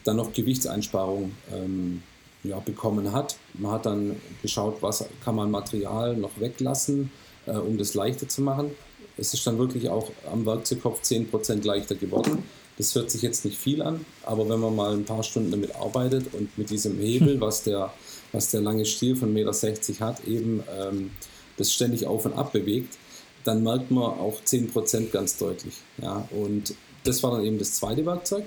dann 0.03 0.17
noch 0.17 0.33
Gewichtseinsparungen 0.33 1.35
ähm, 1.53 2.03
ja, 2.43 2.59
bekommen 2.59 3.11
hat. 3.11 3.37
Man 3.53 3.71
hat 3.71 3.85
dann 3.85 4.15
geschaut, 4.41 4.77
was 4.81 5.05
kann 5.23 5.35
man 5.35 5.49
Material 5.51 6.15
noch 6.15 6.31
weglassen, 6.39 7.11
äh, 7.45 7.51
um 7.51 7.77
das 7.77 7.93
leichter 7.93 8.27
zu 8.27 8.41
machen. 8.41 8.71
Es 9.17 9.33
ist 9.33 9.45
dann 9.45 9.57
wirklich 9.57 9.89
auch 9.89 10.11
am 10.31 10.45
Werkzeugkopf 10.45 11.01
10% 11.01 11.65
leichter 11.65 11.95
geworden. 11.95 12.43
Das 12.77 12.95
hört 12.95 13.11
sich 13.11 13.21
jetzt 13.21 13.45
nicht 13.45 13.57
viel 13.57 13.83
an, 13.83 14.03
aber 14.23 14.49
wenn 14.49 14.59
man 14.59 14.75
mal 14.75 14.93
ein 14.93 15.05
paar 15.05 15.21
Stunden 15.21 15.51
damit 15.51 15.75
arbeitet 15.75 16.33
und 16.33 16.57
mit 16.57 16.71
diesem 16.71 16.97
Hebel, 16.97 17.39
was 17.39 17.63
der, 17.63 17.93
was 18.31 18.49
der 18.49 18.61
lange 18.61 18.85
Stiel 18.85 19.15
von 19.15 19.33
1,60 19.35 19.91
Meter 19.91 20.05
hat, 20.05 20.25
eben 20.25 20.63
ähm, 20.79 21.11
das 21.57 21.71
ständig 21.71 22.07
auf 22.07 22.25
und 22.25 22.33
ab 22.33 22.51
bewegt, 22.51 22.97
dann 23.43 23.61
merkt 23.61 23.91
man 23.91 24.05
auch 24.05 24.41
10% 24.41 25.11
ganz 25.11 25.37
deutlich. 25.37 25.75
Ja? 26.01 26.27
Und 26.31 26.73
das 27.03 27.21
war 27.21 27.31
dann 27.31 27.45
eben 27.45 27.59
das 27.59 27.73
zweite 27.73 28.05
Werkzeug. 28.05 28.45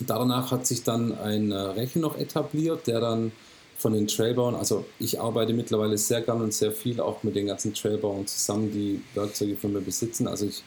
Danach 0.00 0.50
hat 0.50 0.66
sich 0.66 0.82
dann 0.82 1.16
ein 1.18 1.52
äh, 1.52 1.56
Rechen 1.56 2.02
noch 2.02 2.18
etabliert, 2.18 2.86
der 2.86 3.00
dann 3.00 3.32
von 3.78 3.92
den 3.92 4.06
Trailbauern, 4.06 4.54
also 4.54 4.86
ich 4.98 5.20
arbeite 5.20 5.52
mittlerweile 5.52 5.98
sehr 5.98 6.22
gern 6.22 6.40
und 6.40 6.54
sehr 6.54 6.72
viel 6.72 7.00
auch 7.00 7.22
mit 7.22 7.36
den 7.36 7.46
ganzen 7.46 7.74
Trailbauern 7.74 8.26
zusammen, 8.26 8.72
die 8.72 9.02
Werkzeuge 9.14 9.56
von 9.56 9.72
mir 9.72 9.82
besitzen. 9.82 10.26
Also 10.26 10.46
ich 10.46 10.62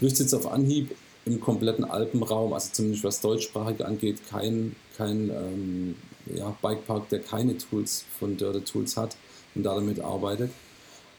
wüsste 0.00 0.22
jetzt 0.22 0.34
auf 0.34 0.46
Anhieb 0.50 0.94
im 1.24 1.40
kompletten 1.40 1.84
Alpenraum, 1.84 2.52
also 2.52 2.70
zumindest 2.72 3.04
was 3.04 3.20
deutschsprachig 3.20 3.84
angeht, 3.84 4.18
kein, 4.28 4.76
kein 4.96 5.30
ähm, 5.30 5.94
ja, 6.34 6.54
Bikepark, 6.62 7.08
der 7.08 7.20
keine 7.20 7.58
Tools 7.58 8.04
von 8.18 8.36
Dörde 8.36 8.64
Tools 8.64 8.96
hat 8.96 9.16
und 9.54 9.64
da 9.64 9.74
damit 9.74 10.00
arbeitet. 10.00 10.50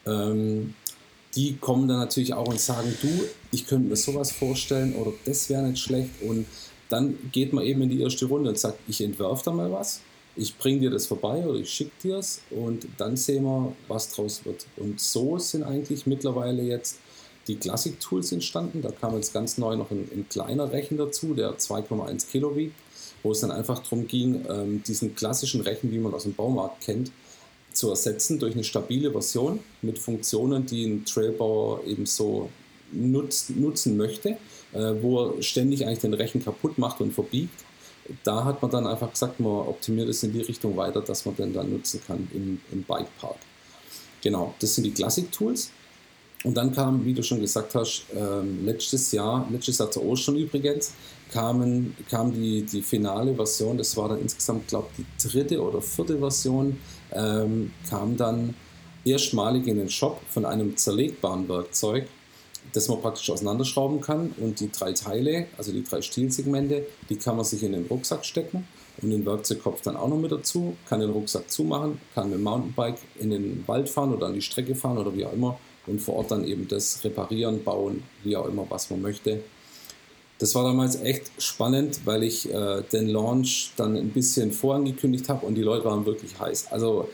Ähm, 0.06 0.76
die 1.36 1.58
kommen 1.58 1.88
dann 1.88 2.00
natürlich 2.00 2.34
auch 2.34 2.48
und 2.48 2.60
sagen, 2.60 2.96
du, 3.02 3.10
ich 3.52 3.66
könnte 3.66 3.90
mir 3.90 3.96
sowas 3.96 4.32
vorstellen 4.32 4.96
oder 4.96 5.14
das 5.26 5.50
wäre 5.50 5.64
nicht 5.64 5.82
schlecht 5.82 6.22
und 6.22 6.46
dann 6.94 7.18
geht 7.32 7.54
man 7.54 7.66
eben 7.66 7.82
in 7.82 7.90
die 7.90 8.02
erste 8.02 8.28
Runde 8.28 8.50
und 8.50 8.60
sagt, 8.60 8.78
ich 8.88 9.02
entwerfe 9.02 9.46
da 9.46 9.52
mal 9.52 9.72
was, 9.72 10.02
ich 10.36 10.56
bringe 10.58 10.80
dir 10.80 10.92
das 10.92 11.08
vorbei 11.08 11.44
oder 11.44 11.60
ich 11.60 11.70
schicke 11.70 11.92
dir 12.04 12.18
es 12.18 12.42
und 12.52 12.88
dann 12.98 13.18
sehen 13.18 13.44
wir, 13.44 13.76
was 13.88 14.12
draus 14.12 14.46
wird. 14.46 14.68
Und 14.78 15.00
so 15.00 15.40
sind 15.40 15.64
eigentlich 15.64 16.06
mittlerweile 16.06 16.62
jetzt 16.62 17.00
die 17.48 17.56
Classic-Tools 17.56 18.32
entstanden. 18.32 18.84
Da 18.84 18.92
kam 18.92 19.16
jetzt 19.16 19.34
ganz 19.34 19.58
neu 19.58 19.76
noch 19.76 19.90
ein, 19.90 20.08
ein 20.14 20.28
kleiner 20.30 20.72
Rechen 20.72 20.98
dazu, 20.98 21.34
der 21.34 21.58
2,1 21.58 22.28
Kilo 22.28 22.56
wiegt, 22.56 22.76
wo 23.24 23.32
es 23.32 23.40
dann 23.40 23.52
einfach 23.52 23.80
darum 23.80 24.08
ging, 24.08 24.46
ähm, 24.48 24.84
diesen 24.84 25.16
klassischen 25.16 25.62
Rechen, 25.62 25.92
wie 25.92 25.98
man 25.98 26.14
aus 26.14 26.24
dem 26.24 26.36
Baumarkt 26.36 26.82
kennt, 26.82 27.12
zu 27.72 27.90
ersetzen 27.90 28.38
durch 28.38 28.54
eine 28.54 28.64
stabile 28.64 29.12
Version 29.12 29.60
mit 29.82 29.98
Funktionen, 29.98 30.68
die 30.68 30.86
ein 30.86 31.06
Trailbauer 31.06 31.84
eben 31.86 32.06
so 32.06 32.50
nutz, 32.92 33.50
nutzen 33.50 33.98
möchte, 33.98 34.38
wo 34.74 35.26
er 35.26 35.42
ständig 35.42 35.86
eigentlich 35.86 36.00
den 36.00 36.14
Rechen 36.14 36.44
kaputt 36.44 36.78
macht 36.78 37.02
und 37.02 37.14
verbiegt. 37.14 37.64
Da 38.24 38.44
hat 38.44 38.62
man 38.62 38.70
dann 38.72 38.86
einfach 38.86 39.12
gesagt, 39.12 39.40
man 39.40 39.68
optimiert 39.68 40.10
es 40.10 40.24
in 40.24 40.34
die 40.34 40.42
Richtung 40.42 40.76
weiter, 40.76 41.02
dass 41.02 41.26
man 41.26 41.36
den 41.36 41.54
dann 41.54 41.72
nutzen 41.72 42.02
kann 42.06 42.28
im, 42.34 42.60
im 42.72 42.84
Bikepark. 42.84 43.38
Genau, 44.22 44.54
das 44.60 44.76
sind 44.76 44.84
die 44.84 44.92
Classic-Tools. 44.92 45.72
Und 46.44 46.58
dann 46.58 46.74
kam, 46.74 47.06
wie 47.06 47.14
du 47.14 47.24
schon 47.24 47.40
gesagt 47.40 47.74
hast, 47.74 48.06
ähm, 48.14 48.66
letztes 48.66 49.12
Jahr, 49.14 49.48
letztes 49.50 49.78
Jahr 49.78 49.90
zu 49.90 50.04
Ostern 50.04 50.36
übrigens, 50.36 50.94
kamen, 51.32 51.96
kam 52.10 52.34
die, 52.34 52.64
die 52.64 52.82
finale 52.82 53.34
Version, 53.34 53.78
das 53.78 53.96
war 53.96 54.10
dann 54.10 54.20
insgesamt, 54.20 54.68
glaube 54.68 54.88
ich, 54.98 55.06
die 55.06 55.30
dritte 55.30 55.62
oder 55.62 55.82
vierte 55.82 56.20
Version, 56.20 56.78
ähm, 57.12 57.72
kam 57.90 58.18
dann 58.18 58.56
erstmalig 59.06 59.68
in 59.68 59.78
den 59.78 59.90
Shop 59.90 60.22
von 60.30 60.46
einem 60.46 60.76
zerlegbaren 60.76 61.48
Werkzeug, 61.48 62.08
das 62.72 62.88
man 62.88 63.02
praktisch 63.02 63.30
auseinanderschrauben 63.30 64.02
kann 64.02 64.34
und 64.38 64.60
die 64.60 64.72
drei 64.72 64.94
Teile, 64.94 65.48
also 65.58 65.72
die 65.72 65.84
drei 65.84 66.02
Stielsegmente, 66.02 66.86
die 67.10 67.18
kann 67.18 67.36
man 67.36 67.46
sich 67.46 67.64
in 67.64 67.74
den 67.74 67.86
Rucksack 67.86 68.26
stecken 68.26 68.68
und 69.02 69.10
den 69.10 69.26
Werkzeugkopf 69.26 69.82
dann 69.82 69.96
auch 69.96 70.08
noch 70.08 70.18
mit 70.18 70.32
dazu, 70.32 70.76
kann 70.88 71.00
den 71.00 71.12
Rucksack 71.12 71.52
zumachen, 71.52 72.00
kann 72.16 72.30
mit 72.30 72.40
dem 72.40 72.44
Mountainbike 72.44 73.00
in 73.20 73.30
den 73.30 73.64
Wald 73.68 73.90
fahren 73.90 74.14
oder 74.14 74.28
an 74.28 74.34
die 74.34 74.42
Strecke 74.42 74.76
fahren 74.76 74.98
oder 74.98 75.16
wie 75.16 75.26
auch 75.26 75.34
immer 75.34 75.60
und 75.86 76.00
vor 76.00 76.16
Ort 76.16 76.32
dann 76.32 76.46
eben 76.46 76.68
das 76.68 77.04
reparieren, 77.04 77.64
bauen, 77.64 78.04
wie 78.24 78.38
auch 78.38 78.48
immer, 78.48 78.66
was 78.70 78.90
man 78.90 79.02
möchte. 79.02 79.42
Das 80.40 80.56
war 80.56 80.64
damals 80.64 80.96
echt 81.02 81.32
spannend, 81.38 82.02
weil 82.06 82.24
ich 82.24 82.52
äh, 82.52 82.82
den 82.92 83.08
Launch 83.08 83.72
dann 83.78 83.96
ein 83.96 84.10
bisschen 84.10 84.52
vorangekündigt 84.52 85.30
habe 85.30 85.46
und 85.46 85.56
die 85.56 85.62
Leute 85.62 85.86
waren 85.86 86.06
wirklich 86.06 86.40
heiß. 86.40 86.68
Also 86.72 87.08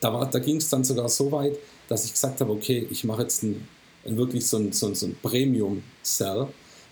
da, 0.00 0.24
da 0.24 0.38
ging 0.38 0.56
es 0.56 0.68
dann 0.68 0.84
sogar 0.84 1.08
so 1.08 1.32
weit, 1.32 1.56
dass 1.88 2.04
ich 2.04 2.12
gesagt 2.12 2.40
habe, 2.40 2.52
okay, 2.52 2.86
ich 2.90 3.04
mache 3.04 3.22
jetzt 3.22 3.42
ein, 3.42 3.52
ein 3.52 3.68
wirklich 4.16 4.46
so 4.46 4.58
ein, 4.58 4.72
so 4.72 4.86
ein, 4.86 4.94
so 4.94 5.06
ein 5.06 5.16
Premium-Sell, 5.22 6.48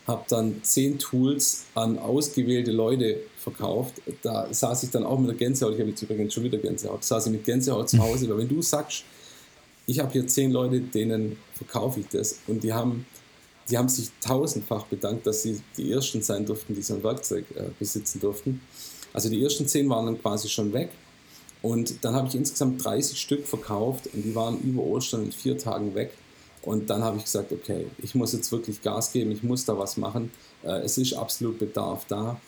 habe 0.06 0.24
dann 0.28 0.62
zehn 0.62 0.98
Tools 0.98 1.64
an 1.74 1.98
ausgewählte 1.98 2.70
Leute 2.70 3.22
verkauft. 3.38 3.94
Da 4.22 4.52
saß 4.52 4.84
ich 4.84 4.90
dann 4.90 5.04
auch 5.04 5.18
mit 5.18 5.30
der 5.30 5.36
Gänsehaut, 5.36 5.74
ich 5.74 5.80
habe 5.80 5.90
jetzt 5.90 6.02
übrigens 6.02 6.32
schon 6.32 6.44
wieder 6.44 6.58
Gänsehaut, 6.58 7.02
saß 7.02 7.26
ich 7.26 7.32
mit 7.32 7.44
Gänsehaut 7.44 7.88
zu 7.88 7.98
Hause, 7.98 8.28
weil 8.28 8.38
wenn 8.38 8.48
du 8.48 8.62
sagst, 8.62 9.04
ich 9.86 9.98
habe 9.98 10.12
hier 10.12 10.26
zehn 10.26 10.52
Leute, 10.52 10.80
denen 10.80 11.36
verkaufe 11.54 12.00
ich 12.00 12.08
das 12.08 12.40
und 12.46 12.62
die 12.62 12.72
haben, 12.72 13.06
die 13.70 13.78
haben 13.78 13.88
sich 13.88 14.10
tausendfach 14.20 14.84
bedankt, 14.86 15.26
dass 15.26 15.42
sie 15.42 15.60
die 15.76 15.90
Ersten 15.92 16.22
sein 16.22 16.46
durften, 16.46 16.74
die 16.74 16.82
so 16.82 16.94
ein 16.94 17.02
Werkzeug 17.02 17.44
äh, 17.54 17.64
besitzen 17.78 18.20
durften. 18.20 18.60
Also 19.12 19.28
die 19.28 19.42
ersten 19.42 19.66
zehn 19.66 19.88
waren 19.88 20.06
dann 20.06 20.20
quasi 20.20 20.48
schon 20.48 20.72
weg 20.72 20.90
und 21.62 22.04
dann 22.04 22.14
habe 22.14 22.28
ich 22.28 22.34
insgesamt 22.34 22.84
30 22.84 23.18
Stück 23.18 23.46
verkauft 23.46 24.08
und 24.12 24.22
die 24.22 24.34
waren 24.34 24.60
über 24.60 24.82
Ostern 24.82 25.24
in 25.24 25.32
vier 25.32 25.58
Tagen 25.58 25.94
weg. 25.94 26.12
Und 26.66 26.90
dann 26.90 27.02
habe 27.02 27.16
ich 27.16 27.24
gesagt, 27.24 27.52
okay, 27.52 27.86
ich 27.98 28.14
muss 28.14 28.34
jetzt 28.34 28.52
wirklich 28.52 28.82
Gas 28.82 29.12
geben, 29.12 29.30
ich 29.30 29.42
muss 29.42 29.64
da 29.64 29.78
was 29.78 29.96
machen. 29.96 30.30
Äh, 30.62 30.80
es 30.80 30.98
ist 30.98 31.14
absolut 31.14 31.58
Bedarf 31.58 32.04
da. 32.08 32.38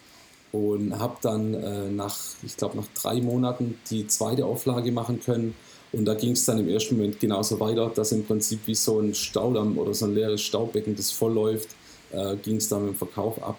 Und 0.52 0.98
habe 0.98 1.16
dann 1.22 1.54
äh, 1.54 1.90
nach, 1.90 2.16
ich 2.42 2.56
glaube, 2.56 2.76
nach 2.76 2.88
drei 3.00 3.20
Monaten 3.20 3.78
die 3.90 4.06
zweite 4.06 4.44
Auflage 4.44 4.92
machen 4.92 5.20
können 5.20 5.54
und 5.92 6.04
da 6.04 6.14
ging 6.14 6.32
es 6.32 6.44
dann 6.44 6.58
im 6.58 6.68
ersten 6.68 6.96
Moment 6.96 7.18
genauso 7.18 7.58
weiter, 7.60 7.90
dass 7.94 8.12
im 8.12 8.24
Prinzip 8.24 8.60
wie 8.66 8.74
so 8.74 9.00
ein 9.00 9.14
Staudamm 9.14 9.78
oder 9.78 9.94
so 9.94 10.04
ein 10.04 10.14
leeres 10.14 10.42
Staubecken, 10.42 10.94
das 10.96 11.10
voll 11.10 11.32
läuft, 11.32 11.70
äh, 12.12 12.36
ging 12.36 12.56
es 12.56 12.68
dann 12.68 12.84
mit 12.84 12.94
dem 12.94 12.96
Verkauf 12.96 13.42
ab. 13.42 13.58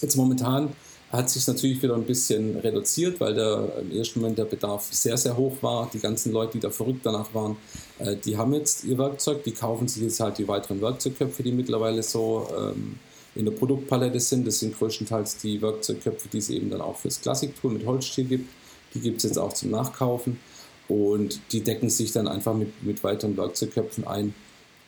Jetzt 0.00 0.16
momentan 0.16 0.72
hat 1.10 1.30
sich 1.30 1.46
natürlich 1.46 1.80
wieder 1.82 1.94
ein 1.94 2.04
bisschen 2.04 2.56
reduziert, 2.56 3.20
weil 3.20 3.34
der, 3.34 3.72
im 3.80 3.96
ersten 3.96 4.20
Moment 4.20 4.38
der 4.38 4.44
Bedarf 4.44 4.88
sehr, 4.90 5.16
sehr 5.16 5.36
hoch 5.36 5.56
war. 5.60 5.88
Die 5.92 6.00
ganzen 6.00 6.32
Leute, 6.32 6.52
die 6.54 6.60
da 6.60 6.70
verrückt 6.70 7.00
danach 7.04 7.32
waren, 7.32 7.56
äh, 7.98 8.16
die 8.16 8.36
haben 8.36 8.52
jetzt 8.54 8.84
ihr 8.84 8.98
Werkzeug, 8.98 9.44
die 9.44 9.52
kaufen 9.52 9.86
sich 9.86 10.02
jetzt 10.02 10.18
halt 10.18 10.38
die 10.38 10.48
weiteren 10.48 10.80
Werkzeugköpfe, 10.80 11.42
die 11.42 11.52
mittlerweile 11.52 12.02
so 12.02 12.48
ähm, 12.58 12.98
in 13.36 13.44
der 13.44 13.52
Produktpalette 13.52 14.18
sind. 14.18 14.46
Das 14.46 14.58
sind 14.58 14.76
größtenteils 14.76 15.36
die 15.38 15.62
Werkzeugköpfe, 15.62 16.28
die 16.28 16.38
es 16.38 16.50
eben 16.50 16.70
dann 16.70 16.80
auch 16.80 16.96
fürs 16.96 17.20
Klassiktool 17.20 17.72
mit 17.72 17.86
Holzstiel 17.86 18.24
gibt. 18.24 18.50
Die 18.94 19.00
gibt 19.00 19.18
es 19.18 19.24
jetzt 19.24 19.38
auch 19.38 19.52
zum 19.52 19.70
Nachkaufen. 19.70 20.40
Und 20.88 21.40
die 21.52 21.62
decken 21.62 21.90
sich 21.90 22.12
dann 22.12 22.28
einfach 22.28 22.54
mit, 22.54 22.82
mit 22.82 23.02
weiteren 23.04 23.36
Werkzeugköpfen 23.36 24.06
ein. 24.06 24.34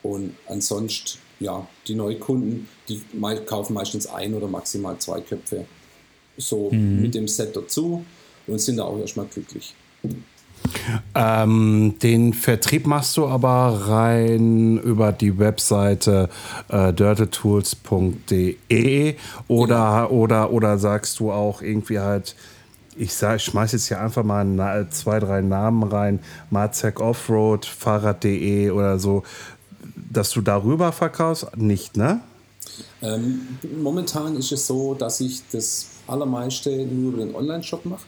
Und 0.03 0.35
ansonsten, 0.47 1.19
ja, 1.41 1.67
die 1.87 1.95
Neukunden, 1.95 2.69
die 2.89 3.03
kaufen 3.47 3.75
meistens 3.75 4.07
ein 4.07 4.35
oder 4.35 4.49
maximal 4.49 4.97
zwei 4.99 5.21
Köpfe 5.21 5.67
so 6.39 6.71
mhm. 6.71 7.03
mit 7.03 7.15
dem 7.15 7.29
Set 7.29 7.55
dazu 7.55 8.03
und 8.47 8.59
sind 8.59 8.79
da 8.79 8.85
auch 8.85 8.99
erstmal 8.99 9.27
glücklich. 9.27 9.75
Ähm, 11.15 11.95
den 12.03 12.33
Vertrieb 12.33 12.87
machst 12.87 13.17
du 13.17 13.27
aber 13.27 13.89
rein 13.89 14.79
über 14.79 15.13
die 15.13 15.39
Webseite 15.39 16.29
äh, 16.69 16.93
dirtetools.de 16.93 19.15
oder, 19.47 20.09
genau. 20.09 20.11
oder, 20.11 20.53
oder 20.53 20.79
sagst 20.79 21.21
du 21.21 21.31
auch 21.31 21.63
irgendwie 21.63 22.01
halt, 22.01 22.35
ich, 22.97 23.15
sag, 23.15 23.37
ich 23.37 23.45
schmeiß 23.45 23.73
jetzt 23.73 23.89
hier 23.89 24.01
einfach 24.01 24.25
mal 24.25 24.89
zwei, 24.91 25.21
drei 25.21 25.41
Namen 25.41 25.85
rein, 25.85 26.21
Marzek 26.51 27.01
Offroad, 27.01 27.65
Fahrrad.de 27.65 28.71
oder 28.71 28.99
so, 28.99 29.23
dass 30.11 30.31
du 30.31 30.41
darüber 30.41 30.93
verkaufst? 30.93 31.57
Nicht, 31.57 31.97
ne? 31.97 32.21
Ähm, 33.01 33.41
momentan 33.81 34.37
ist 34.37 34.53
es 34.53 34.67
so, 34.67 34.95
dass 34.95 35.21
ich 35.21 35.43
das 35.51 35.87
allermeiste 36.09 36.71
nur 36.71 37.13
über 37.13 37.25
den 37.25 37.35
Online-Shop 37.35 37.85
mache. 37.85 38.07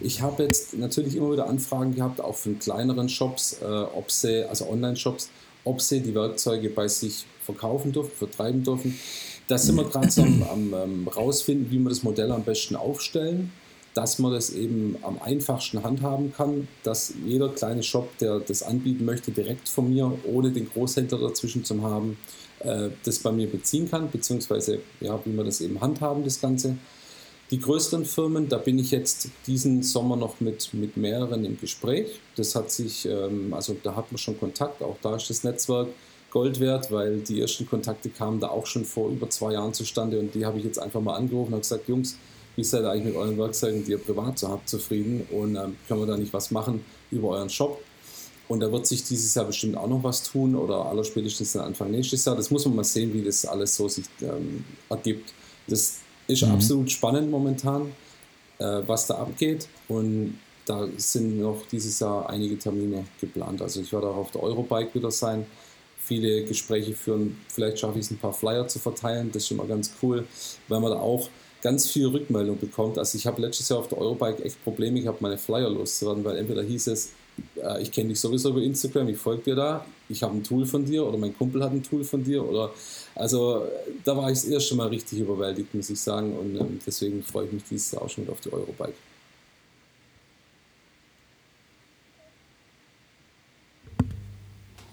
Ich 0.00 0.22
habe 0.22 0.44
jetzt 0.44 0.74
natürlich 0.74 1.14
immer 1.16 1.32
wieder 1.32 1.46
Anfragen 1.46 1.94
gehabt, 1.94 2.20
auch 2.20 2.36
von 2.36 2.58
kleineren 2.58 3.08
Shops, 3.08 3.58
äh, 3.60 3.64
ob 3.66 4.10
sie, 4.10 4.48
also 4.48 4.68
Online-Shops, 4.68 5.30
ob 5.64 5.80
sie 5.82 6.00
die 6.00 6.14
Werkzeuge 6.14 6.70
bei 6.70 6.88
sich 6.88 7.26
verkaufen 7.44 7.92
dürfen, 7.92 8.12
vertreiben 8.16 8.62
dürfen. 8.62 8.98
Da 9.46 9.58
sind 9.58 9.76
wir 9.76 9.84
gerade 9.84 10.10
so 10.10 10.22
am, 10.22 10.42
am 10.44 10.74
ähm, 10.74 11.08
rausfinden, 11.08 11.70
wie 11.70 11.78
wir 11.78 11.90
das 11.90 12.02
Modell 12.02 12.32
am 12.32 12.44
besten 12.44 12.76
aufstellen 12.76 13.52
dass 13.94 14.18
man 14.18 14.32
das 14.32 14.50
eben 14.50 14.96
am 15.02 15.20
einfachsten 15.20 15.82
handhaben 15.82 16.32
kann, 16.32 16.68
dass 16.82 17.12
jeder 17.26 17.48
kleine 17.48 17.82
Shop, 17.82 18.16
der 18.18 18.38
das 18.40 18.62
anbieten 18.62 19.04
möchte, 19.04 19.32
direkt 19.32 19.68
von 19.68 19.92
mir, 19.92 20.12
ohne 20.24 20.50
den 20.50 20.68
Großhändler 20.70 21.18
dazwischen 21.18 21.64
zu 21.64 21.82
haben, 21.82 22.16
äh, 22.60 22.90
das 23.04 23.18
bei 23.18 23.32
mir 23.32 23.48
beziehen 23.48 23.90
kann, 23.90 24.10
beziehungsweise 24.10 24.80
ja, 25.00 25.18
wie 25.24 25.36
wir 25.36 25.44
das 25.44 25.60
eben 25.60 25.80
handhaben, 25.80 26.24
das 26.24 26.40
Ganze. 26.40 26.76
Die 27.50 27.58
größeren 27.58 28.04
Firmen, 28.04 28.48
da 28.48 28.58
bin 28.58 28.78
ich 28.78 28.92
jetzt 28.92 29.28
diesen 29.48 29.82
Sommer 29.82 30.14
noch 30.14 30.38
mit, 30.40 30.72
mit 30.72 30.96
mehreren 30.96 31.44
im 31.44 31.58
Gespräch. 31.58 32.20
Das 32.36 32.54
hat 32.54 32.70
sich, 32.70 33.06
ähm, 33.06 33.52
also 33.52 33.76
da 33.82 33.96
hat 33.96 34.12
man 34.12 34.18
schon 34.18 34.38
Kontakt, 34.38 34.82
auch 34.82 34.96
da 35.02 35.16
ist 35.16 35.30
das 35.30 35.42
Netzwerk 35.42 35.88
Gold 36.30 36.60
wert, 36.60 36.92
weil 36.92 37.18
die 37.18 37.40
ersten 37.40 37.68
Kontakte 37.68 38.08
kamen 38.08 38.38
da 38.38 38.48
auch 38.48 38.66
schon 38.66 38.84
vor 38.84 39.10
über 39.10 39.28
zwei 39.30 39.54
Jahren 39.54 39.74
zustande 39.74 40.20
und 40.20 40.32
die 40.32 40.46
habe 40.46 40.58
ich 40.58 40.64
jetzt 40.64 40.78
einfach 40.78 41.00
mal 41.00 41.16
angerufen 41.16 41.54
und 41.54 41.62
gesagt, 41.62 41.88
Jungs, 41.88 42.16
wie 42.54 42.62
seid 42.62 42.82
ihr 42.82 42.90
eigentlich 42.90 43.06
mit 43.06 43.16
euren 43.16 43.36
Werkzeugen, 43.36 43.84
die 43.84 43.90
ihr 43.90 43.98
privat 43.98 44.38
so 44.38 44.48
habt, 44.48 44.68
zufrieden 44.68 45.26
und 45.32 45.56
ähm, 45.56 45.76
können 45.88 46.00
wir 46.00 46.06
da 46.06 46.16
nicht 46.16 46.32
was 46.32 46.52
machen 46.52 46.84
über 47.10 47.30
euren 47.30 47.50
Shop? 47.50 47.82
Und 48.46 48.60
da 48.60 48.70
wird 48.70 48.86
sich 48.86 49.02
dieses 49.02 49.34
Jahr 49.34 49.44
bestimmt 49.44 49.76
auch 49.76 49.88
noch 49.88 50.04
was 50.04 50.22
tun 50.22 50.54
oder 50.54 50.86
aller 50.86 51.02
spätestens 51.02 51.52
dann 51.52 51.64
Anfang 51.64 51.90
nächstes 51.90 52.24
Jahr. 52.24 52.36
Das 52.36 52.50
muss 52.50 52.64
man 52.64 52.76
mal 52.76 52.84
sehen, 52.84 53.12
wie 53.12 53.22
das 53.22 53.44
alles 53.44 53.76
so 53.76 53.88
sich 53.88 54.04
ähm, 54.22 54.64
ergibt. 54.88 55.32
Das 55.68 55.98
ist 56.30 56.42
mhm. 56.42 56.52
absolut 56.52 56.90
spannend 56.90 57.30
momentan, 57.30 57.92
äh, 58.58 58.82
was 58.86 59.06
da 59.06 59.14
abgeht. 59.16 59.68
Und 59.88 60.38
da 60.66 60.86
sind 60.96 61.40
noch 61.40 61.66
dieses 61.70 61.98
Jahr 62.00 62.28
einige 62.30 62.58
Termine 62.58 63.04
geplant. 63.20 63.60
Also 63.62 63.80
ich 63.80 63.92
werde 63.92 64.08
auch 64.08 64.16
auf 64.16 64.30
der 64.30 64.42
Eurobike 64.42 64.94
wieder 64.94 65.10
sein, 65.10 65.46
viele 65.98 66.44
Gespräche 66.44 66.92
führen. 66.92 67.38
Vielleicht 67.48 67.78
schaffe 67.78 67.98
ich 67.98 68.06
es, 68.06 68.10
ein 68.10 68.18
paar 68.18 68.32
Flyer 68.32 68.68
zu 68.68 68.78
verteilen. 68.78 69.30
Das 69.32 69.42
ist 69.42 69.48
schon 69.48 69.56
mal 69.56 69.66
ganz 69.66 69.92
cool, 70.02 70.26
weil 70.68 70.80
man 70.80 70.92
da 70.92 70.98
auch 70.98 71.28
ganz 71.62 71.88
viel 71.88 72.06
Rückmeldung 72.06 72.58
bekommt. 72.58 72.98
Also 72.98 73.18
ich 73.18 73.26
habe 73.26 73.40
letztes 73.42 73.68
Jahr 73.68 73.80
auf 73.80 73.88
der 73.88 73.98
Eurobike 73.98 74.44
echt 74.44 74.62
Probleme 74.64 75.00
gehabt, 75.00 75.20
meine 75.20 75.38
Flyer 75.38 75.68
loszuwerden, 75.68 76.24
weil 76.24 76.38
entweder 76.38 76.62
hieß 76.62 76.86
es, 76.88 77.10
äh, 77.56 77.82
ich 77.82 77.92
kenne 77.92 78.10
dich 78.10 78.20
sowieso 78.20 78.50
über 78.50 78.60
Instagram, 78.62 79.08
ich 79.08 79.18
folge 79.18 79.42
dir 79.42 79.54
da, 79.54 79.84
ich 80.08 80.22
habe 80.22 80.36
ein 80.36 80.44
Tool 80.44 80.66
von 80.66 80.84
dir 80.84 81.04
oder 81.04 81.18
mein 81.18 81.36
Kumpel 81.36 81.62
hat 81.62 81.72
ein 81.72 81.82
Tool 81.82 82.04
von 82.04 82.22
dir 82.22 82.46
oder 82.46 82.70
also 83.14 83.66
da 84.04 84.16
war 84.16 84.30
ich 84.30 84.40
das 84.40 84.48
erste 84.48 84.74
Mal 84.76 84.88
richtig 84.88 85.20
überwältigt, 85.20 85.74
muss 85.74 85.90
ich 85.90 86.00
sagen 86.00 86.36
und 86.36 86.56
ähm, 86.56 86.80
deswegen 86.86 87.22
freue 87.22 87.46
ich 87.46 87.52
mich 87.52 87.64
dieses 87.70 87.92
Jahr 87.92 88.02
auch 88.02 88.10
schon 88.10 88.28
auf 88.28 88.40
die 88.40 88.52
Eurobike. 88.52 88.94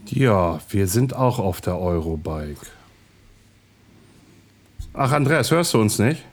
Ja, 0.10 0.60
wir 0.70 0.88
sind 0.88 1.14
auch 1.14 1.38
auf 1.38 1.62
der 1.62 1.78
Eurobike. 1.78 2.66
Ach, 4.94 5.12
Andreas, 5.12 5.52
hörst 5.52 5.74
du 5.74 5.82
uns 5.82 6.00
nicht? 6.00 6.24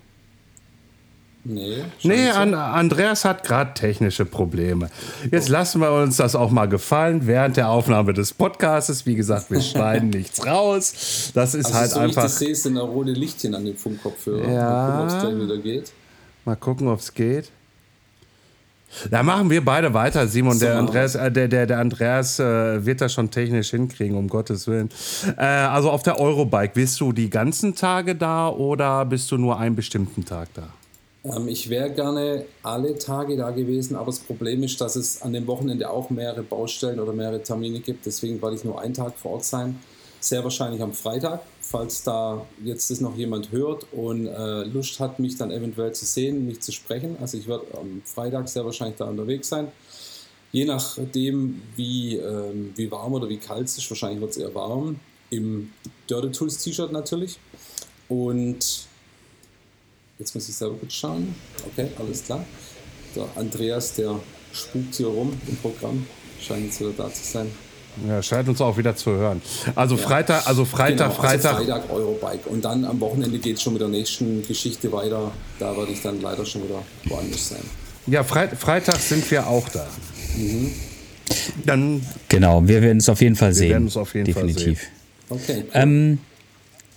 Nee, 1.47 1.85
nee 2.03 2.31
An 2.31 2.55
Andreas 2.55 3.27
hat 3.27 3.45
gerade 3.45 3.75
technische 3.75 4.25
Probleme. 4.25 4.89
Jetzt 5.31 5.51
lassen 5.51 5.83
wir 5.83 5.93
uns 5.93 6.17
das 6.17 6.35
auch 6.35 6.51
mal 6.51 6.67
gefallen 6.67 7.27
während 7.27 7.59
der 7.59 7.69
Aufnahme 7.69 8.15
des 8.15 8.33
Podcasts. 8.33 9.05
Wie 9.05 9.15
gesagt, 9.15 9.51
wir 9.51 9.61
schneiden 9.61 10.09
nichts 10.09 10.47
raus. 10.47 11.31
Das 11.35 11.55
ist 11.55 11.67
also 11.67 11.79
halt 11.79 11.91
so 11.91 12.01
einfach. 12.01 12.25
Ich 12.25 12.33
sehe, 12.33 12.55
sind 12.55 12.77
da 12.77 12.83
rote 12.83 13.13
Lichtchen 13.13 13.55
an 13.55 13.67
dem 13.67 13.77
Funkkopfhörer. 13.77 14.51
Ja. 14.51 14.89
Mal 14.89 15.09
gucken, 15.09 15.21
ob 15.21 15.39
es 15.39 15.43
wieder 15.43 15.59
geht. 15.59 15.93
Mal 16.47 16.57
gucken, 16.57 16.89
ob 16.89 17.01
es 17.01 17.13
geht. 17.15 17.51
Da 19.11 19.23
machen 19.23 19.51
wir 19.51 19.63
beide 19.63 19.93
weiter, 19.93 20.27
Simon. 20.29 20.59
Der 20.59 20.79
Andreas, 20.79 21.15
äh, 21.15 21.31
der, 21.31 21.49
der, 21.49 21.67
der 21.67 21.79
Andreas 21.79 22.39
äh, 22.39 22.87
wird 22.87 23.01
das 23.01 23.13
schon 23.13 23.31
technisch 23.31 23.71
hinkriegen, 23.71 24.17
um 24.17 24.29
Gottes 24.29 24.67
Willen. 24.67 24.89
Äh, 25.37 25.45
also 25.45 25.91
auf 25.91 26.03
der 26.03 26.19
Eurobike, 26.19 26.73
bist 26.75 27.01
du 27.01 27.13
die 27.13 27.29
ganzen 27.29 27.75
Tage 27.75 28.15
da 28.15 28.49
oder 28.49 29.05
bist 29.05 29.31
du 29.31 29.37
nur 29.37 29.59
einen 29.59 29.75
bestimmten 29.75 30.25
Tag 30.25 30.49
da? 30.55 30.69
Ähm, 31.25 31.49
ich 31.49 31.71
wäre 31.71 31.91
gerne 31.91 32.45
alle 32.63 32.99
Tage 32.99 33.37
da 33.37 33.51
gewesen, 33.51 33.97
aber 33.97 34.07
das 34.07 34.21
Problem 34.21 34.63
ist, 34.63 34.81
dass 34.81 34.97
es 34.97 35.23
an 35.23 35.33
dem 35.33 35.47
Wochenende 35.47 35.91
auch 35.91 36.11
mehrere 36.11 36.43
Baustellen 36.43 37.01
oder 37.01 37.13
mehrere 37.13 37.43
Termine 37.43 37.81
gibt. 37.81 38.07
Deswegen 38.07 38.41
werde 38.43 38.57
ich 38.57 38.65
nur 38.65 38.81
einen 38.81 38.95
Tag 38.95 39.19
vor 39.19 39.33
Ort 39.33 39.45
sein. 39.45 39.81
Sehr 40.21 40.43
wahrscheinlich 40.43 40.81
am 40.81 40.95
Freitag, 40.95 41.43
falls 41.61 42.03
da 42.03 42.47
jetzt 42.65 42.91
das 42.91 43.01
noch 43.01 43.15
jemand 43.15 43.53
hört 43.53 43.87
und 43.93 44.27
äh, 44.27 44.63
Lust 44.65 44.99
hat, 44.99 45.19
mich 45.19 45.37
dann 45.37 45.51
eventuell 45.51 45.93
zu 45.93 46.07
sehen, 46.07 46.47
mich 46.47 46.61
zu 46.61 46.73
sprechen. 46.73 47.17
Also 47.21 47.37
ich 47.37 47.47
werde 47.47 47.67
am 47.79 48.01
Freitag 48.07 48.49
sehr 48.49 48.65
wahrscheinlich 48.65 48.97
da 48.97 49.05
unterwegs 49.05 49.51
sein. 49.51 49.69
Je 50.51 50.65
nachdem, 50.65 51.61
wie, 51.77 52.17
ähm, 52.17 52.73
wie 52.75 52.91
warm 52.91 53.13
oder 53.13 53.29
wie 53.29 53.37
kalt 53.37 53.67
es 53.67 53.77
ist, 53.77 53.91
wahrscheinlich 53.91 54.21
wird 54.21 54.31
es 54.31 54.37
eher 54.39 54.55
warm. 54.55 54.99
Im 55.29 55.73
Dirty 56.09 56.31
Tools 56.31 56.63
T-Shirt 56.63 56.93
natürlich. 56.93 57.39
Und 58.09 58.87
Jetzt 60.19 60.35
muss 60.35 60.49
ich 60.49 60.55
selber 60.55 60.77
kurz 60.77 60.93
schauen. 60.95 61.35
Okay, 61.67 61.89
alles 61.99 62.25
klar. 62.25 62.45
Der 63.17 63.27
Andreas, 63.37 63.95
der 63.95 64.19
spukt 64.53 64.95
hier 64.95 65.07
rum 65.09 65.33
im 65.49 65.57
Programm. 65.57 66.07
Scheint 66.41 66.67
jetzt 66.67 66.81
wieder 66.81 66.91
da 66.97 67.13
zu 67.13 67.25
sein. 67.25 67.47
Ja, 68.09 68.21
scheint 68.23 68.49
uns 68.49 68.61
auch 68.61 68.77
wieder 68.77 68.97
zu 68.97 69.13
hören. 69.13 69.41
Also 69.77 69.95
Ja. 69.97 70.03
Freitag, 70.03 70.47
also 70.49 70.65
Freitag, 70.65 71.11
genau, 71.11 71.21
Freitag. 71.21 71.55
Also 71.55 71.65
Freitag 71.65 71.91
Eurobike. 71.91 72.49
Und 72.49 72.65
dann 72.65 72.85
am 72.85 72.99
Wochenende 73.01 73.39
geht 73.39 73.57
es 73.57 73.63
schon 73.63 73.73
mit 73.75 73.83
der 73.83 73.89
nächsten 73.89 74.45
Geschichte 74.47 74.91
weiter. 74.93 75.31
Da 75.61 75.77
werde 75.77 75.93
ich 75.93 76.03
dann 76.03 76.21
leider 76.21 76.45
schon 76.45 76.65
wieder 76.65 76.83
woanders 77.05 77.51
sein. 77.51 77.63
Ja, 78.07 78.23
Freit 78.25 78.57
Freitag 78.59 78.97
sind 78.97 79.29
wir 79.31 79.47
auch 79.47 79.69
da. 79.69 79.87
Dann 81.65 82.05
Genau, 82.29 82.67
wir 82.67 82.83
werden 82.83 82.99
es 82.99 83.09
auf 83.09 83.21
jeden 83.21 83.37
Fall 83.37 83.55
sehen. 83.55 83.71
werden 83.71 83.87
es 83.89 83.97
auf 83.97 84.15
jeden 84.15 84.33
Fall 84.33 84.47
Definitiv. 84.47 84.81
Okay. 85.29 85.65
Ähm, 85.73 86.19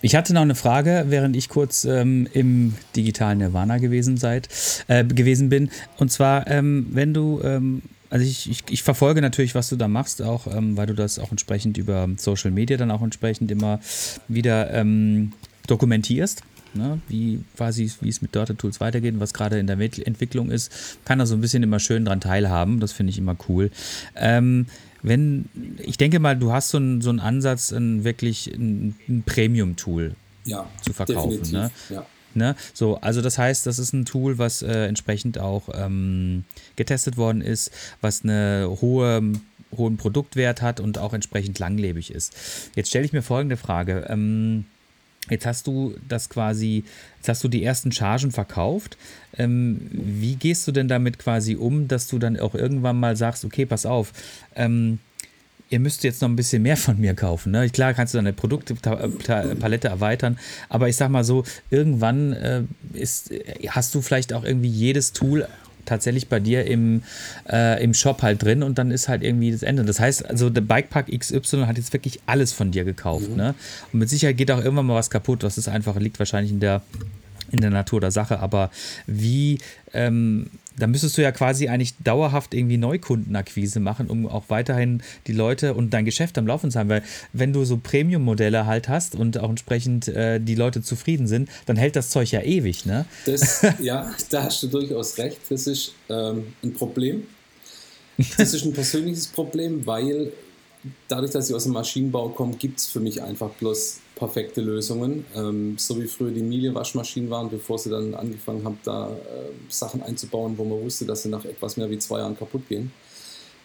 ich 0.07 0.15
hatte 0.15 0.33
noch 0.33 0.41
eine 0.41 0.55
Frage, 0.55 1.07
während 1.09 1.35
ich 1.35 1.49
kurz 1.49 1.83
ähm, 1.83 2.29
im 2.31 2.75
digitalen 2.95 3.39
Nirvana 3.39 3.77
gewesen 3.77 4.15
seid, 4.15 4.47
äh, 4.87 5.03
gewesen 5.03 5.49
bin. 5.49 5.69
Und 5.97 6.13
zwar, 6.13 6.47
ähm, 6.47 6.87
wenn 6.91 7.13
du, 7.13 7.41
ähm, 7.43 7.81
also 8.09 8.25
ich, 8.25 8.49
ich, 8.49 8.63
ich 8.69 8.83
verfolge 8.83 9.19
natürlich, 9.19 9.53
was 9.53 9.67
du 9.67 9.75
da 9.75 9.89
machst, 9.89 10.21
auch 10.21 10.47
ähm, 10.47 10.77
weil 10.77 10.87
du 10.87 10.93
das 10.93 11.19
auch 11.19 11.31
entsprechend 11.31 11.77
über 11.77 12.07
Social 12.15 12.51
Media 12.51 12.77
dann 12.77 12.89
auch 12.89 13.01
entsprechend 13.01 13.51
immer 13.51 13.81
wieder 14.29 14.73
ähm, 14.73 15.33
dokumentierst. 15.67 16.41
Ne, 16.73 17.01
wie 17.07 17.43
quasi, 17.55 17.91
wie 18.01 18.09
es 18.09 18.21
mit 18.21 18.35
Data 18.35 18.53
Tools 18.53 18.79
weitergeht 18.79 19.13
und 19.13 19.19
was 19.19 19.33
gerade 19.33 19.57
in 19.57 19.67
der 19.67 19.79
Entwicklung 19.79 20.51
ist, 20.51 20.71
kann 21.05 21.17
da 21.17 21.25
so 21.25 21.33
ein 21.33 21.41
bisschen 21.41 21.63
immer 21.63 21.79
schön 21.79 22.05
dran 22.05 22.21
teilhaben. 22.21 22.79
Das 22.79 22.91
finde 22.91 23.11
ich 23.11 23.17
immer 23.17 23.35
cool. 23.49 23.71
Ähm, 24.15 24.67
wenn, 25.03 25.45
ich 25.79 25.97
denke 25.97 26.19
mal, 26.19 26.37
du 26.37 26.51
hast 26.51 26.69
so 26.69 26.77
einen, 26.77 27.01
so 27.01 27.09
einen 27.09 27.19
Ansatz, 27.19 27.71
ein 27.71 28.03
wirklich 28.03 28.47
ein, 28.47 28.95
ein 29.07 29.23
Premium-Tool 29.25 30.15
ja, 30.45 30.67
zu 30.81 30.93
verkaufen. 30.93 31.51
Ne? 31.51 31.71
Ja. 31.89 32.05
Ne? 32.33 32.55
So, 32.73 32.97
also 33.01 33.21
das 33.21 33.37
heißt, 33.37 33.65
das 33.65 33.79
ist 33.79 33.93
ein 33.93 34.05
Tool, 34.05 34.37
was 34.37 34.61
äh, 34.61 34.85
entsprechend 34.85 35.39
auch 35.39 35.69
ähm, 35.73 36.45
getestet 36.75 37.17
worden 37.17 37.41
ist, 37.41 37.71
was 38.01 38.23
eine 38.23 38.77
hohe 38.81 39.33
hohen 39.75 39.97
Produktwert 39.97 40.61
hat 40.61 40.79
und 40.79 40.97
auch 40.97 41.13
entsprechend 41.13 41.59
langlebig 41.59 42.11
ist. 42.11 42.71
Jetzt 42.75 42.87
stelle 42.89 43.05
ich 43.05 43.11
mir 43.11 43.21
folgende 43.21 43.57
Frage. 43.57 44.05
Ähm, 44.07 44.65
Jetzt 45.29 45.45
hast 45.45 45.67
du 45.67 45.95
das 46.07 46.29
quasi, 46.29 46.83
jetzt 47.17 47.29
hast 47.29 47.43
du 47.43 47.47
die 47.47 47.63
ersten 47.63 47.91
Chargen 47.91 48.31
verkauft. 48.31 48.97
Ähm, 49.37 49.89
wie 49.91 50.35
gehst 50.35 50.67
du 50.67 50.71
denn 50.71 50.87
damit 50.87 51.19
quasi 51.19 51.55
um, 51.55 51.87
dass 51.87 52.07
du 52.07 52.19
dann 52.19 52.39
auch 52.39 52.55
irgendwann 52.55 52.99
mal 52.99 53.15
sagst, 53.15 53.45
okay, 53.45 53.65
pass 53.65 53.85
auf, 53.85 54.13
ähm, 54.55 54.99
ihr 55.69 55.79
müsst 55.79 56.03
jetzt 56.03 56.21
noch 56.21 56.29
ein 56.29 56.35
bisschen 56.35 56.61
mehr 56.61 56.77
von 56.77 56.99
mir 56.99 57.13
kaufen. 57.13 57.51
Ne? 57.51 57.69
Klar 57.69 57.93
kannst 57.93 58.13
du 58.13 58.17
deine 58.17 58.33
Produktpalette 58.33 59.87
erweitern, 59.87 60.39
aber 60.69 60.87
ich 60.87 60.95
sag 60.95 61.09
mal 61.09 61.23
so, 61.23 61.43
irgendwann 61.69 62.33
äh, 62.33 62.63
ist, 62.93 63.31
hast 63.67 63.93
du 63.93 64.01
vielleicht 64.01 64.33
auch 64.33 64.43
irgendwie 64.43 64.69
jedes 64.69 65.13
Tool 65.13 65.47
tatsächlich 65.87 66.27
bei 66.27 66.39
dir 66.39 66.65
im, 66.65 67.03
äh, 67.49 67.83
im 67.83 67.93
Shop 67.93 68.21
halt 68.21 68.43
drin 68.43 68.61
und 68.61 68.77
dann 68.77 68.91
ist 68.91 69.07
halt 69.07 69.23
irgendwie 69.23 69.51
das 69.51 69.63
Ende. 69.63 69.83
Das 69.83 69.99
heißt, 69.99 70.29
also 70.29 70.49
der 70.49 70.61
Bikepark 70.61 71.07
XY 71.07 71.65
hat 71.65 71.77
jetzt 71.77 71.93
wirklich 71.93 72.19
alles 72.25 72.53
von 72.53 72.71
dir 72.71 72.83
gekauft. 72.83 73.35
Ne? 73.35 73.55
Und 73.91 73.99
mit 73.99 74.09
Sicherheit 74.09 74.37
geht 74.37 74.51
auch 74.51 74.59
irgendwann 74.63 74.85
mal 74.85 74.95
was 74.95 75.09
kaputt. 75.09 75.43
Das 75.43 75.57
ist 75.57 75.67
einfach, 75.67 75.95
liegt 75.97 76.19
wahrscheinlich 76.19 76.51
in 76.51 76.59
der, 76.59 76.81
in 77.51 77.61
der 77.61 77.71
Natur 77.71 78.01
der 78.01 78.11
Sache. 78.11 78.39
Aber 78.39 78.69
wie, 79.07 79.59
ähm, 79.93 80.47
da 80.77 80.87
müsstest 80.87 81.17
du 81.17 81.21
ja 81.21 81.31
quasi 81.31 81.67
eigentlich 81.67 81.95
dauerhaft 82.03 82.53
irgendwie 82.53 82.77
Neukundenakquise 82.77 83.79
machen, 83.79 84.07
um 84.07 84.27
auch 84.27 84.45
weiterhin 84.49 85.01
die 85.27 85.33
Leute 85.33 85.73
und 85.73 85.91
dein 85.91 86.05
Geschäft 86.05 86.37
am 86.37 86.47
Laufen 86.47 86.71
zu 86.71 86.79
haben. 86.79 86.89
Weil 86.89 87.03
wenn 87.33 87.53
du 87.53 87.65
so 87.65 87.77
Premium-Modelle 87.77 88.65
halt 88.65 88.87
hast 88.87 89.15
und 89.15 89.37
auch 89.39 89.49
entsprechend 89.49 90.07
äh, 90.07 90.39
die 90.39 90.55
Leute 90.55 90.81
zufrieden 90.81 91.27
sind, 91.27 91.49
dann 91.65 91.75
hält 91.77 91.95
das 91.95 92.09
Zeug 92.09 92.31
ja 92.31 92.41
ewig, 92.41 92.85
ne? 92.85 93.05
Das, 93.25 93.65
ja, 93.79 94.13
da 94.29 94.43
hast 94.43 94.61
du 94.63 94.67
durchaus 94.67 95.17
recht. 95.17 95.39
Das 95.49 95.67
ist 95.67 95.93
ähm, 96.09 96.53
ein 96.63 96.73
Problem. 96.73 97.23
Das 98.37 98.53
ist 98.53 98.65
ein 98.65 98.73
persönliches 98.73 99.27
Problem, 99.27 99.85
weil 99.85 100.31
dadurch, 101.07 101.31
dass 101.31 101.49
ich 101.49 101.55
aus 101.55 101.63
dem 101.63 101.73
Maschinenbau 101.73 102.29
komme, 102.29 102.55
gibt 102.55 102.79
es 102.79 102.87
für 102.87 102.99
mich 102.99 103.21
einfach 103.21 103.49
bloß 103.51 103.99
perfekte 104.15 104.61
Lösungen. 104.61 105.25
Ähm, 105.35 105.75
so 105.77 106.01
wie 106.01 106.07
früher 106.07 106.31
die 106.31 106.41
Miele-Waschmaschinen 106.41 107.29
waren, 107.29 107.49
bevor 107.49 107.77
sie 107.77 107.89
dann 107.89 108.13
angefangen 108.15 108.63
haben, 108.65 108.79
da 108.83 109.09
äh, 109.09 109.13
Sachen 109.69 110.01
einzubauen, 110.01 110.57
wo 110.57 110.63
man 110.63 110.81
wusste, 110.81 111.05
dass 111.05 111.23
sie 111.23 111.29
nach 111.29 111.45
etwas 111.45 111.77
mehr 111.77 111.89
wie 111.89 111.99
zwei 111.99 112.19
Jahren 112.19 112.37
kaputt 112.37 112.67
gehen. 112.69 112.91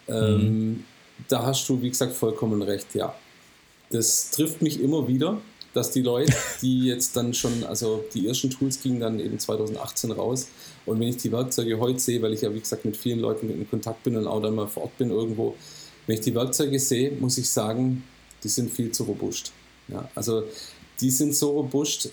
Ähm, 0.09 0.85
Da 1.29 1.45
hast 1.47 1.69
du, 1.69 1.81
wie 1.81 1.91
gesagt, 1.91 2.15
vollkommen 2.15 2.63
recht, 2.63 2.95
ja. 2.95 3.15
Das 3.91 4.31
trifft 4.31 4.63
mich 4.63 4.81
immer 4.81 5.07
wieder, 5.07 5.41
dass 5.75 5.91
die 5.91 6.03
Leute, 6.03 6.33
die 6.63 6.87
jetzt 6.87 7.17
dann 7.17 7.35
schon, 7.35 7.65
also 7.65 8.05
die 8.15 8.27
ersten 8.27 8.51
Tools 8.51 8.81
gingen 8.83 9.01
dann 9.01 9.21
eben 9.21 9.39
2018 9.39 10.11
raus. 10.13 10.49
Und 10.87 10.99
wenn 11.01 11.09
ich 11.09 11.19
die 11.19 11.31
Werkzeuge 11.31 11.79
heute 11.79 12.01
sehe, 12.01 12.21
weil 12.23 12.33
ich 12.33 12.41
ja, 12.43 12.53
wie 12.53 12.61
gesagt, 12.61 12.85
mit 12.85 12.97
vielen 12.97 13.21
Leuten 13.21 13.51
in 13.51 13.69
Kontakt 13.71 14.03
bin 14.03 14.17
und 14.17 14.27
auch 14.27 14.43
dann 14.43 14.55
mal 14.55 14.67
vor 14.67 14.85
Ort 14.85 14.99
bin 14.99 15.11
irgendwo, 15.11 15.55
wenn 16.07 16.15
ich 16.17 16.21
die 16.23 16.35
Werkzeuge 16.35 16.79
sehe, 16.79 17.13
muss 17.13 17.39
ich 17.39 17.49
sagen, 17.49 18.05
die 18.43 18.49
sind 18.49 18.71
viel 18.71 18.91
zu 18.93 19.05
robust. 19.05 19.53
Ja, 19.89 20.09
also 20.15 20.45
die 21.01 21.11
sind 21.11 21.35
so 21.35 21.51
robust, 21.51 22.11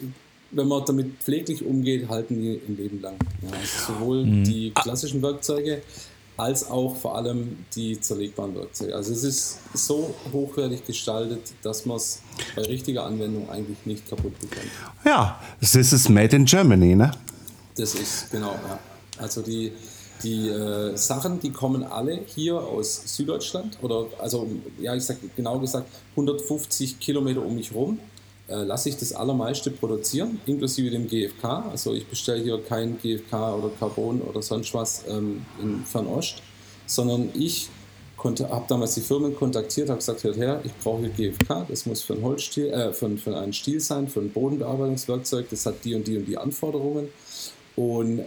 wenn 0.51 0.67
man 0.67 0.83
damit 0.85 1.21
pfleglich 1.23 1.63
umgeht, 1.63 2.09
halten 2.09 2.41
die 2.41 2.59
ein 2.67 2.77
Leben 2.77 3.01
lang. 3.01 3.15
Ja, 3.41 3.49
also 3.51 3.93
sowohl 3.93 4.25
die 4.43 4.71
klassischen 4.71 5.21
Werkzeuge 5.21 5.81
als 6.37 6.69
auch 6.69 6.95
vor 6.95 7.17
allem 7.17 7.57
die 7.75 7.99
zerlegbaren 7.99 8.55
Werkzeuge. 8.55 8.95
Also 8.95 9.11
es 9.11 9.23
ist 9.23 9.59
so 9.73 10.15
hochwertig 10.31 10.85
gestaltet, 10.85 11.41
dass 11.61 11.85
man 11.85 11.97
es 11.97 12.21
bei 12.55 12.61
richtiger 12.63 13.05
Anwendung 13.05 13.49
eigentlich 13.49 13.77
nicht 13.85 14.07
kaputt 14.07 14.39
bekommt. 14.39 14.71
Ja, 15.05 15.41
this 15.59 15.75
is 15.75 16.07
made 16.07 16.35
in 16.35 16.45
Germany, 16.45 16.95
ne? 16.95 17.11
Das 17.75 17.93
ist 17.93 18.31
genau, 18.31 18.53
ja. 18.53 18.79
Also 19.17 19.41
die, 19.41 19.73
die 20.23 20.49
äh, 20.49 20.95
Sachen, 20.97 21.39
die 21.39 21.51
kommen 21.51 21.83
alle 21.83 22.19
hier 22.25 22.55
aus 22.55 23.15
Süddeutschland 23.15 23.77
oder 23.81 24.05
also 24.19 24.47
ja, 24.79 24.95
ich 24.95 25.03
sage 25.03 25.19
genau 25.35 25.59
gesagt 25.59 25.89
150 26.11 26.99
Kilometer 26.99 27.45
um 27.45 27.55
mich 27.55 27.73
rum. 27.73 27.99
Äh, 28.47 28.63
lasse 28.63 28.89
ich 28.89 28.97
das 28.97 29.13
allermeiste 29.13 29.69
produzieren, 29.69 30.41
inklusive 30.47 30.89
dem 30.89 31.07
GFK. 31.07 31.69
Also 31.69 31.93
ich 31.93 32.07
bestelle 32.07 32.41
hier 32.41 32.61
kein 32.63 32.97
GFK 32.99 33.55
oder 33.55 33.69
Carbon 33.79 34.21
oder 34.21 34.41
sonst 34.41 34.73
was 34.73 35.03
ähm, 35.07 35.45
in 35.61 35.85
Fernost, 35.85 36.41
sondern 36.87 37.29
ich 37.35 37.69
habe 38.23 38.65
damals 38.67 38.95
die 38.95 39.01
Firmen 39.01 39.35
kontaktiert, 39.35 39.89
habe 39.89 39.99
gesagt, 39.99 40.23
hört 40.23 40.37
her, 40.37 40.61
ich 40.63 40.73
brauche 40.83 41.07
GFK, 41.09 41.65
das 41.69 41.85
muss 41.85 42.01
für, 42.01 42.13
ein 42.13 42.23
Holzstiel, 42.23 42.67
äh, 42.69 42.91
für, 42.91 43.09
für 43.17 43.37
einen 43.37 43.53
Stiel 43.53 43.79
sein, 43.79 44.07
für 44.07 44.19
ein 44.19 44.31
Bodenbearbeitungswerkzeug, 44.31 45.47
das 45.49 45.65
hat 45.65 45.85
die 45.85 45.95
und 45.95 46.07
die 46.07 46.17
und 46.17 46.25
die 46.25 46.37
Anforderungen. 46.37 47.09
Und 47.75 48.25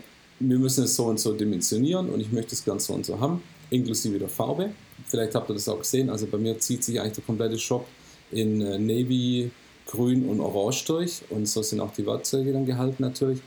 wir 0.48 0.58
müssen 0.58 0.84
es 0.84 0.96
so 0.96 1.04
und 1.06 1.20
so 1.20 1.32
dimensionieren 1.32 2.10
und 2.10 2.20
ich 2.20 2.32
möchte 2.32 2.54
es 2.54 2.64
ganz 2.64 2.86
so 2.86 2.94
und 2.94 3.06
so 3.06 3.18
haben, 3.20 3.42
inklusive 3.70 4.18
der 4.18 4.28
Farbe. 4.28 4.70
Vielleicht 5.06 5.34
habt 5.34 5.50
ihr 5.50 5.54
das 5.54 5.68
auch 5.68 5.78
gesehen, 5.78 6.10
also 6.10 6.26
bei 6.26 6.38
mir 6.38 6.58
zieht 6.58 6.84
sich 6.84 7.00
eigentlich 7.00 7.14
der 7.14 7.24
komplette 7.24 7.58
Shop 7.58 7.86
in 8.30 8.60
äh, 8.60 8.78
Navy, 8.78 9.50
Grün 9.86 10.28
und 10.28 10.40
Orange 10.40 10.84
durch 10.86 11.22
und 11.30 11.46
so 11.46 11.62
sind 11.62 11.80
auch 11.80 11.92
die 11.92 12.06
Werkzeuge 12.06 12.52
dann 12.52 12.66
gehalten 12.66 13.02
natürlich. 13.02 13.40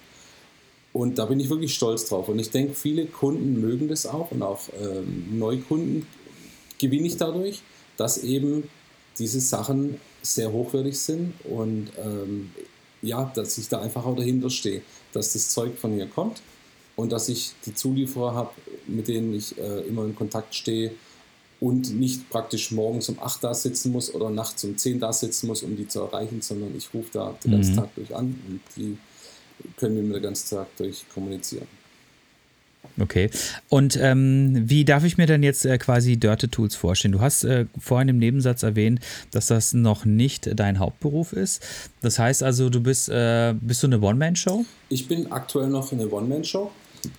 Und 0.94 1.18
da 1.18 1.26
bin 1.26 1.40
ich 1.40 1.50
wirklich 1.50 1.74
stolz 1.74 2.08
drauf. 2.08 2.30
Und 2.30 2.40
ich 2.40 2.52
denke, 2.52 2.74
viele 2.74 3.06
Kunden 3.06 3.60
mögen 3.60 3.90
das 3.90 4.06
auch 4.06 4.32
und 4.32 4.42
auch 4.42 4.62
ähm, 4.82 5.38
Neukunden 5.38 6.08
gewinne 6.80 7.08
ich 7.08 7.18
dadurch, 7.18 7.62
dass 7.98 8.20
eben 8.20 8.70
diese 9.18 9.42
Sachen 9.42 10.00
sehr 10.22 10.52
hochwertig 10.52 10.98
sind 10.98 11.34
und 11.44 11.90
ähm, 12.02 12.52
ja, 13.02 13.32
dass 13.36 13.58
ich 13.58 13.68
da 13.68 13.82
einfach 13.82 14.06
auch 14.06 14.16
dahinter 14.16 14.50
stehe, 14.50 14.82
dass 15.14 15.34
das 15.34 15.50
Zeug 15.50 15.78
von 15.78 15.94
hier 15.94 16.08
kommt 16.08 16.42
und 16.96 17.12
dass 17.12 17.30
ich 17.30 17.54
die 17.66 17.74
Zulieferer 17.74 18.34
habe, 18.34 18.52
mit 18.88 19.08
denen 19.08 19.34
ich 19.34 19.58
äh, 19.58 19.82
immer 19.82 20.06
in 20.06 20.16
Kontakt 20.16 20.56
stehe 20.56 20.92
und 21.60 21.98
nicht 21.98 22.30
praktisch 22.30 22.72
morgens 22.72 23.10
um 23.10 23.20
8 23.20 23.44
da 23.44 23.54
sitzen 23.54 23.92
muss 23.92 24.14
oder 24.14 24.30
nachts 24.30 24.64
um 24.64 24.78
10 24.78 25.00
da 25.00 25.12
sitzen 25.14 25.48
muss, 25.48 25.64
um 25.64 25.76
die 25.76 25.88
zu 25.88 26.02
erreichen, 26.02 26.42
sondern 26.42 26.76
ich 26.76 26.94
rufe 26.94 27.10
da 27.14 27.36
den 27.44 27.52
ganzen 27.52 27.76
Tag 27.76 27.96
durch 27.96 28.16
an 28.16 28.40
und 28.48 28.62
die 28.76 28.98
können 29.78 29.96
mit 29.96 30.06
mir 30.06 30.14
den 30.16 30.24
ganzen 30.24 30.56
Tag 30.56 30.68
durch 30.78 31.06
kommunizieren. 31.14 31.68
Okay. 33.00 33.30
Und 33.70 33.98
ähm, 34.02 34.70
wie 34.70 34.86
darf 34.86 35.04
ich 35.04 35.18
mir 35.18 35.26
denn 35.26 35.44
jetzt 35.44 35.66
äh, 35.66 35.78
quasi 35.78 36.18
Dirty 36.18 36.48
Tools 36.48 36.76
vorstellen? 36.76 37.14
Du 37.14 37.22
hast 37.22 37.44
äh, 37.44 37.66
vorhin 37.80 38.10
im 38.10 38.20
Nebensatz 38.20 38.64
erwähnt, 38.64 39.00
dass 39.32 39.48
das 39.48 39.74
noch 39.74 40.06
nicht 40.06 40.50
dein 40.58 40.80
Hauptberuf 40.80 41.34
ist. 41.34 41.66
Das 42.02 42.20
heißt 42.20 42.44
also, 42.44 42.70
du 42.70 42.82
bist, 42.82 43.10
äh, 43.10 43.54
bist 43.60 43.84
du 43.84 43.88
eine 43.88 44.00
One-Man-Show? 44.00 44.66
Ich 44.90 45.08
bin 45.08 45.32
aktuell 45.32 45.70
noch 45.70 45.92
eine 45.92 46.10
One-Man-Show. 46.10 46.72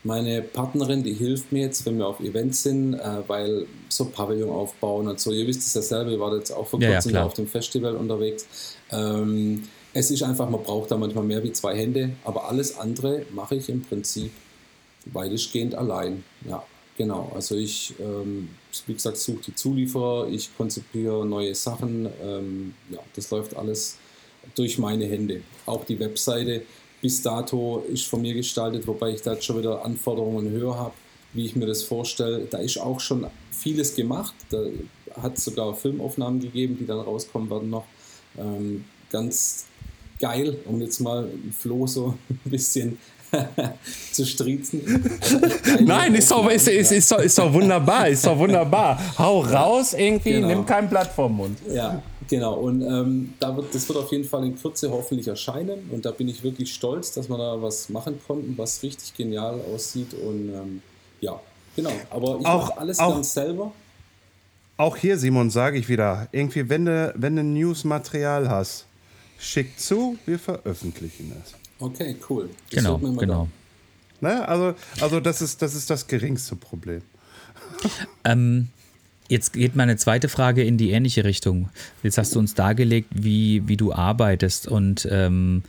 Meine 0.05 0.43
Partnerin, 0.43 1.03
die 1.03 1.12
hilft 1.12 1.53
mir 1.53 1.62
jetzt, 1.62 1.84
wenn 1.87 1.99
wir 1.99 2.07
auf 2.07 2.20
Events 2.20 2.62
sind, 2.62 2.95
äh, 2.95 3.22
weil 3.26 3.66
so 3.89 4.07
Pavillon 4.07 4.51
aufbauen 4.51 5.09
und 5.09 5.20
so. 5.20 5.32
Ihr 5.32 5.47
wisst 5.47 5.61
es 5.61 5.74
ja 5.74 5.82
selber, 5.82 6.11
ihr 6.11 6.20
wart 6.20 6.34
jetzt 6.34 6.51
auch 6.51 6.66
vor 6.66 6.80
kurzem 6.80 7.12
ja, 7.12 7.20
ja, 7.20 7.26
auf 7.26 7.34
dem 7.34 7.47
Festival 7.47 7.97
unterwegs. 7.97 8.47
Ähm, 8.91 9.64
es 9.93 10.11
ist 10.11 10.22
einfach, 10.22 10.49
man 10.51 10.62
braucht 10.62 10.91
da 10.91 10.97
manchmal 10.97 11.24
mehr 11.24 11.43
wie 11.43 11.53
zwei 11.53 11.76
Hände, 11.76 12.11
aber 12.24 12.49
alles 12.49 12.78
andere 12.78 13.24
mache 13.32 13.57
ich 13.57 13.68
im 13.68 13.82
Prinzip 13.82 14.30
weitestgehend 15.07 15.74
allein. 15.74 16.24
Ja, 16.49 16.62
genau. 16.97 17.32
Also 17.34 17.57
ich, 17.57 17.95
ähm, 18.01 18.51
wie 18.87 18.95
gesagt, 18.95 19.16
suche 19.16 19.45
die 19.47 19.55
Zulieferer, 19.55 20.28
ich 20.28 20.55
konzipiere 20.57 21.24
neue 21.24 21.55
Sachen. 21.55 22.09
Ähm, 22.22 22.74
ja, 22.91 22.99
das 23.14 23.30
läuft 23.30 23.57
alles 23.57 23.97
durch 24.55 24.78
meine 24.78 25.07
Hände. 25.07 25.43
Auch 25.64 25.84
die 25.84 25.99
Webseite 25.99 26.62
bis 27.07 27.23
dato 27.23 27.85
ist 27.89 28.05
von 28.07 28.21
mir 28.21 28.35
gestaltet, 28.35 28.85
wobei 28.89 29.11
ich 29.11 29.23
da 29.23 29.35
jetzt 29.35 29.45
schon 29.45 29.59
wieder 29.59 29.85
Anforderungen 29.85 30.51
höher 30.51 30.77
habe, 30.77 30.93
wie 31.35 31.47
ich 31.47 31.55
mir 31.55 31.67
das 31.67 31.85
vorstelle. 31.85 32.49
Da 32.51 32.59
ist 32.59 32.79
auch 32.79 32.99
schon 32.99 33.29
vieles 33.53 33.95
gemacht. 33.95 34.35
Da 34.51 34.59
hat 35.23 35.39
es 35.39 35.45
sogar 35.45 35.73
Filmaufnahmen 35.77 36.41
gegeben, 36.41 36.77
die 36.81 36.85
dann 36.85 36.99
rauskommen 36.99 37.49
werden 37.49 37.71
noch. 37.71 37.85
Ähm, 38.37 38.85
ganz 39.09 39.67
geil, 40.19 40.59
um 40.65 40.81
jetzt 40.81 40.99
mal 40.99 41.31
Flo 41.57 41.87
so 41.87 42.15
ein 42.29 42.51
bisschen 42.51 42.99
zu 44.11 44.27
striezen. 44.27 44.83
Nein, 45.85 46.13
ist 46.17 46.29
doch, 46.33 46.51
ist, 46.51 46.67
ist, 46.67 46.91
ist, 46.91 47.13
doch, 47.13 47.21
ist 47.21 47.39
doch 47.39 47.53
wunderbar, 47.53 48.09
ist 48.09 48.27
doch 48.27 48.37
wunderbar. 48.37 49.01
Hau 49.17 49.43
raus 49.43 49.95
irgendwie, 49.95 50.33
genau. 50.33 50.49
nimm 50.49 50.67
kein 50.67 50.89
Blatt 50.89 51.13
vom 51.13 51.37
Mund. 51.37 51.57
Ja, 51.73 52.03
genau. 52.29 52.55
Und 52.55 52.83
ähm, 52.83 53.35
da 53.41 53.57
wird, 53.57 53.74
das 53.74 53.89
wird 53.89 53.99
auf 53.99 54.12
jeden 54.12 54.24
Fall 54.24 54.45
in 54.45 54.57
Kürze 54.57 54.91
hoffentlich 54.91 55.29
erscheinen. 55.29 55.91
Und 55.91 56.05
da 56.05 56.11
bin 56.11 56.29
ich 56.29 56.43
wirklich 56.43 56.72
stolz, 56.72 57.12
dass 57.12 57.29
wir 57.29 57.39
da 57.39 57.61
was 57.61 57.89
machen 57.89 58.20
konnten, 58.27 58.57
was 58.57 58.83
richtig 58.83 59.14
genial 59.14 59.61
aussieht. 59.74 60.14
Und 60.14 60.49
ähm, 60.49 60.83
ja, 61.20 61.41
genau. 61.74 61.93
Aber 62.11 62.37
ich 62.39 62.43
mache 62.43 62.79
alles 62.79 62.99
auch, 62.99 63.14
ganz 63.14 63.35
selber. 63.35 63.72
Auch 64.77 64.97
hier, 64.97 65.18
Simon, 65.18 65.51
sage 65.51 65.79
ich 65.79 65.89
wieder, 65.89 66.29
irgendwie, 66.33 66.68
wenn 66.68 66.85
du, 66.85 67.12
wenn 67.16 67.37
du 67.37 67.43
Newsmaterial 67.43 68.49
hast, 68.49 68.87
schick 69.39 69.79
zu, 69.79 70.18
wir 70.27 70.39
veröffentlichen 70.39 71.33
es. 71.43 71.55
Okay, 71.79 72.16
cool. 72.29 72.51
Das 72.70 72.83
genau, 72.83 72.99
genau. 72.99 73.49
Ne? 74.20 74.47
Also, 74.49 74.74
also 75.01 75.20
das, 75.20 75.43
ist, 75.43 75.61
das 75.61 75.74
ist 75.74 75.91
das 75.91 76.07
geringste 76.07 76.57
Problem. 76.57 77.03
Ähm, 78.24 78.68
jetzt 79.29 79.53
geht 79.53 79.77
meine 79.77 79.97
zweite 79.97 80.29
Frage 80.29 80.64
in 80.64 80.79
die 80.79 80.91
ähnliche 80.91 81.24
Richtung. 81.24 81.68
Jetzt 82.03 82.18
hast 82.18 82.35
du 82.35 82.39
uns 82.39 82.55
dargelegt, 82.55 83.09
wie, 83.12 83.66
wie 83.66 83.77
du 83.77 83.93
arbeitest 83.93 84.68
und 84.68 85.09
ähm, 85.11 85.62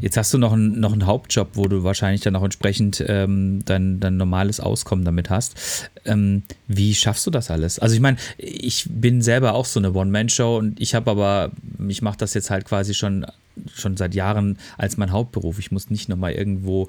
Jetzt 0.00 0.16
hast 0.16 0.32
du 0.32 0.38
noch, 0.38 0.52
ein, 0.52 0.78
noch 0.78 0.92
einen 0.92 1.06
Hauptjob, 1.06 1.50
wo 1.54 1.66
du 1.66 1.82
wahrscheinlich 1.82 2.20
dann 2.20 2.36
auch 2.36 2.44
entsprechend 2.44 3.02
ähm, 3.08 3.64
dein, 3.64 3.98
dein 4.00 4.16
normales 4.16 4.60
Auskommen 4.60 5.04
damit 5.04 5.30
hast. 5.30 5.90
Ähm, 6.04 6.42
wie 6.68 6.94
schaffst 6.94 7.26
du 7.26 7.30
das 7.30 7.50
alles? 7.50 7.78
Also 7.78 7.94
ich 7.94 8.00
meine, 8.00 8.18
ich 8.36 8.86
bin 8.88 9.22
selber 9.22 9.54
auch 9.54 9.64
so 9.64 9.80
eine 9.80 9.92
One-Man-Show 9.92 10.58
und 10.58 10.80
ich 10.80 10.94
habe 10.94 11.10
aber, 11.10 11.50
ich 11.88 12.02
mache 12.02 12.18
das 12.18 12.34
jetzt 12.34 12.50
halt 12.50 12.64
quasi 12.64 12.94
schon, 12.94 13.26
schon 13.74 13.96
seit 13.96 14.14
Jahren 14.14 14.58
als 14.76 14.98
mein 14.98 15.10
Hauptberuf. 15.10 15.58
Ich 15.58 15.72
muss 15.72 15.90
nicht 15.90 16.08
nochmal 16.08 16.32
irgendwo 16.32 16.88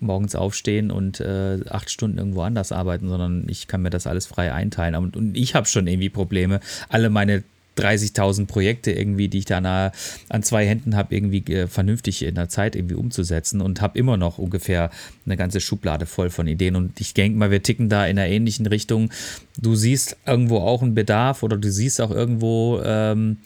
morgens 0.00 0.34
aufstehen 0.34 0.90
und 0.90 1.20
äh, 1.20 1.58
acht 1.68 1.90
Stunden 1.90 2.18
irgendwo 2.18 2.42
anders 2.42 2.72
arbeiten, 2.72 3.08
sondern 3.08 3.44
ich 3.48 3.66
kann 3.66 3.82
mir 3.82 3.90
das 3.90 4.06
alles 4.06 4.26
frei 4.26 4.52
einteilen. 4.52 4.94
Und, 4.94 5.16
und 5.16 5.36
ich 5.36 5.54
habe 5.54 5.66
schon 5.66 5.86
irgendwie 5.86 6.10
Probleme, 6.10 6.60
alle 6.88 7.10
meine 7.10 7.42
30.000 7.76 8.46
Projekte 8.46 8.92
irgendwie, 8.92 9.28
die 9.28 9.38
ich 9.38 9.44
da 9.44 9.60
nahe 9.60 9.92
an 10.28 10.42
zwei 10.42 10.66
Händen 10.66 10.96
habe, 10.96 11.14
irgendwie 11.14 11.44
äh, 11.52 11.66
vernünftig 11.66 12.22
in 12.22 12.34
der 12.34 12.48
Zeit 12.48 12.76
irgendwie 12.76 12.94
umzusetzen 12.94 13.60
und 13.60 13.80
habe 13.80 13.98
immer 13.98 14.16
noch 14.16 14.38
ungefähr 14.38 14.90
eine 15.24 15.36
ganze 15.36 15.60
Schublade 15.60 16.06
voll 16.06 16.30
von 16.30 16.46
Ideen. 16.46 16.76
Und 16.76 17.00
ich 17.00 17.14
denke 17.14 17.38
mal, 17.38 17.50
wir 17.50 17.62
ticken 17.62 17.88
da 17.88 18.06
in 18.06 18.18
einer 18.18 18.28
ähnlichen 18.28 18.66
Richtung. 18.66 19.10
Du 19.56 19.74
siehst 19.74 20.16
irgendwo 20.26 20.58
auch 20.58 20.82
einen 20.82 20.94
Bedarf 20.94 21.42
oder 21.42 21.56
du 21.56 21.70
siehst 21.70 22.00
auch 22.00 22.10
irgendwo 22.10 22.80
ähm, 22.84 23.38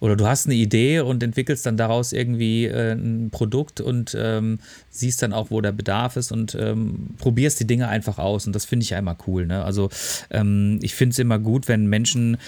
oder 0.00 0.16
du 0.16 0.26
hast 0.26 0.46
eine 0.46 0.54
Idee 0.54 1.00
und 1.00 1.22
entwickelst 1.22 1.64
dann 1.66 1.76
daraus 1.76 2.12
irgendwie 2.12 2.66
äh, 2.66 2.92
ein 2.92 3.30
Produkt 3.30 3.80
und 3.80 4.16
ähm, 4.18 4.58
siehst 4.94 5.22
dann 5.22 5.32
auch, 5.32 5.50
wo 5.50 5.60
der 5.60 5.72
Bedarf 5.72 6.16
ist 6.16 6.30
und 6.30 6.54
ähm, 6.54 7.08
probierst 7.18 7.58
die 7.58 7.66
Dinge 7.66 7.88
einfach 7.88 8.18
aus. 8.18 8.46
Und 8.46 8.54
das 8.54 8.64
finde 8.64 8.84
ich 8.84 8.90
ja 8.90 8.98
immer 8.98 9.16
cool. 9.26 9.46
Ne? 9.46 9.64
Also 9.64 9.90
ähm, 10.30 10.78
ich 10.82 10.94
finde 10.94 11.12
es 11.12 11.18
immer 11.18 11.38
gut, 11.38 11.66
wenn 11.66 11.86
Menschen 11.86 12.38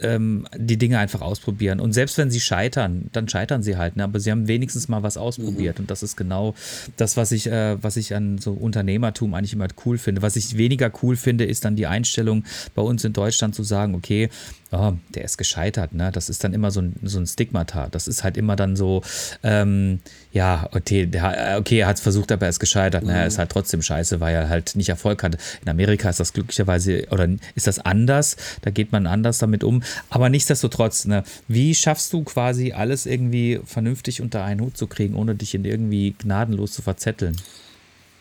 ähm, 0.00 0.46
die 0.56 0.76
Dinge 0.76 0.98
einfach 0.98 1.20
ausprobieren. 1.20 1.80
Und 1.80 1.92
selbst 1.92 2.18
wenn 2.18 2.30
sie 2.30 2.40
scheitern, 2.40 3.08
dann 3.12 3.28
scheitern 3.28 3.62
sie 3.62 3.76
halt. 3.76 3.96
Ne? 3.96 4.04
Aber 4.04 4.20
sie 4.20 4.30
haben 4.30 4.48
wenigstens 4.48 4.88
mal 4.88 5.02
was 5.02 5.16
ausprobiert. 5.16 5.78
Mhm. 5.78 5.84
Und 5.84 5.90
das 5.90 6.02
ist 6.02 6.16
genau 6.16 6.54
das, 6.96 7.16
was 7.16 7.32
ich, 7.32 7.46
äh, 7.46 7.82
was 7.82 7.96
ich 7.96 8.14
an 8.14 8.38
so 8.38 8.52
Unternehmertum 8.52 9.34
eigentlich 9.34 9.52
immer 9.52 9.68
cool 9.84 9.98
finde. 9.98 10.22
Was 10.22 10.36
ich 10.36 10.56
weniger 10.56 10.90
cool 11.02 11.16
finde, 11.16 11.44
ist 11.44 11.64
dann 11.64 11.76
die 11.76 11.86
Einstellung 11.86 12.44
bei 12.74 12.82
uns 12.82 13.04
in 13.04 13.12
Deutschland 13.12 13.54
zu 13.54 13.62
sagen, 13.62 13.94
okay, 13.94 14.28
oh, 14.72 14.92
der 15.14 15.24
ist 15.24 15.36
gescheitert. 15.36 15.92
Ne? 15.92 16.10
Das 16.12 16.28
ist 16.28 16.42
dann 16.44 16.54
immer 16.54 16.70
so 16.70 16.80
ein, 16.80 16.94
so 17.02 17.18
ein 17.18 17.26
Stigmata. 17.26 17.88
Das 17.90 18.08
ist 18.08 18.24
halt 18.24 18.36
immer 18.36 18.56
dann 18.56 18.76
so, 18.76 19.02
ähm, 19.42 20.00
ja, 20.32 20.68
okay, 20.72 21.06
der, 21.06 21.56
okay, 21.58 21.80
er 21.80 21.88
hat 21.92 21.98
es 21.98 22.02
versucht, 22.02 22.32
aber 22.32 22.46
er 22.46 22.50
ist 22.50 22.58
gescheitert. 22.58 23.04
Mhm. 23.04 23.10
Er 23.10 23.26
ist 23.26 23.38
halt 23.38 23.50
trotzdem 23.50 23.82
scheiße, 23.82 24.20
weil 24.20 24.34
er 24.34 24.48
halt 24.48 24.74
nicht 24.76 24.88
Erfolg 24.88 25.22
hatte. 25.22 25.38
In 25.62 25.68
Amerika 25.68 26.08
ist 26.08 26.20
das 26.20 26.32
glücklicherweise, 26.32 27.06
oder 27.10 27.28
ist 27.54 27.66
das 27.66 27.78
anders? 27.78 28.36
Da 28.62 28.70
geht 28.70 28.92
man 28.92 29.06
anders 29.06 29.38
damit 29.38 29.62
um. 29.62 29.82
Aber 30.10 30.28
nichtsdestotrotz, 30.28 31.04
ne, 31.04 31.22
wie 31.48 31.74
schaffst 31.74 32.12
du 32.12 32.24
quasi 32.24 32.72
alles 32.72 33.06
irgendwie 33.06 33.60
vernünftig 33.64 34.20
unter 34.20 34.44
einen 34.44 34.60
Hut 34.60 34.76
zu 34.76 34.86
kriegen, 34.86 35.14
ohne 35.14 35.34
dich 35.34 35.54
in 35.54 35.64
irgendwie 35.64 36.14
gnadenlos 36.18 36.72
zu 36.72 36.82
verzetteln? 36.82 37.36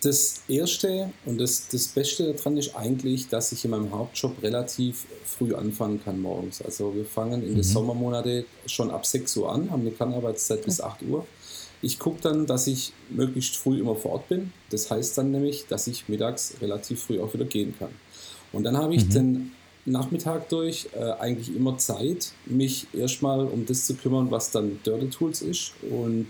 Das 0.02 0.42
Erste 0.48 1.12
und 1.26 1.40
das, 1.40 1.68
das 1.68 1.88
Beste 1.88 2.34
daran 2.34 2.58
ist 2.58 2.76
eigentlich, 2.76 3.28
dass 3.30 3.52
ich 3.52 3.64
in 3.66 3.72
meinem 3.72 3.92
Hauptjob 3.92 4.42
relativ 4.42 5.06
früh 5.24 5.54
anfangen 5.54 6.04
kann 6.04 6.20
morgens. 6.20 6.60
Also 6.62 6.96
wir 6.96 7.06
fangen 7.06 7.44
in 7.44 7.52
mhm. 7.52 7.56
den 7.56 7.64
Sommermonate 7.64 8.46
schon 8.66 8.90
ab 8.90 9.06
6 9.06 9.38
Uhr 9.38 9.54
an, 9.54 9.70
haben 9.70 9.82
eine 9.82 9.92
Kernarbeitszeit 9.92 10.66
bis 10.66 10.82
8 10.82 11.04
Uhr. 11.04 11.28
Ich 11.82 12.00
gucke 12.00 12.22
dann, 12.22 12.46
dass 12.46 12.68
ich 12.68 12.94
möglichst 13.10 13.56
früh 13.56 13.80
immer 13.80 13.96
vor 13.96 14.12
Ort 14.12 14.30
bin. 14.30 14.54
Das 14.70 14.92
heißt 14.92 15.18
dann 15.18 15.32
nämlich, 15.32 15.66
dass 15.68 15.88
ich 15.88 16.08
mittags 16.10 16.56
relativ 16.62 17.04
früh 17.04 17.20
auch 17.20 17.34
wieder 17.34 17.46
gehen 17.46 17.74
kann. 17.78 17.90
Und 18.54 18.64
dann 18.64 18.78
habe 18.78 18.94
ich 18.94 19.06
mhm. 19.06 19.10
den 19.10 19.52
Nachmittag 19.86 20.50
durch 20.50 20.90
äh, 20.94 21.12
eigentlich 21.20 21.56
immer 21.56 21.78
Zeit, 21.78 22.34
mich 22.46 22.88
erstmal 22.94 23.46
um 23.46 23.66
das 23.66 23.86
zu 23.86 23.96
kümmern, 23.96 24.30
was 24.30 24.52
dann 24.52 24.80
Dirty 24.86 25.10
Tools 25.10 25.42
ist. 25.42 25.74
Und 25.90 26.28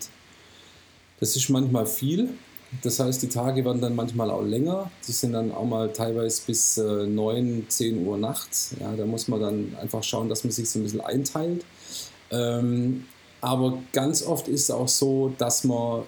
das 1.19 1.35
ist 1.35 1.49
manchmal 1.49 1.85
viel. 1.85 2.29
Das 2.81 2.99
heißt, 2.99 3.21
die 3.21 3.27
Tage 3.27 3.65
werden 3.65 3.81
dann 3.81 3.95
manchmal 3.95 4.31
auch 4.31 4.43
länger. 4.43 4.89
Die 5.05 5.11
sind 5.11 5.33
dann 5.33 5.51
auch 5.51 5.65
mal 5.65 5.91
teilweise 5.91 6.41
bis 6.47 6.77
äh, 6.77 7.05
9, 7.05 7.65
10 7.67 8.05
Uhr 8.05 8.17
nachts. 8.17 8.75
Ja, 8.79 8.95
da 8.95 9.05
muss 9.05 9.27
man 9.27 9.41
dann 9.41 9.75
einfach 9.81 10.03
schauen, 10.03 10.29
dass 10.29 10.45
man 10.45 10.51
sich 10.51 10.69
so 10.69 10.79
ein 10.79 10.83
bisschen 10.83 11.01
einteilt. 11.01 11.65
Ähm, 12.31 13.05
aber 13.41 13.77
ganz 13.91 14.23
oft 14.23 14.47
ist 14.47 14.63
es 14.63 14.71
auch 14.71 14.87
so, 14.87 15.33
dass 15.37 15.63
man 15.63 16.03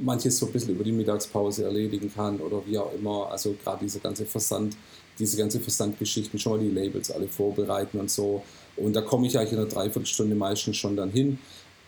manches 0.00 0.38
so 0.38 0.46
ein 0.46 0.52
bisschen 0.52 0.70
über 0.70 0.84
die 0.84 0.92
Mittagspause 0.92 1.64
erledigen 1.64 2.12
kann 2.14 2.40
oder 2.40 2.62
wie 2.66 2.78
auch 2.78 2.92
immer. 2.94 3.28
Also 3.30 3.54
gerade 3.62 3.84
dieser 3.84 4.00
ganze 4.00 4.24
Versand 4.24 4.76
diese 5.20 5.36
ganze 5.36 5.60
Versandgeschichten, 5.60 6.38
schon 6.38 6.52
mal 6.52 6.58
die 6.58 6.70
Labels 6.70 7.10
alle 7.10 7.28
vorbereiten 7.28 8.00
und 8.00 8.10
so. 8.10 8.42
Und 8.76 8.94
da 8.94 9.02
komme 9.02 9.26
ich 9.26 9.38
eigentlich 9.38 9.52
in 9.52 9.58
einer 9.58 9.68
Dreiviertelstunde 9.68 10.34
meistens 10.34 10.76
schon 10.76 10.96
dann 10.96 11.10
hin 11.10 11.38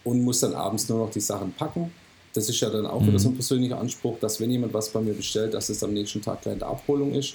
und 0.05 0.23
muss 0.23 0.41
dann 0.41 0.55
abends 0.55 0.89
nur 0.89 0.99
noch 0.99 1.11
die 1.11 1.21
Sachen 1.21 1.53
packen. 1.53 1.93
Das 2.35 2.49
ist 2.49 2.61
ja 2.61 2.71
dann 2.71 2.87
auch 2.87 3.01
mhm. 3.01 3.09
wieder 3.09 3.19
so 3.19 3.31
ein 3.31 3.35
persönlicher 3.35 3.79
Anspruch, 3.79 4.19
dass 4.21 4.41
wenn 4.41 4.51
jemand 4.51 4.75
was 4.75 4.91
bei 4.91 5.01
mir 5.01 5.15
bestellt, 5.15 5.55
dass 5.55 5.69
es 5.69 5.83
am 5.83 5.93
nächsten 5.93 6.23
Tag 6.23 6.43
gleich 6.43 6.55
in 6.55 6.59
der 6.61 6.69
Abholung 6.69 7.13
ist. 7.15 7.35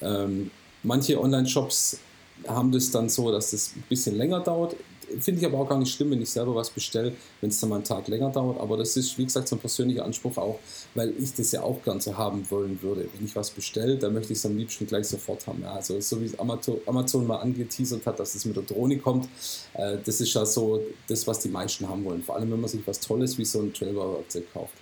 Ähm, 0.00 0.50
manche 0.82 1.20
Online-Shops 1.20 1.98
haben 2.46 2.70
das 2.70 2.90
dann 2.90 3.08
so, 3.08 3.32
dass 3.32 3.50
das 3.50 3.72
ein 3.74 3.84
bisschen 3.88 4.16
länger 4.16 4.40
dauert. 4.40 4.76
Finde 5.20 5.40
ich 5.40 5.46
aber 5.46 5.58
auch 5.58 5.68
gar 5.68 5.78
nicht 5.78 5.92
schlimm, 5.92 6.10
wenn 6.10 6.20
ich 6.20 6.30
selber 6.30 6.54
was 6.54 6.70
bestelle, 6.70 7.12
wenn 7.40 7.50
es 7.50 7.60
dann 7.60 7.70
mal 7.70 7.76
einen 7.76 7.84
Tag 7.84 8.08
länger 8.08 8.30
dauert. 8.30 8.60
Aber 8.60 8.76
das 8.76 8.96
ist, 8.96 9.16
wie 9.18 9.24
gesagt, 9.24 9.48
so 9.48 9.56
ein 9.56 9.58
persönlicher 9.58 10.04
Anspruch 10.04 10.36
auch, 10.36 10.58
weil 10.94 11.12
ich 11.18 11.34
das 11.34 11.52
ja 11.52 11.62
auch 11.62 11.82
gern 11.82 12.00
so 12.00 12.16
haben 12.16 12.48
wollen 12.50 12.80
würde. 12.82 13.08
Wenn 13.14 13.24
ich 13.24 13.34
was 13.34 13.50
bestelle, 13.50 13.96
dann 13.96 14.14
möchte 14.14 14.32
ich 14.32 14.38
es 14.38 14.46
am 14.46 14.56
liebsten 14.56 14.86
gleich 14.86 15.06
sofort 15.06 15.46
haben. 15.46 15.62
Ja, 15.62 15.72
also 15.72 16.00
so 16.00 16.20
wie 16.20 16.30
Amazon 16.38 17.26
mal 17.26 17.38
angeteasert 17.38 18.06
hat, 18.06 18.18
dass 18.18 18.34
es 18.34 18.44
mit 18.44 18.56
der 18.56 18.64
Drohne 18.64 18.98
kommt, 18.98 19.28
äh, 19.74 19.98
das 20.04 20.20
ist 20.20 20.32
ja 20.34 20.44
so 20.44 20.82
das, 21.06 21.26
was 21.26 21.40
die 21.40 21.48
meisten 21.48 21.88
haben 21.88 22.04
wollen. 22.04 22.22
Vor 22.22 22.36
allem, 22.36 22.50
wenn 22.50 22.60
man 22.60 22.68
sich 22.68 22.86
was 22.86 23.00
Tolles 23.00 23.38
wie 23.38 23.44
so 23.44 23.60
ein 23.60 23.72
Trailbau-Werkzeug 23.72 24.52
kauft. 24.52 24.74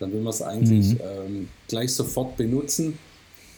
Dann 0.00 0.12
will 0.12 0.20
man 0.20 0.32
es 0.32 0.42
eigentlich 0.42 0.94
mhm. 0.94 1.00
ähm, 1.02 1.48
gleich 1.68 1.92
sofort 1.92 2.36
benutzen. 2.36 2.98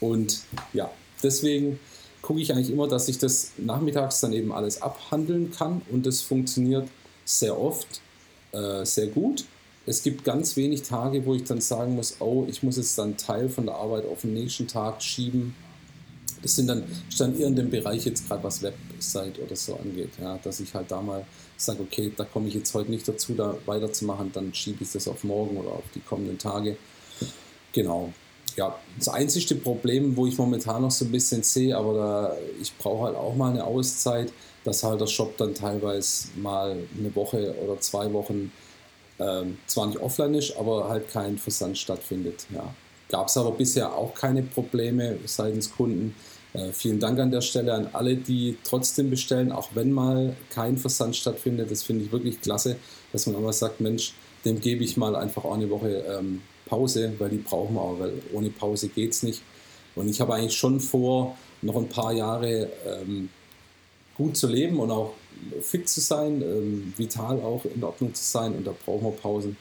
Und 0.01 0.43
ja, 0.73 0.91
deswegen 1.23 1.79
gucke 2.27 2.41
ich 2.41 2.53
eigentlich 2.53 2.71
immer, 2.71 2.89
dass 2.89 3.09
ich 3.09 3.19
das 3.19 3.53
nachmittags 3.57 4.21
dann 4.21 4.33
eben 4.33 4.51
alles 4.51 4.83
abhandeln 4.83 5.53
kann 5.53 5.81
und 5.93 6.07
das 6.07 6.23
funktioniert 6.23 6.89
sehr 7.25 7.59
oft 7.59 8.01
äh, 8.53 8.85
sehr 8.85 9.07
gut. 9.07 9.45
es 9.87 10.03
gibt 10.03 10.25
ganz 10.25 10.57
wenig 10.57 10.83
Tage, 10.83 11.25
wo 11.25 11.35
ich 11.35 11.45
dann 11.45 11.61
sagen 11.61 11.95
muss, 11.95 12.17
oh, 12.19 12.45
ich 12.49 12.65
muss 12.65 12.79
jetzt 12.79 12.99
dann 12.99 13.17
Teil 13.17 13.49
von 13.49 13.67
der 13.67 13.77
Arbeit 13.77 14.05
auf 14.07 14.23
den 14.23 14.35
nächsten 14.35 14.67
Tag 14.67 15.01
schieben. 15.01 15.55
Das 16.43 16.57
sind 16.57 16.67
dann, 16.67 16.83
ist 17.09 17.21
dann 17.21 17.39
eher 17.39 17.47
in 17.47 17.55
dem 17.55 17.71
Bereich 17.71 18.05
jetzt 18.05 18.27
gerade 18.27 18.43
was 18.43 18.61
Website 18.61 19.39
oder 19.39 19.55
so 19.55 19.77
angeht, 19.77 20.11
ja, 20.21 20.39
dass 20.43 20.59
ich 20.59 20.75
halt 20.75 20.91
da 20.91 21.01
mal 21.01 21.25
sage, 21.57 21.81
okay, 21.81 22.13
da 22.17 22.25
komme 22.25 22.49
ich 22.49 22.55
jetzt 22.55 22.75
heute 22.75 22.91
nicht 22.91 23.07
dazu, 23.07 23.35
da 23.35 23.57
weiterzumachen, 23.67 24.33
dann 24.33 24.53
schiebe 24.53 24.83
ich 24.83 24.91
das 24.91 25.07
auf 25.07 25.23
morgen 25.23 25.57
oder 25.57 25.71
auf 25.71 25.85
die 25.95 26.01
kommenden 26.01 26.39
Tage. 26.39 26.77
Genau. 27.73 28.13
Ja, 28.55 28.79
das 28.97 29.09
einzige 29.09 29.57
Problem, 29.57 30.17
wo 30.17 30.27
ich 30.27 30.39
momentan 30.39 30.83
noch 30.83 30.91
so 30.91 31.05
ein 31.05 31.13
bisschen 31.13 31.43
sehe, 31.43 31.77
aber 31.77 31.95
da, 31.95 32.37
ich 32.61 32.75
brauche 32.79 33.07
halt 33.07 33.17
auch 33.17 33.35
mal 33.35 33.51
eine 33.51 33.65
Auszeit, 33.65 34.33
dass 34.65 34.83
halt 34.83 35.01
der 35.01 35.07
Shop 35.07 35.37
dann 35.37 35.55
teilweise 35.55 36.29
mal 36.37 36.77
eine 36.99 37.15
Woche 37.15 37.55
oder 37.63 37.79
zwei 37.81 38.13
Wochen 38.13 38.51
ähm, 39.19 39.59
zwar 39.67 39.87
nicht 39.87 39.99
offline 39.99 40.35
ist, 40.35 40.57
aber 40.57 40.89
halt 40.89 41.11
kein 41.11 41.39
Versand 41.39 41.79
stattfindet. 41.79 42.47
Ja. 42.55 42.75
Gab 43.09 43.29
es 43.29 43.37
aber 43.37 43.53
bisher 43.53 43.95
auch 43.95 44.15
keine 44.15 44.43
Probleme 44.43 45.19
seitens 45.27 45.71
Kunden. 45.71 46.15
Äh, 46.53 46.73
vielen 46.73 46.99
Dank 46.99 47.19
an 47.19 47.31
der 47.31 47.41
Stelle 47.41 47.75
an 47.75 47.89
alle, 47.93 48.17
die 48.17 48.57
trotzdem 48.65 49.11
bestellen, 49.11 49.53
auch 49.53 49.71
wenn 49.75 49.93
mal 49.93 50.35
kein 50.51 50.77
Versand 50.77 51.15
stattfindet. 51.15 51.71
Das 51.71 51.83
finde 51.83 52.05
ich 52.05 52.13
wirklich 52.13 52.41
klasse, 52.41 52.77
dass 53.13 53.27
man 53.27 53.43
mal 53.43 53.53
sagt, 53.53 53.81
Mensch, 53.81 54.15
dem 54.45 54.61
gebe 54.61 54.83
ich 54.83 54.97
mal 54.97 55.15
einfach 55.15 55.45
auch 55.45 55.55
eine 55.55 55.71
Woche 55.71 56.05
ähm, 56.09 56.43
Pause, 56.67 57.15
weil 57.19 57.31
die 57.31 57.39
brauchen 57.39 57.75
wir 57.75 57.81
auch, 57.81 57.99
weil 57.99 58.21
ohne 58.33 58.51
Pause 58.51 58.89
geht 58.89 59.13
es 59.13 59.23
nicht. 59.23 59.43
Und 59.95 60.09
ich 60.09 60.21
habe 60.21 60.35
eigentlich 60.35 60.57
schon 60.57 60.79
vor, 60.81 61.37
noch 61.63 61.77
ein 61.77 61.89
paar 61.89 62.13
Jahre 62.13 62.69
ähm, 62.87 63.31
gut 64.17 64.37
zu 64.37 64.47
leben 64.47 64.79
und 64.79 64.91
auch 64.91 65.15
fit 65.61 65.89
zu 65.89 66.01
sein, 66.01 66.43
ähm, 66.43 66.93
vital 66.97 67.41
auch 67.41 67.65
in 67.65 67.83
Ordnung 67.83 68.15
zu 68.15 68.25
sein 68.25 68.55
und 68.55 68.67
da 68.67 68.75
brauchen 68.85 69.05
wir 69.05 69.13
Pausen. 69.13 69.57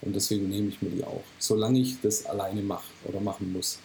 Und 0.00 0.14
deswegen 0.14 0.48
nehme 0.48 0.68
ich 0.68 0.82
mir 0.82 0.90
die 0.90 1.04
auch, 1.04 1.22
solange 1.38 1.78
ich 1.78 2.00
das 2.00 2.26
alleine 2.26 2.62
mache 2.62 2.84
oder 3.06 3.20
machen 3.20 3.52
muss. 3.52 3.78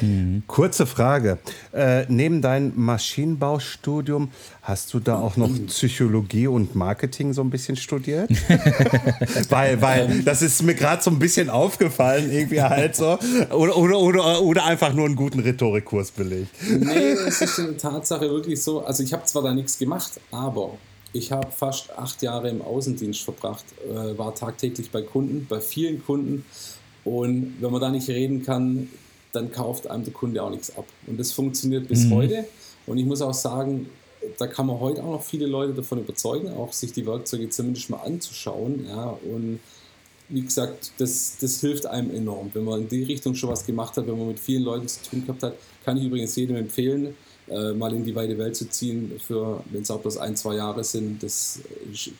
Mhm. 0.00 0.42
Kurze 0.46 0.86
Frage. 0.86 1.38
Äh, 1.72 2.04
neben 2.08 2.42
deinem 2.42 2.72
Maschinenbaustudium 2.76 4.30
hast 4.62 4.92
du 4.94 5.00
da 5.00 5.18
auch 5.18 5.36
noch 5.36 5.50
Psychologie 5.66 6.46
und 6.46 6.74
Marketing 6.74 7.32
so 7.32 7.42
ein 7.42 7.50
bisschen 7.50 7.76
studiert? 7.76 8.30
weil, 9.48 9.80
weil 9.80 10.22
das 10.22 10.42
ist 10.42 10.62
mir 10.62 10.74
gerade 10.74 11.02
so 11.02 11.10
ein 11.10 11.18
bisschen 11.18 11.50
aufgefallen, 11.50 12.30
irgendwie 12.30 12.62
halt 12.62 12.96
so. 12.96 13.18
Oder, 13.50 13.76
oder, 13.76 13.98
oder, 13.98 14.42
oder 14.42 14.64
einfach 14.64 14.92
nur 14.92 15.06
einen 15.06 15.16
guten 15.16 15.40
Rhetorikkurs 15.40 16.10
belegt. 16.10 16.48
Nee, 16.68 17.12
es 17.26 17.40
ist 17.40 17.58
in 17.58 17.78
Tatsache 17.78 18.28
wirklich 18.28 18.62
so. 18.62 18.84
Also, 18.84 19.02
ich 19.02 19.12
habe 19.12 19.24
zwar 19.24 19.42
da 19.42 19.54
nichts 19.54 19.78
gemacht, 19.78 20.20
aber 20.30 20.78
ich 21.12 21.30
habe 21.30 21.50
fast 21.52 21.96
acht 21.96 22.22
Jahre 22.22 22.48
im 22.50 22.60
Außendienst 22.60 23.22
verbracht, 23.22 23.64
äh, 23.88 24.18
war 24.18 24.34
tagtäglich 24.34 24.90
bei 24.90 25.02
Kunden, 25.02 25.46
bei 25.48 25.60
vielen 25.60 26.04
Kunden. 26.04 26.44
Und 27.04 27.56
wenn 27.60 27.70
man 27.70 27.80
da 27.80 27.90
nicht 27.90 28.08
reden 28.08 28.42
kann, 28.42 28.88
dann 29.34 29.50
kauft 29.52 29.86
einem 29.88 30.04
der 30.04 30.12
Kunde 30.12 30.42
auch 30.42 30.50
nichts 30.50 30.76
ab. 30.76 30.86
Und 31.06 31.18
das 31.18 31.32
funktioniert 31.32 31.88
bis 31.88 32.04
mhm. 32.04 32.14
heute. 32.14 32.44
Und 32.86 32.98
ich 32.98 33.06
muss 33.06 33.22
auch 33.22 33.34
sagen, 33.34 33.88
da 34.38 34.46
kann 34.46 34.66
man 34.66 34.80
heute 34.80 35.02
auch 35.02 35.12
noch 35.12 35.22
viele 35.22 35.46
Leute 35.46 35.74
davon 35.74 35.98
überzeugen, 36.00 36.52
auch 36.54 36.72
sich 36.72 36.92
die 36.92 37.06
Werkzeuge 37.06 37.48
zumindest 37.50 37.90
mal 37.90 37.98
anzuschauen. 37.98 38.86
Ja, 38.88 39.18
und 39.30 39.60
wie 40.28 40.42
gesagt, 40.42 40.92
das, 40.98 41.36
das 41.40 41.60
hilft 41.60 41.86
einem 41.86 42.10
enorm. 42.10 42.50
Wenn 42.54 42.64
man 42.64 42.82
in 42.82 42.88
die 42.88 43.02
Richtung 43.04 43.34
schon 43.34 43.50
was 43.50 43.66
gemacht 43.66 43.96
hat, 43.96 44.06
wenn 44.06 44.18
man 44.18 44.28
mit 44.28 44.40
vielen 44.40 44.62
Leuten 44.62 44.88
zu 44.88 45.02
tun 45.02 45.22
gehabt 45.22 45.42
hat, 45.42 45.54
kann 45.84 45.96
ich 45.96 46.04
übrigens 46.04 46.34
jedem 46.36 46.56
empfehlen, 46.56 47.14
äh, 47.48 47.72
mal 47.72 47.92
in 47.92 48.04
die 48.04 48.14
weite 48.14 48.38
Welt 48.38 48.56
zu 48.56 48.68
ziehen, 48.70 49.20
für 49.24 49.62
wenn 49.70 49.82
es 49.82 49.90
auch 49.90 50.00
bloß 50.00 50.16
ein, 50.16 50.34
zwei 50.34 50.56
Jahre 50.56 50.82
sind. 50.82 51.22
Das, 51.22 51.60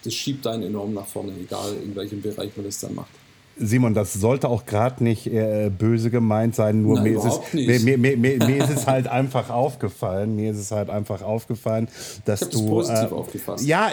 das 0.02 0.12
schiebt 0.12 0.46
einen 0.46 0.64
enorm 0.64 0.92
nach 0.92 1.06
vorne, 1.06 1.32
egal 1.40 1.74
in 1.82 1.96
welchem 1.96 2.20
Bereich 2.20 2.54
man 2.56 2.66
das 2.66 2.80
dann 2.80 2.94
macht. 2.94 3.23
Simon, 3.56 3.94
das 3.94 4.12
sollte 4.12 4.48
auch 4.48 4.66
gerade 4.66 5.02
nicht 5.04 5.26
äh, 5.26 5.70
böse 5.70 6.10
gemeint 6.10 6.54
sein, 6.54 6.82
nur 6.82 6.96
Nein, 6.96 7.12
mir, 7.12 7.18
ist 7.18 7.24
es, 7.24 7.84
mir, 7.84 7.98
mir, 7.98 8.16
mir, 8.16 8.56
ist 8.56 8.70
es 8.70 8.86
halt 8.86 9.06
einfach 9.06 9.50
aufgefallen, 9.50 10.36
mir 10.36 10.50
ist 10.50 10.58
es 10.58 10.70
halt 10.70 10.90
einfach 10.90 11.22
aufgefallen, 11.22 11.88
dass 12.24 12.42
ich 12.42 12.48
du... 12.48 12.58
Das 12.58 12.88
positiv 12.88 13.10
äh, 13.10 13.14
aufgefasst. 13.14 13.66
Ja, 13.66 13.90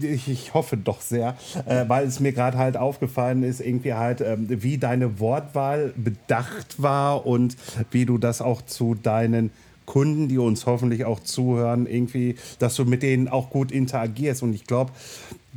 ich, 0.00 0.28
ich, 0.28 0.54
hoffe 0.54 0.76
doch 0.76 1.00
sehr, 1.00 1.36
äh, 1.66 1.84
weil 1.88 2.06
es 2.06 2.20
mir 2.20 2.32
gerade 2.32 2.58
halt 2.58 2.76
aufgefallen 2.76 3.42
ist, 3.42 3.60
irgendwie 3.60 3.94
halt, 3.94 4.20
ähm, 4.20 4.46
wie 4.48 4.78
deine 4.78 5.20
Wortwahl 5.20 5.92
bedacht 5.96 6.82
war 6.82 7.26
und 7.26 7.56
wie 7.90 8.06
du 8.06 8.18
das 8.18 8.40
auch 8.40 8.62
zu 8.62 8.94
deinen 8.94 9.50
Kunden, 9.86 10.28
die 10.28 10.38
uns 10.38 10.66
hoffentlich 10.66 11.04
auch 11.04 11.20
zuhören, 11.20 11.86
irgendwie, 11.86 12.34
dass 12.58 12.74
du 12.74 12.84
mit 12.84 13.02
denen 13.02 13.28
auch 13.28 13.50
gut 13.50 13.72
interagierst. 13.72 14.42
Und 14.42 14.52
ich 14.52 14.66
glaube, 14.66 14.90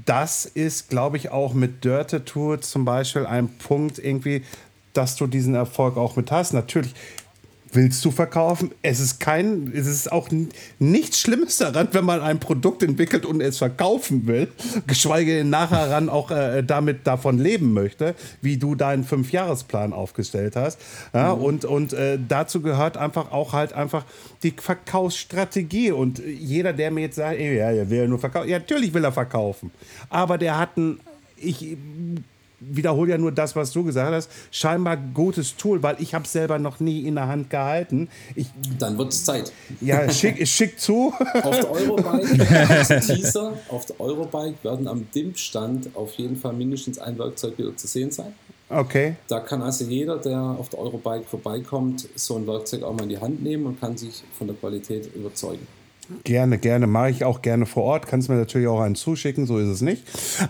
das 0.05 0.45
ist, 0.45 0.89
glaube 0.89 1.17
ich, 1.17 1.29
auch 1.31 1.53
mit 1.53 1.83
Dirty 1.83 2.21
Tour 2.21 2.61
zum 2.61 2.85
Beispiel 2.85 3.25
ein 3.25 3.49
Punkt 3.57 3.99
irgendwie, 3.99 4.43
dass 4.93 5.15
du 5.15 5.27
diesen 5.27 5.55
Erfolg 5.55 5.97
auch 5.97 6.15
mit 6.15 6.31
hast. 6.31 6.53
Natürlich 6.53 6.93
willst 7.71 8.03
du 8.03 8.11
verkaufen. 8.11 8.71
Es 8.81 8.99
ist 8.99 9.19
kein, 9.19 9.71
es 9.75 9.87
ist 9.87 10.11
auch 10.11 10.29
nichts 10.79 11.19
Schlimmes 11.19 11.57
daran, 11.57 11.89
wenn 11.91 12.05
man 12.05 12.21
ein 12.21 12.39
Produkt 12.39 12.83
entwickelt 12.83 13.25
und 13.25 13.41
es 13.41 13.57
verkaufen 13.57 14.27
will, 14.27 14.47
geschweige 14.87 15.37
denn 15.37 15.49
nachher 15.49 15.91
ran 15.91 16.09
auch 16.09 16.31
äh, 16.31 16.63
damit 16.63 17.05
davon 17.05 17.37
leben 17.37 17.73
möchte, 17.73 18.15
wie 18.41 18.57
du 18.57 18.75
deinen 18.75 19.03
Fünfjahresplan 19.03 19.93
aufgestellt 19.93 20.55
hast. 20.55 20.79
Ja, 21.13 21.35
mhm. 21.35 21.43
Und, 21.43 21.65
und 21.65 21.93
äh, 21.93 22.17
dazu 22.27 22.61
gehört 22.61 22.97
einfach 22.97 23.31
auch 23.31 23.53
halt 23.53 23.73
einfach 23.73 24.05
die 24.43 24.53
Verkaufsstrategie. 24.55 25.91
Und 25.91 26.19
jeder, 26.19 26.73
der 26.73 26.91
mir 26.91 27.01
jetzt 27.01 27.15
sagt, 27.15 27.39
ja, 27.39 27.45
er 27.45 27.89
will 27.89 27.99
ja 27.99 28.07
nur 28.07 28.19
verkaufen, 28.19 28.49
ja, 28.49 28.59
natürlich 28.59 28.93
will 28.93 29.03
er 29.03 29.11
verkaufen. 29.11 29.71
Aber 30.09 30.37
der 30.37 30.57
hat 30.57 30.77
ein, 30.77 30.99
ich 31.37 31.77
wiederhole 32.59 33.11
ja 33.11 33.17
nur 33.17 33.31
das, 33.31 33.55
was 33.55 33.71
du 33.71 33.83
gesagt 33.83 34.13
hast. 34.13 34.29
Scheinbar 34.51 34.97
gutes 34.97 35.55
Tool, 35.55 35.81
weil 35.83 35.97
ich 35.99 36.13
habe 36.13 36.25
es 36.25 36.31
selber 36.31 36.59
noch 36.59 36.79
nie 36.79 37.01
in 37.01 37.15
der 37.15 37.27
Hand 37.27 37.49
gehalten. 37.49 38.09
Ich, 38.35 38.47
Dann 38.77 38.97
wird 38.97 39.13
es 39.13 39.25
Zeit. 39.25 39.51
Ja, 39.81 40.09
schick, 40.11 40.47
schick 40.47 40.79
zu. 40.79 41.13
Auf 41.43 41.59
der 41.59 41.71
Eurobike, 41.71 42.99
Teaser, 43.05 43.53
auf 43.69 43.85
der 43.85 43.99
Eurobike 43.99 44.63
werden 44.63 44.87
am 44.87 45.07
DIMP-Stand 45.13 45.95
auf 45.95 46.13
jeden 46.13 46.35
Fall 46.35 46.53
mindestens 46.53 46.99
ein 46.99 47.17
Werkzeug 47.17 47.57
wieder 47.57 47.75
zu 47.75 47.87
sehen 47.87 48.11
sein. 48.11 48.33
Okay. 48.69 49.15
Da 49.27 49.39
kann 49.39 49.63
also 49.63 49.83
jeder, 49.85 50.17
der 50.17 50.39
auf 50.39 50.69
der 50.69 50.79
Eurobike 50.79 51.23
vorbeikommt, 51.23 52.07
so 52.15 52.35
ein 52.35 52.45
Werkzeug 52.45 52.83
auch 52.83 52.93
mal 52.93 53.03
in 53.03 53.09
die 53.09 53.17
Hand 53.17 53.41
nehmen 53.41 53.65
und 53.65 53.79
kann 53.79 53.97
sich 53.97 54.23
von 54.37 54.47
der 54.47 54.55
Qualität 54.55 55.13
überzeugen. 55.15 55.67
Gerne, 56.23 56.57
gerne. 56.57 56.87
Mache 56.87 57.11
ich 57.11 57.23
auch 57.23 57.41
gerne 57.41 57.65
vor 57.65 57.83
Ort. 57.83 58.07
Kannst 58.07 58.29
mir 58.29 58.35
natürlich 58.35 58.67
auch 58.67 58.81
einen 58.81 58.95
zuschicken, 58.95 59.45
so 59.45 59.59
ist 59.59 59.67
es 59.67 59.81
nicht. 59.81 60.03
Soll 60.09 60.47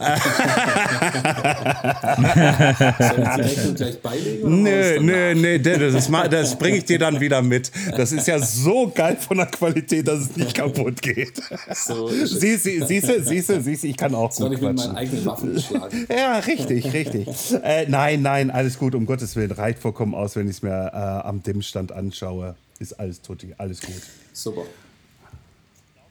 ich 3.20 3.30
die 3.36 3.42
Rechnung 3.42 3.76
gleich 3.76 4.02
beilegen? 4.02 4.64
Nö, 4.64 5.00
nö, 5.02 5.36
nö, 5.36 5.60
das, 5.60 6.10
das 6.30 6.58
bringe 6.58 6.78
ich 6.78 6.86
dir 6.86 6.98
dann 7.00 7.20
wieder 7.20 7.42
mit. 7.42 7.72
Das 7.96 8.12
ist 8.12 8.28
ja 8.28 8.40
so 8.40 8.90
geil 8.94 9.18
von 9.18 9.38
der 9.38 9.48
Qualität, 9.48 10.08
dass 10.08 10.22
es 10.22 10.38
nicht 10.38 10.56
kaputt 10.56 11.02
geht. 11.02 11.42
So 11.74 12.08
siehst 12.08 12.66
du, 12.66 12.86
siehst 12.86 13.10
du, 13.10 13.24
siehst 13.62 13.84
du, 13.84 13.88
ich 13.88 13.98
kann 13.98 14.16
auch 14.16 14.32
Soll 14.32 14.50
gut 14.50 14.58
ich 14.58 14.64
mit 14.64 14.78
meinen 14.78 14.96
eigenen 14.96 15.26
Waffen 15.26 15.54
geschlagen? 15.54 16.08
Ja, 16.10 16.40
richtig, 16.40 16.94
richtig. 16.94 17.28
Äh, 17.64 17.86
nein, 17.90 18.22
nein, 18.22 18.50
alles 18.50 18.80
gut, 18.80 18.96
um 18.96 19.06
Gottes 19.06 19.36
Willen. 19.36 19.52
Reicht 19.52 19.80
vollkommen 19.80 20.16
aus, 20.16 20.36
wenn 20.36 20.48
ich 20.48 20.58
es 20.58 20.62
mir 20.62 20.92
äh, 20.94 21.28
am 21.28 21.44
Dimmstand 21.44 21.92
anschaue. 21.92 22.56
Ist 22.80 22.98
alles 23.00 23.22
tutti, 23.22 23.54
alles 23.58 23.82
gut. 23.82 24.02
Super. 24.32 24.64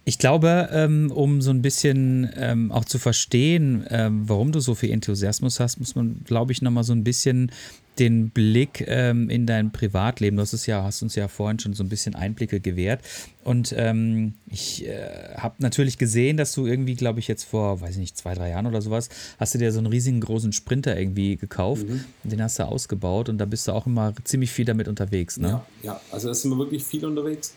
Ich 0.09 0.17
glaube, 0.17 0.71
ähm, 0.73 1.11
um 1.11 1.43
so 1.43 1.51
ein 1.51 1.61
bisschen 1.61 2.31
ähm, 2.35 2.73
auch 2.73 2.87
zu 2.87 2.99
verstehen, 2.99 3.85
ähm, 3.91 4.27
warum 4.27 4.53
du 4.53 4.61
so 4.61 4.75
viel 4.75 4.91
Enthusiasmus 4.91 5.61
hast, 5.61 5.81
muss 5.81 5.97
man, 5.97 6.23
glaube 6.25 6.51
ich, 6.51 6.63
nochmal 6.63 6.83
so 6.83 6.95
ein 6.95 7.05
bisschen 7.05 7.53
den 7.99 8.31
Blick 8.31 8.83
ähm, 8.87 9.29
in 9.29 9.45
dein 9.45 9.71
Privatleben. 9.71 10.39
Du 10.39 10.41
hast, 10.41 10.55
es 10.55 10.65
ja, 10.65 10.83
hast 10.83 11.03
uns 11.03 11.15
ja 11.15 11.29
vorhin 11.29 11.59
schon 11.59 11.75
so 11.75 11.85
ein 11.85 11.91
bisschen 11.91 12.15
Einblicke 12.15 12.59
gewährt. 12.59 13.03
Und 13.45 13.75
ähm, 13.77 14.33
ich 14.47 14.87
äh, 14.87 15.35
habe 15.37 15.57
natürlich 15.59 15.99
gesehen, 15.99 16.39
dass 16.39 16.53
du 16.55 16.65
irgendwie, 16.65 16.95
glaube 16.95 17.19
ich, 17.19 17.29
jetzt 17.29 17.45
vor, 17.45 17.83
weiß 17.83 17.91
ich 17.91 17.99
nicht, 17.99 18.17
zwei, 18.17 18.33
drei 18.33 18.49
Jahren 18.49 18.65
oder 18.65 18.81
sowas, 18.81 19.11
hast 19.39 19.55
du 19.55 19.59
dir 19.59 19.73
so 19.73 19.79
einen 19.79 19.89
riesigen 19.89 20.21
großen 20.21 20.55
Sprinter 20.55 20.99
irgendwie 20.99 21.37
gekauft. 21.37 21.87
Mhm. 21.87 22.05
Den 22.23 22.43
hast 22.43 22.59
du 22.59 22.63
ausgebaut 22.63 23.29
und 23.29 23.37
da 23.37 23.45
bist 23.45 23.69
du 23.69 23.73
auch 23.73 23.87
immer 23.87 24.15
ziemlich 24.25 24.53
viel 24.53 24.65
damit 24.65 24.89
unterwegs. 24.89 25.37
Ne? 25.37 25.49
Ja, 25.49 25.67
ja, 25.83 26.01
also 26.11 26.29
da 26.29 26.35
sind 26.35 26.51
wir 26.51 26.57
wirklich 26.57 26.83
viel 26.83 27.05
unterwegs. 27.05 27.53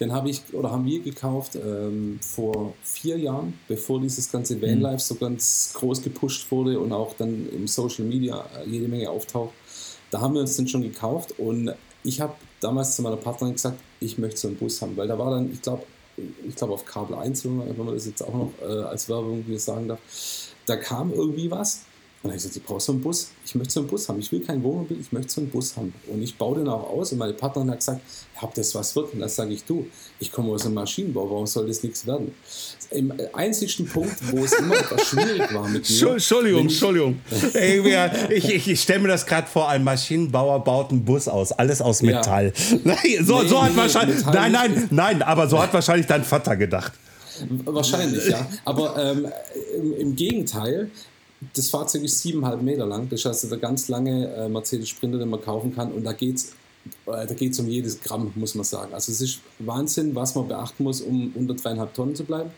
Den 0.00 0.12
habe 0.12 0.28
ich 0.28 0.42
oder 0.52 0.72
haben 0.72 0.84
wir 0.84 1.00
gekauft 1.00 1.56
ähm, 1.56 2.18
vor 2.20 2.74
vier 2.82 3.16
Jahren, 3.18 3.58
bevor 3.68 4.00
dieses 4.00 4.30
ganze 4.30 4.60
Vanlife 4.60 4.94
mhm. 4.94 4.98
so 4.98 5.14
ganz 5.14 5.72
groß 5.74 6.02
gepusht 6.02 6.50
wurde 6.50 6.80
und 6.80 6.92
auch 6.92 7.14
dann 7.14 7.48
im 7.50 7.68
Social 7.68 8.04
Media 8.04 8.44
äh, 8.58 8.68
jede 8.68 8.88
Menge 8.88 9.08
auftaucht. 9.08 9.54
Da 10.10 10.20
haben 10.20 10.34
wir 10.34 10.40
uns 10.40 10.56
den 10.56 10.66
schon 10.66 10.82
gekauft 10.82 11.38
und 11.38 11.72
ich 12.02 12.20
habe 12.20 12.34
damals 12.60 12.96
zu 12.96 13.02
meiner 13.02 13.16
Partnerin 13.16 13.54
gesagt, 13.54 13.78
ich 14.00 14.18
möchte 14.18 14.38
so 14.38 14.48
einen 14.48 14.56
Bus 14.56 14.82
haben, 14.82 14.96
weil 14.96 15.08
da 15.08 15.18
war 15.18 15.30
dann, 15.30 15.50
ich 15.52 15.62
glaube, 15.62 15.84
ich 16.46 16.54
glaube 16.54 16.74
auf 16.74 16.84
Kabel 16.84 17.16
1, 17.16 17.44
wenn 17.44 17.56
man, 17.56 17.68
wenn 17.68 17.84
man 17.84 17.94
das 17.94 18.06
jetzt 18.06 18.22
auch 18.22 18.34
noch 18.34 18.52
äh, 18.62 18.82
als 18.84 19.08
Werbung 19.08 19.44
hier 19.46 19.58
sagen 19.58 19.88
darf, 19.88 20.00
da 20.66 20.76
kam 20.76 21.12
irgendwie 21.12 21.50
was 21.50 21.82
dann 22.24 22.30
habe 22.30 22.38
ich 22.38 22.42
gesagt, 22.42 22.56
ich 22.56 22.64
brauche 22.64 22.80
so 22.80 22.92
einen 22.92 23.02
Bus. 23.02 23.28
Ich 23.44 23.54
möchte 23.54 23.74
so 23.74 23.80
einen 23.80 23.88
Bus 23.90 24.08
haben. 24.08 24.18
Ich 24.18 24.32
will 24.32 24.40
kein 24.40 24.62
Wohnmobil, 24.62 24.98
ich 24.98 25.12
möchte 25.12 25.30
so 25.30 25.42
einen 25.42 25.50
Bus 25.50 25.76
haben. 25.76 25.92
Und 26.06 26.22
ich 26.22 26.34
baue 26.38 26.56
den 26.56 26.68
auch 26.68 26.88
aus. 26.88 27.12
Und 27.12 27.18
meine 27.18 27.34
Partnerin 27.34 27.70
hat 27.70 27.80
gesagt, 27.80 28.00
ob 28.40 28.54
das 28.54 28.74
was 28.74 28.96
wird. 28.96 29.12
Und 29.12 29.20
das 29.20 29.36
sage 29.36 29.52
ich, 29.52 29.62
du, 29.64 29.86
ich 30.18 30.32
komme 30.32 30.50
aus 30.52 30.62
dem 30.62 30.72
Maschinenbau, 30.72 31.28
warum 31.28 31.46
soll 31.46 31.66
das 31.66 31.82
nichts 31.82 32.06
werden? 32.06 32.34
Im 32.90 33.12
einzigsten 33.34 33.86
Punkt, 33.86 34.16
wo 34.32 34.42
es 34.42 34.54
immer 34.54 34.74
etwas 34.74 35.06
schwierig 35.08 35.52
war 35.52 35.68
mit 35.68 35.88
mir. 35.90 36.08
Entschuldigung, 36.12 36.62
Entschuldigung. 36.62 37.20
ich, 38.30 38.48
ich, 38.48 38.68
ich 38.68 38.80
stelle 38.80 39.00
mir 39.00 39.08
das 39.08 39.26
gerade 39.26 39.46
vor, 39.46 39.68
ein 39.68 39.84
Maschinenbauer 39.84 40.64
baut 40.64 40.92
einen 40.92 41.04
Bus 41.04 41.28
aus, 41.28 41.52
alles 41.52 41.82
aus 41.82 42.00
Metall. 42.00 42.54
Ja. 42.84 42.96
so, 43.22 43.42
nee, 43.42 43.48
so 43.48 43.62
hat 43.62 43.72
nee, 43.72 43.76
wahrscheinlich, 43.76 44.24
nein, 44.24 44.52
nein, 44.52 44.88
nein, 44.90 45.22
aber 45.22 45.46
so 45.46 45.60
hat 45.60 45.74
wahrscheinlich 45.74 46.06
dein 46.06 46.24
Vater 46.24 46.56
gedacht. 46.56 46.92
Wahrscheinlich, 47.64 48.28
ja. 48.28 48.46
Aber 48.64 48.96
ähm, 48.96 49.26
im, 49.76 49.92
im, 49.96 50.16
Gegenteil, 50.16 50.90
das 51.54 51.70
Fahrzeug 51.70 52.02
ist 52.04 52.20
siebeneinhalb 52.22 52.62
Meter 52.62 52.86
lang. 52.86 53.08
Das 53.08 53.20
ist 53.20 53.26
also 53.26 53.48
der 53.48 53.58
ganz 53.58 53.88
lange 53.88 54.28
äh, 54.34 54.48
Mercedes 54.48 54.88
Sprinter, 54.88 55.18
den 55.18 55.30
man 55.30 55.40
kaufen 55.40 55.74
kann. 55.74 55.92
Und 55.92 56.04
da 56.04 56.12
geht 56.12 56.36
es 56.36 56.52
äh, 57.06 57.26
da 57.26 57.34
geht's 57.34 57.58
um 57.58 57.68
jedes 57.68 58.00
Gramm, 58.00 58.32
muss 58.34 58.54
man 58.54 58.64
sagen. 58.64 58.92
Also 58.92 59.12
es 59.12 59.20
ist 59.20 59.40
Wahnsinn, 59.58 60.14
was 60.14 60.34
man 60.34 60.48
beachten 60.48 60.84
muss, 60.84 61.00
um 61.00 61.32
unter 61.34 61.54
dreieinhalb 61.54 61.94
Tonnen 61.94 62.14
zu 62.14 62.24
bleiben. 62.24 62.50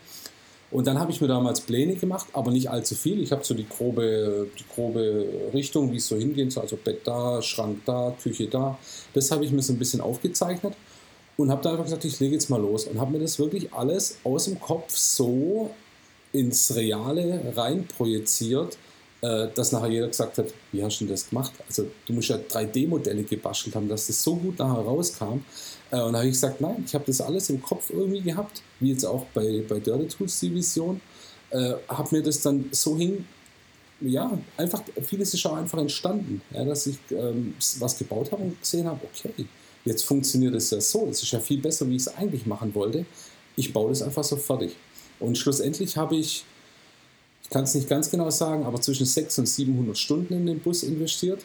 Und 0.69 0.85
dann 0.85 0.99
habe 0.99 1.11
ich 1.11 1.21
mir 1.21 1.27
damals 1.27 1.61
Pläne 1.61 1.95
gemacht, 1.95 2.27
aber 2.33 2.51
nicht 2.51 2.69
allzu 2.69 2.95
viel. 2.95 3.21
Ich 3.21 3.31
habe 3.31 3.43
so 3.45 3.53
die 3.53 3.67
grobe, 3.67 4.47
die 4.59 4.65
grobe 4.73 5.49
Richtung, 5.53 5.93
wie 5.93 5.97
es 5.97 6.07
so 6.07 6.17
hingehen 6.17 6.49
soll. 6.49 6.63
Also 6.63 6.75
Bett 6.75 7.01
da, 7.05 7.41
Schrank 7.41 7.79
da, 7.85 8.13
Küche 8.21 8.47
da. 8.47 8.77
Das 9.13 9.31
habe 9.31 9.45
ich 9.45 9.51
mir 9.51 9.61
so 9.61 9.71
ein 9.71 9.79
bisschen 9.79 10.01
aufgezeichnet 10.01 10.73
und 11.37 11.51
habe 11.51 11.61
dann 11.61 11.73
einfach 11.73 11.85
gesagt, 11.85 12.03
ich 12.03 12.19
lege 12.19 12.33
jetzt 12.33 12.49
mal 12.49 12.59
los. 12.59 12.83
Und 12.83 12.99
habe 12.99 13.13
mir 13.13 13.19
das 13.19 13.39
wirklich 13.39 13.73
alles 13.73 14.17
aus 14.25 14.45
dem 14.45 14.59
Kopf 14.59 14.93
so 14.93 15.71
ins 16.33 16.75
Reale 16.75 17.53
rein 17.55 17.87
projiziert, 17.87 18.77
äh, 19.21 19.47
dass 19.55 19.71
nachher 19.71 19.89
jeder 19.89 20.07
gesagt 20.07 20.37
hat, 20.37 20.47
wie 20.71 20.83
hast 20.83 20.99
du 20.99 21.05
denn 21.05 21.13
das 21.13 21.29
gemacht? 21.29 21.51
Also 21.67 21.87
du 22.05 22.13
musst 22.13 22.29
ja 22.29 22.37
3D-Modelle 22.37 23.23
gebastelt 23.23 23.75
haben, 23.75 23.87
dass 23.87 24.07
das 24.07 24.23
so 24.23 24.35
gut 24.35 24.59
nachher 24.59 24.81
rauskam. 24.81 25.43
Äh, 25.91 26.01
und 26.01 26.13
da 26.13 26.19
habe 26.19 26.27
ich 26.27 26.33
gesagt, 26.33 26.61
nein, 26.61 26.83
ich 26.85 26.93
habe 26.93 27.05
das 27.07 27.21
alles 27.21 27.49
im 27.49 27.61
Kopf 27.61 27.89
irgendwie 27.89 28.21
gehabt, 28.21 28.61
wie 28.79 28.91
jetzt 28.91 29.05
auch 29.05 29.25
bei, 29.33 29.63
bei 29.67 29.79
Dirty 29.79 30.07
Tools 30.07 30.39
Division. 30.39 31.01
Äh, 31.49 31.73
habe 31.87 32.15
mir 32.15 32.21
das 32.21 32.41
dann 32.41 32.65
so 32.71 32.97
hin, 32.97 33.25
ja, 34.01 34.37
einfach, 34.57 34.83
vieles 35.01 35.33
ist 35.33 35.45
auch 35.45 35.55
einfach 35.55 35.79
entstanden, 35.79 36.41
ja, 36.51 36.63
dass 36.63 36.85
ich 36.85 36.97
ähm, 37.09 37.55
was 37.79 37.97
gebaut 37.97 38.31
habe 38.31 38.43
und 38.43 38.61
gesehen 38.61 38.85
habe, 38.85 38.99
okay, 39.03 39.45
jetzt 39.85 40.03
funktioniert 40.03 40.53
es 40.53 40.69
ja 40.69 40.79
so, 40.79 41.07
es 41.09 41.23
ist 41.23 41.31
ja 41.31 41.39
viel 41.39 41.59
besser, 41.59 41.87
wie 41.89 41.95
ich 41.95 42.03
es 42.03 42.15
eigentlich 42.15 42.45
machen 42.45 42.75
wollte. 42.75 43.05
Ich 43.55 43.73
baue 43.73 43.89
das 43.89 44.03
einfach 44.03 44.23
so 44.23 44.35
fertig. 44.35 44.75
Und 45.19 45.37
schlussendlich 45.37 45.97
habe 45.97 46.15
ich, 46.15 46.45
ich 47.43 47.49
kann 47.49 47.63
es 47.63 47.75
nicht 47.75 47.89
ganz 47.89 48.09
genau 48.09 48.29
sagen, 48.29 48.65
aber 48.65 48.81
zwischen 48.81 49.05
600 49.05 49.39
und 49.39 49.47
700 49.47 49.97
Stunden 49.97 50.33
in 50.33 50.45
den 50.45 50.59
Bus 50.59 50.83
investiert. 50.83 51.43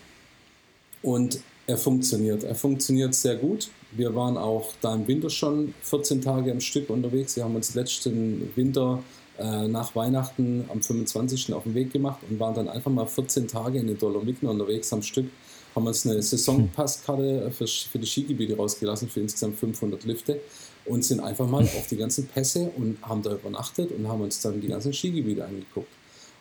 Und 1.03 1.41
er 1.67 1.79
funktioniert. 1.79 2.45
Er 2.45 2.55
funktioniert 2.55 3.15
sehr 3.15 3.37
gut. 3.37 3.71
Wir 3.93 4.15
waren 4.15 4.37
auch 4.37 4.73
da 4.81 4.95
im 4.95 5.07
Winter 5.07 5.31
schon 5.31 5.75
14 5.83 6.21
Tage 6.21 6.51
am 6.51 6.61
Stück 6.61 6.91
unterwegs. 6.91 7.37
Wir 7.37 7.45
haben 7.45 7.55
uns 7.55 7.75
letzten 7.75 8.51
Winter 8.57 9.03
äh, 9.39 9.69
nach 9.69 9.95
Weihnachten 9.95 10.65
am 10.69 10.83
25. 10.83 11.53
auf 11.55 11.65
den 11.65 11.75
Weg 11.75 11.93
gemacht 11.93 12.21
und 12.29 12.41
waren 12.41 12.55
dann 12.55 12.69
einfach 12.69 12.91
mal 12.91 13.07
14 13.07 13.47
Tage 13.49 13.79
in 13.79 13.87
den 13.87 13.99
Dolomiten 13.99 14.49
unterwegs 14.49 14.93
am 14.93 15.03
Stück. 15.03 15.27
Haben 15.75 15.87
uns 15.87 16.05
eine 16.07 16.21
Saisonpasskarte 16.21 17.51
für, 17.51 17.67
für 17.67 17.99
die 17.99 18.07
Skigebiete 18.07 18.57
rausgelassen 18.57 19.09
für 19.09 19.21
insgesamt 19.21 19.59
500 19.59 20.05
Lifte 20.05 20.41
und 20.85 21.05
sind 21.05 21.21
einfach 21.21 21.49
mal 21.49 21.63
auf 21.63 21.87
die 21.91 21.97
ganzen 21.97 22.27
Pässe 22.27 22.71
und 22.77 22.99
haben 23.03 23.23
da 23.23 23.33
übernachtet 23.33 23.91
und 23.93 24.09
haben 24.09 24.23
uns 24.23 24.41
dann 24.41 24.61
die 24.61 24.69
ganzen 24.69 24.93
Skigebiete 24.93 25.45
angeguckt. 25.45 25.91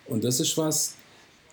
Und 0.08 0.24
das 0.24 0.40
ist 0.40 0.58
was, 0.58 0.96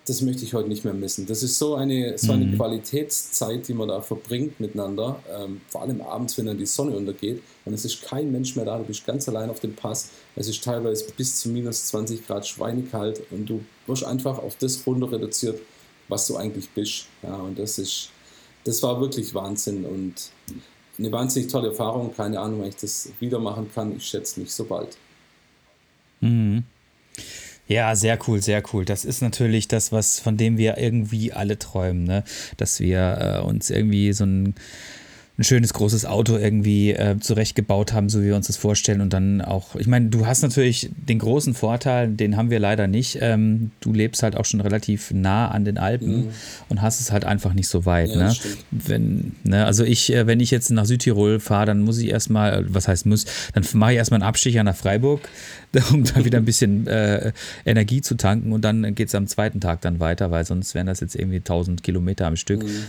das 0.09 0.21
möchte 0.21 0.43
ich 0.43 0.53
heute 0.55 0.67
nicht 0.67 0.83
mehr 0.83 0.93
missen. 0.93 1.27
Das 1.27 1.43
ist 1.43 1.59
so 1.59 1.75
eine, 1.75 2.17
so 2.17 2.31
eine 2.31 2.45
mhm. 2.45 2.55
Qualitätszeit, 2.55 3.67
die 3.67 3.75
man 3.75 3.89
da 3.89 4.01
verbringt 4.01 4.59
miteinander, 4.59 5.21
ähm, 5.31 5.61
vor 5.67 5.83
allem 5.83 6.01
abends, 6.01 6.37
wenn 6.37 6.47
dann 6.47 6.57
die 6.57 6.65
Sonne 6.65 6.97
untergeht 6.97 7.43
und 7.65 7.73
es 7.73 7.85
ist 7.85 8.01
kein 8.01 8.31
Mensch 8.31 8.55
mehr 8.55 8.65
da, 8.65 8.77
du 8.79 8.85
bist 8.85 9.05
ganz 9.05 9.29
allein 9.29 9.49
auf 9.49 9.59
dem 9.59 9.75
Pass. 9.75 10.09
Es 10.35 10.47
ist 10.47 10.63
teilweise 10.63 11.05
bis 11.15 11.39
zu 11.39 11.49
minus 11.49 11.85
20 11.87 12.25
Grad 12.25 12.47
schweinekalt 12.47 13.21
und 13.29 13.45
du 13.45 13.63
wirst 13.85 14.03
einfach 14.03 14.39
auf 14.39 14.55
das 14.57 14.85
runter 14.87 15.11
reduziert, 15.11 15.59
was 16.07 16.25
du 16.25 16.37
eigentlich 16.37 16.69
bist. 16.71 17.05
Ja, 17.21 17.35
und 17.35 17.59
das 17.59 17.77
ist, 17.77 18.09
das 18.63 18.81
war 18.81 18.99
wirklich 18.99 19.35
Wahnsinn 19.35 19.85
und 19.85 20.15
eine 20.99 21.11
wahnsinnig 21.11 21.51
tolle 21.51 21.69
Erfahrung. 21.69 22.13
Keine 22.15 22.39
Ahnung, 22.39 22.61
wenn 22.61 22.69
ich 22.69 22.75
das 22.75 23.09
wieder 23.19 23.39
machen 23.39 23.69
kann. 23.73 23.95
Ich 23.95 24.05
schätze 24.05 24.39
nicht 24.39 24.51
so 24.51 24.65
bald. 24.65 24.97
Mhm. 26.21 26.63
Ja, 27.67 27.95
sehr 27.95 28.17
cool, 28.27 28.41
sehr 28.41 28.63
cool. 28.73 28.83
Das 28.83 29.05
ist 29.05 29.21
natürlich 29.21 29.67
das, 29.67 29.91
was 29.91 30.19
von 30.19 30.37
dem 30.37 30.57
wir 30.57 30.77
irgendwie 30.79 31.33
alle 31.33 31.59
träumen, 31.59 32.03
ne? 32.03 32.23
Dass 32.57 32.79
wir 32.79 33.41
äh, 33.41 33.45
uns 33.45 33.69
irgendwie 33.69 34.11
so 34.11 34.25
ein 34.25 34.55
ein 35.39 35.43
schönes 35.43 35.73
großes 35.73 36.05
Auto 36.05 36.37
irgendwie 36.37 36.91
äh, 36.91 37.17
zurechtgebaut 37.17 37.93
haben, 37.93 38.09
so 38.09 38.21
wie 38.21 38.25
wir 38.25 38.35
uns 38.35 38.47
das 38.47 38.57
vorstellen. 38.57 38.99
Und 38.99 39.13
dann 39.13 39.41
auch, 39.41 39.77
ich 39.77 39.87
meine, 39.87 40.09
du 40.09 40.27
hast 40.27 40.41
natürlich 40.41 40.91
den 40.97 41.17
großen 41.19 41.53
Vorteil, 41.53 42.09
den 42.09 42.35
haben 42.35 42.49
wir 42.49 42.59
leider 42.59 42.87
nicht. 42.87 43.19
Ähm, 43.21 43.71
du 43.79 43.93
lebst 43.93 44.21
halt 44.21 44.35
auch 44.35 44.43
schon 44.43 44.59
relativ 44.59 45.11
nah 45.11 45.47
an 45.47 45.63
den 45.63 45.77
Alpen 45.77 46.25
mhm. 46.25 46.29
und 46.67 46.81
hast 46.81 46.99
es 46.99 47.13
halt 47.13 47.23
einfach 47.23 47.53
nicht 47.53 47.69
so 47.69 47.85
weit. 47.85 48.09
Ja, 48.09 48.17
ne? 48.17 48.35
Wenn, 48.69 49.35
ne? 49.45 49.65
Also 49.65 49.85
ich, 49.85 50.13
äh, 50.13 50.27
wenn 50.27 50.41
ich 50.41 50.51
jetzt 50.51 50.71
nach 50.71 50.83
Südtirol 50.85 51.39
fahre, 51.39 51.67
dann 51.67 51.83
muss 51.83 51.99
ich 51.99 52.09
erstmal, 52.09 52.65
was 52.67 52.89
heißt 52.89 53.05
muss, 53.05 53.25
dann 53.53 53.63
mache 53.73 53.93
ich 53.93 53.97
erstmal 53.97 54.21
einen 54.21 54.27
Abstecher 54.27 54.65
nach 54.65 54.75
Freiburg, 54.75 55.21
um 55.93 56.03
da 56.03 56.25
wieder 56.25 56.39
ein 56.39 56.45
bisschen 56.45 56.85
äh, 56.87 57.31
Energie 57.65 58.01
zu 58.01 58.15
tanken 58.15 58.51
und 58.51 58.65
dann 58.65 58.93
geht 58.93 59.07
es 59.07 59.15
am 59.15 59.27
zweiten 59.27 59.61
Tag 59.61 59.79
dann 59.81 60.01
weiter, 60.01 60.31
weil 60.31 60.43
sonst 60.43 60.75
wären 60.75 60.87
das 60.87 60.99
jetzt 60.99 61.15
irgendwie 61.15 61.37
1000 61.37 61.81
Kilometer 61.81 62.27
am 62.27 62.35
Stück. 62.35 62.63
Mhm. 62.63 62.87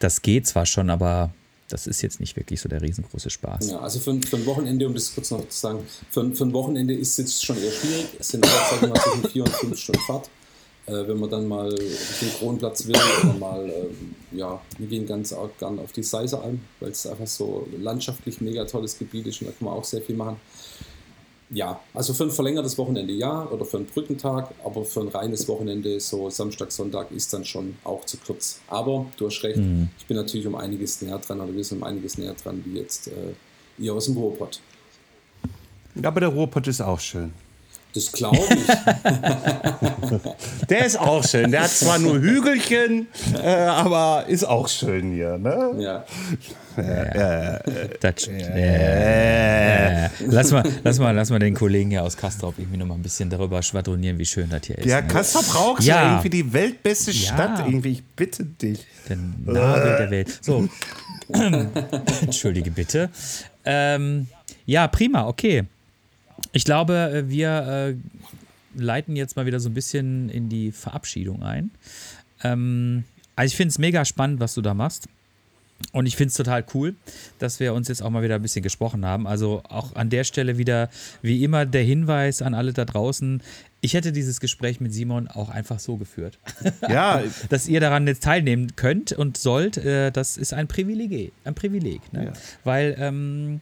Das 0.00 0.22
geht 0.22 0.48
zwar 0.48 0.66
schon, 0.66 0.90
aber 0.90 1.32
das 1.72 1.86
ist 1.86 2.02
jetzt 2.02 2.20
nicht 2.20 2.36
wirklich 2.36 2.60
so 2.60 2.68
der 2.68 2.82
riesengroße 2.82 3.30
Spaß. 3.30 3.70
Ja, 3.70 3.80
also 3.80 3.98
für, 3.98 4.20
für 4.20 4.36
ein 4.36 4.46
Wochenende, 4.46 4.86
um 4.86 4.94
das 4.94 5.14
kurz 5.14 5.30
noch 5.30 5.48
zu 5.48 5.58
sagen, 5.58 5.80
für, 6.10 6.34
für 6.34 6.44
ein 6.44 6.52
Wochenende 6.52 6.94
ist 6.94 7.10
es 7.10 7.16
jetzt 7.16 7.44
schon 7.44 7.56
eher 7.56 7.70
schwierig. 7.70 8.06
Es 8.18 8.28
sind 8.28 8.44
derzeit 8.44 8.88
mal 8.88 9.00
zwischen 9.00 9.28
vier 9.30 9.44
und 9.44 9.52
fünf 9.52 9.78
Stunden 9.78 10.00
Fahrt. 10.02 10.30
Äh, 10.86 11.06
wenn 11.06 11.18
man 11.18 11.30
dann 11.30 11.46
mal 11.46 11.72
auf 11.72 12.18
den 12.20 12.32
Kronplatz 12.38 12.86
will 12.86 12.96
oder 13.22 13.34
mal, 13.34 13.68
äh, 13.68 14.36
ja, 14.36 14.60
wir 14.78 14.86
gehen 14.86 15.06
ganz 15.06 15.32
auch 15.32 15.50
gern 15.58 15.78
auf 15.78 15.92
die 15.92 16.02
Seiseralm, 16.02 16.60
weil 16.80 16.90
es 16.90 17.06
einfach 17.06 17.26
so 17.26 17.68
landschaftlich 17.78 18.40
mega 18.40 18.64
tolles 18.64 18.98
Gebiet 18.98 19.28
ist 19.28 19.40
und 19.40 19.46
da 19.46 19.52
kann 19.52 19.66
man 19.66 19.74
auch 19.74 19.84
sehr 19.84 20.02
viel 20.02 20.16
machen 20.16 20.38
ja, 21.52 21.78
also 21.92 22.14
für 22.14 22.24
ein 22.24 22.30
verlängertes 22.30 22.78
Wochenende 22.78 23.12
ja 23.12 23.46
oder 23.46 23.66
für 23.66 23.76
einen 23.76 23.86
Brückentag, 23.86 24.54
aber 24.64 24.84
für 24.84 25.00
ein 25.00 25.08
reines 25.08 25.46
Wochenende, 25.48 26.00
so 26.00 26.30
Samstag, 26.30 26.72
Sonntag, 26.72 27.10
ist 27.12 27.32
dann 27.32 27.44
schon 27.44 27.76
auch 27.84 28.06
zu 28.06 28.16
kurz. 28.16 28.60
Aber 28.68 29.06
du 29.18 29.26
hast 29.26 29.42
recht, 29.42 29.58
mhm. 29.58 29.90
ich 29.98 30.06
bin 30.06 30.16
natürlich 30.16 30.46
um 30.46 30.54
einiges 30.54 31.02
näher 31.02 31.18
dran 31.18 31.40
oder 31.40 31.54
wir 31.54 31.62
sind 31.62 31.78
um 31.78 31.84
einiges 31.84 32.16
näher 32.16 32.34
dran 32.42 32.62
wie 32.64 32.78
jetzt 32.78 33.08
äh, 33.08 33.34
ihr 33.78 33.92
aus 33.92 34.06
dem 34.06 34.16
Ruhrpott. 34.16 34.60
Aber 36.02 36.20
der 36.20 36.30
Ruhrpott 36.30 36.66
ist 36.68 36.80
auch 36.80 37.00
schön. 37.00 37.32
Das 37.94 38.10
glaube 38.10 38.38
ich. 38.38 38.66
der 40.68 40.86
ist 40.86 40.98
auch 40.98 41.22
schön. 41.24 41.50
Der 41.50 41.64
hat 41.64 41.70
zwar 41.70 41.98
nur 41.98 42.20
Hügelchen, 42.20 43.08
äh, 43.34 43.48
aber 43.48 44.24
ist 44.28 44.44
auch 44.44 44.68
schön 44.68 45.12
hier. 45.12 45.36
Ne? 45.36 45.74
Ja. 45.78 46.04
Äh, 46.76 47.58
das, 48.00 48.28
äh, 48.28 50.08
lass, 50.26 50.52
mal, 50.52 50.62
lass, 50.82 50.98
mal, 50.98 51.14
lass 51.14 51.28
mal 51.28 51.38
den 51.38 51.52
Kollegen 51.54 51.90
hier 51.90 52.02
aus 52.02 52.16
Kastrop 52.16 52.58
irgendwie 52.58 52.78
noch 52.78 52.86
mal 52.86 52.94
ein 52.94 53.02
bisschen 53.02 53.28
darüber 53.28 53.62
schwadronieren, 53.62 54.18
wie 54.18 54.24
schön 54.24 54.48
das 54.48 54.62
hier 54.66 54.78
ist. 54.78 54.86
Ja, 54.86 55.02
ne? 55.02 55.08
Kastrop 55.08 55.54
raucht 55.54 55.82
ja 55.82 56.12
irgendwie 56.12 56.30
die 56.30 56.50
weltbeste 56.50 57.10
ja. 57.10 57.34
Stadt. 57.34 57.66
Irgendwie, 57.66 57.92
ich 57.92 58.02
bitte 58.16 58.44
dich. 58.44 58.86
Der 59.08 59.16
Nabel 59.16 59.96
der 59.98 60.10
Welt. 60.10 60.38
So. 60.40 60.66
Entschuldige 62.22 62.70
bitte. 62.70 63.10
Ähm, 63.64 64.28
ja, 64.64 64.88
prima, 64.88 65.26
okay. 65.26 65.64
Ich 66.52 66.64
glaube, 66.64 66.94
äh, 66.94 67.28
wir 67.28 67.94
äh, 67.94 68.80
leiten 68.80 69.16
jetzt 69.16 69.36
mal 69.36 69.46
wieder 69.46 69.60
so 69.60 69.68
ein 69.68 69.74
bisschen 69.74 70.28
in 70.28 70.48
die 70.48 70.72
Verabschiedung 70.72 71.42
ein. 71.42 71.70
Ähm, 72.42 73.04
also 73.36 73.52
ich 73.52 73.56
finde 73.56 73.70
es 73.70 73.78
mega 73.78 74.04
spannend, 74.04 74.40
was 74.40 74.54
du 74.54 74.62
da 74.62 74.74
machst. 74.74 75.08
Und 75.90 76.06
ich 76.06 76.16
finde 76.16 76.28
es 76.28 76.34
total 76.34 76.64
cool, 76.74 76.94
dass 77.40 77.58
wir 77.58 77.74
uns 77.74 77.88
jetzt 77.88 78.02
auch 78.02 78.10
mal 78.10 78.22
wieder 78.22 78.36
ein 78.36 78.42
bisschen 78.42 78.62
gesprochen 78.62 79.04
haben. 79.04 79.26
Also 79.26 79.62
auch 79.68 79.96
an 79.96 80.10
der 80.10 80.22
Stelle 80.22 80.56
wieder, 80.56 80.88
wie 81.22 81.42
immer, 81.42 81.66
der 81.66 81.82
Hinweis 81.82 82.40
an 82.40 82.54
alle 82.54 82.72
da 82.72 82.84
draußen. 82.84 83.42
Ich 83.80 83.94
hätte 83.94 84.12
dieses 84.12 84.38
Gespräch 84.38 84.80
mit 84.80 84.94
Simon 84.94 85.26
auch 85.26 85.48
einfach 85.48 85.80
so 85.80 85.96
geführt. 85.96 86.38
Ja. 86.88 87.22
dass 87.48 87.66
ihr 87.68 87.80
daran 87.80 88.06
jetzt 88.06 88.22
teilnehmen 88.22 88.76
könnt 88.76 89.12
und 89.12 89.36
sollt, 89.36 89.76
äh, 89.76 90.12
das 90.12 90.36
ist 90.36 90.52
ein 90.52 90.68
Privileg. 90.68 91.32
Ein 91.44 91.54
Privileg. 91.54 92.12
Ne? 92.12 92.26
Ja. 92.26 92.32
Weil 92.64 92.96
ähm, 92.98 93.60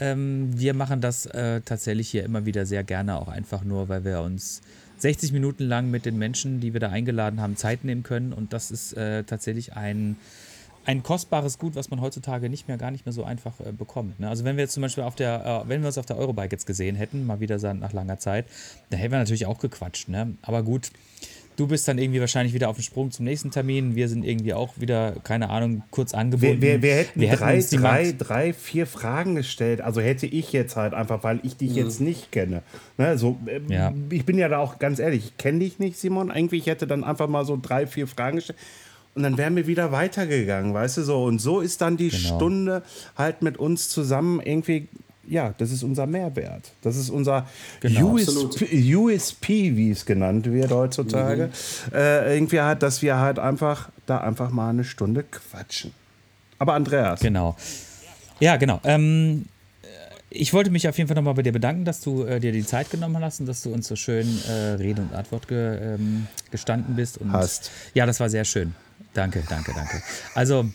ähm, 0.00 0.50
wir 0.58 0.74
machen 0.74 1.00
das 1.00 1.26
äh, 1.26 1.60
tatsächlich 1.62 2.08
hier 2.08 2.24
immer 2.24 2.46
wieder 2.46 2.66
sehr 2.66 2.84
gerne, 2.84 3.18
auch 3.18 3.28
einfach 3.28 3.64
nur, 3.64 3.88
weil 3.88 4.04
wir 4.04 4.20
uns 4.20 4.62
60 4.98 5.32
Minuten 5.32 5.64
lang 5.64 5.90
mit 5.90 6.06
den 6.06 6.16
Menschen, 6.18 6.60
die 6.60 6.72
wir 6.72 6.80
da 6.80 6.88
eingeladen 6.88 7.40
haben, 7.40 7.56
Zeit 7.56 7.84
nehmen 7.84 8.02
können. 8.02 8.32
Und 8.32 8.52
das 8.52 8.70
ist 8.70 8.94
äh, 8.94 9.24
tatsächlich 9.24 9.74
ein, 9.74 10.16
ein 10.84 11.02
kostbares 11.02 11.58
Gut, 11.58 11.74
was 11.74 11.90
man 11.90 12.00
heutzutage 12.00 12.48
nicht 12.48 12.68
mehr, 12.68 12.78
gar 12.78 12.90
nicht 12.90 13.04
mehr 13.04 13.12
so 13.12 13.24
einfach 13.24 13.60
äh, 13.60 13.72
bekommt. 13.72 14.20
Ne? 14.20 14.28
Also 14.28 14.44
wenn 14.44 14.56
wir 14.56 14.64
jetzt 14.64 14.72
zum 14.72 14.82
Beispiel 14.82 15.04
auf 15.04 15.14
der, 15.14 15.64
äh, 15.64 15.68
wenn 15.68 15.82
wir 15.82 15.88
uns 15.88 15.98
auf 15.98 16.06
der 16.06 16.16
Eurobike 16.16 16.52
jetzt 16.52 16.66
gesehen 16.66 16.96
hätten, 16.96 17.26
mal 17.26 17.40
wieder 17.40 17.58
nach 17.74 17.92
langer 17.92 18.18
Zeit, 18.18 18.46
dann 18.90 18.98
hätten 18.98 19.12
wir 19.12 19.18
natürlich 19.18 19.46
auch 19.46 19.58
gequatscht. 19.58 20.08
Ne? 20.08 20.34
Aber 20.42 20.62
gut, 20.62 20.90
Du 21.56 21.66
bist 21.66 21.88
dann 21.88 21.98
irgendwie 21.98 22.20
wahrscheinlich 22.20 22.54
wieder 22.54 22.68
auf 22.68 22.76
dem 22.76 22.82
Sprung 22.82 23.10
zum 23.10 23.24
nächsten 23.24 23.50
Termin. 23.50 23.96
Wir 23.96 24.08
sind 24.08 24.24
irgendwie 24.24 24.52
auch 24.52 24.74
wieder, 24.76 25.12
keine 25.24 25.50
Ahnung, 25.50 25.82
kurz 25.90 26.12
angebunden. 26.12 26.60
Wir, 26.60 26.72
wir, 26.74 26.82
wir 26.82 26.94
hätten, 26.94 27.20
wir 27.20 27.34
drei, 27.34 27.60
drei, 27.60 28.12
drei, 28.12 28.52
vier 28.52 28.86
Fragen 28.86 29.34
gestellt. 29.34 29.80
Also 29.80 30.00
hätte 30.00 30.26
ich 30.26 30.52
jetzt 30.52 30.76
halt 30.76 30.92
einfach, 30.92 31.24
weil 31.24 31.40
ich 31.42 31.56
dich 31.56 31.70
mhm. 31.70 31.76
jetzt 31.76 32.00
nicht 32.00 32.30
kenne. 32.30 32.62
Ne, 32.98 33.16
so, 33.16 33.38
ähm, 33.46 33.70
ja. 33.70 33.92
Ich 34.10 34.26
bin 34.26 34.38
ja 34.38 34.48
da 34.48 34.58
auch 34.58 34.78
ganz 34.78 34.98
ehrlich, 34.98 35.24
ich 35.24 35.36
kenne 35.38 35.60
dich 35.60 35.78
nicht, 35.78 35.98
Simon. 35.98 36.30
Irgendwie, 36.34 36.58
ich 36.58 36.66
hätte 36.66 36.86
dann 36.86 37.04
einfach 37.04 37.28
mal 37.28 37.44
so 37.44 37.58
drei, 37.60 37.86
vier 37.86 38.06
Fragen 38.06 38.36
gestellt. 38.36 38.58
Und 39.16 39.22
dann 39.22 39.38
wären 39.38 39.56
wir 39.56 39.66
wieder 39.66 39.92
weitergegangen, 39.92 40.74
weißt 40.74 40.98
du 40.98 41.02
so. 41.02 41.24
Und 41.24 41.40
so 41.40 41.60
ist 41.60 41.80
dann 41.80 41.96
die 41.96 42.10
genau. 42.10 42.36
Stunde 42.36 42.82
halt 43.16 43.40
mit 43.40 43.56
uns 43.56 43.88
zusammen 43.88 44.40
irgendwie 44.44 44.88
ja, 45.28 45.54
das 45.58 45.70
ist 45.70 45.82
unser 45.82 46.06
Mehrwert. 46.06 46.72
Das 46.82 46.96
ist 46.96 47.10
unser 47.10 47.46
genau, 47.80 48.12
USP, 48.12 48.94
USP, 48.94 49.76
wie 49.76 49.90
es 49.90 50.06
genannt 50.06 50.50
wird 50.50 50.70
heutzutage. 50.70 51.46
Mhm. 51.46 51.96
Äh, 51.96 52.34
irgendwie 52.34 52.60
halt, 52.60 52.82
dass 52.82 53.02
wir 53.02 53.18
halt 53.18 53.38
einfach 53.38 53.90
da 54.06 54.18
einfach 54.18 54.50
mal 54.50 54.70
eine 54.70 54.84
Stunde 54.84 55.24
quatschen. 55.24 55.92
Aber 56.58 56.74
Andreas. 56.74 57.20
Genau. 57.20 57.56
Ja, 58.40 58.56
genau. 58.56 58.80
Ähm, 58.84 59.46
ich 60.30 60.52
wollte 60.52 60.70
mich 60.70 60.88
auf 60.88 60.96
jeden 60.98 61.08
Fall 61.08 61.14
nochmal 61.14 61.34
bei 61.34 61.42
dir 61.42 61.52
bedanken, 61.52 61.84
dass 61.84 62.00
du 62.00 62.24
äh, 62.24 62.40
dir 62.40 62.52
die 62.52 62.64
Zeit 62.64 62.90
genommen 62.90 63.22
hast 63.22 63.40
und 63.40 63.46
dass 63.46 63.62
du 63.62 63.72
uns 63.72 63.88
so 63.88 63.96
schön 63.96 64.26
äh, 64.48 64.52
Rede 64.74 65.02
und 65.02 65.14
Antwort 65.14 65.48
ge, 65.48 65.94
ähm, 65.94 66.26
gestanden 66.50 66.96
bist. 66.96 67.18
Und, 67.18 67.32
hast. 67.32 67.70
Ja, 67.94 68.06
das 68.06 68.20
war 68.20 68.28
sehr 68.28 68.44
schön. 68.44 68.74
Danke, 69.14 69.42
danke, 69.48 69.72
danke. 69.74 70.02
Also, 70.34 70.66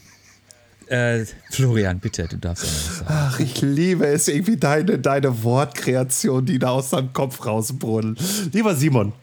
äh, 0.91 1.25
Florian, 1.49 1.99
bitte, 1.99 2.27
du 2.27 2.37
darfst 2.37 2.65
auch 2.65 2.67
noch 2.67 3.07
sagen. 3.07 3.09
Ach, 3.09 3.39
ich 3.39 3.61
liebe 3.61 4.05
es 4.05 4.27
irgendwie 4.27 4.57
deine, 4.57 4.99
deine 4.99 5.43
Wortkreation, 5.43 6.45
die 6.45 6.59
da 6.59 6.71
aus 6.71 6.89
deinem 6.89 7.13
Kopf 7.13 7.45
rausbrudeln. 7.45 8.17
Lieber 8.51 8.75
Simon, 8.75 9.13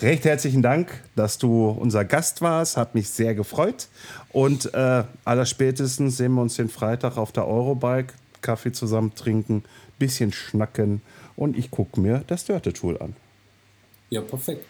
recht 0.00 0.24
herzlichen 0.24 0.62
Dank, 0.62 1.02
dass 1.16 1.38
du 1.38 1.68
unser 1.68 2.04
Gast 2.04 2.42
warst. 2.42 2.76
Hat 2.76 2.94
mich 2.94 3.08
sehr 3.08 3.34
gefreut. 3.34 3.88
Und 4.30 4.72
äh, 4.72 5.04
allerspätestens 5.24 6.16
sehen 6.16 6.32
wir 6.34 6.42
uns 6.42 6.56
den 6.56 6.68
Freitag 6.68 7.16
auf 7.16 7.32
der 7.32 7.46
Eurobike. 7.46 8.14
Kaffee 8.40 8.70
zusammen 8.70 9.12
trinken, 9.16 9.64
bisschen 9.98 10.30
schnacken 10.30 11.02
und 11.34 11.58
ich 11.58 11.72
gucke 11.72 12.00
mir 12.00 12.22
das 12.28 12.44
Dörte-Tool 12.44 12.98
an. 12.98 13.16
Ja, 14.10 14.20
perfekt. 14.20 14.64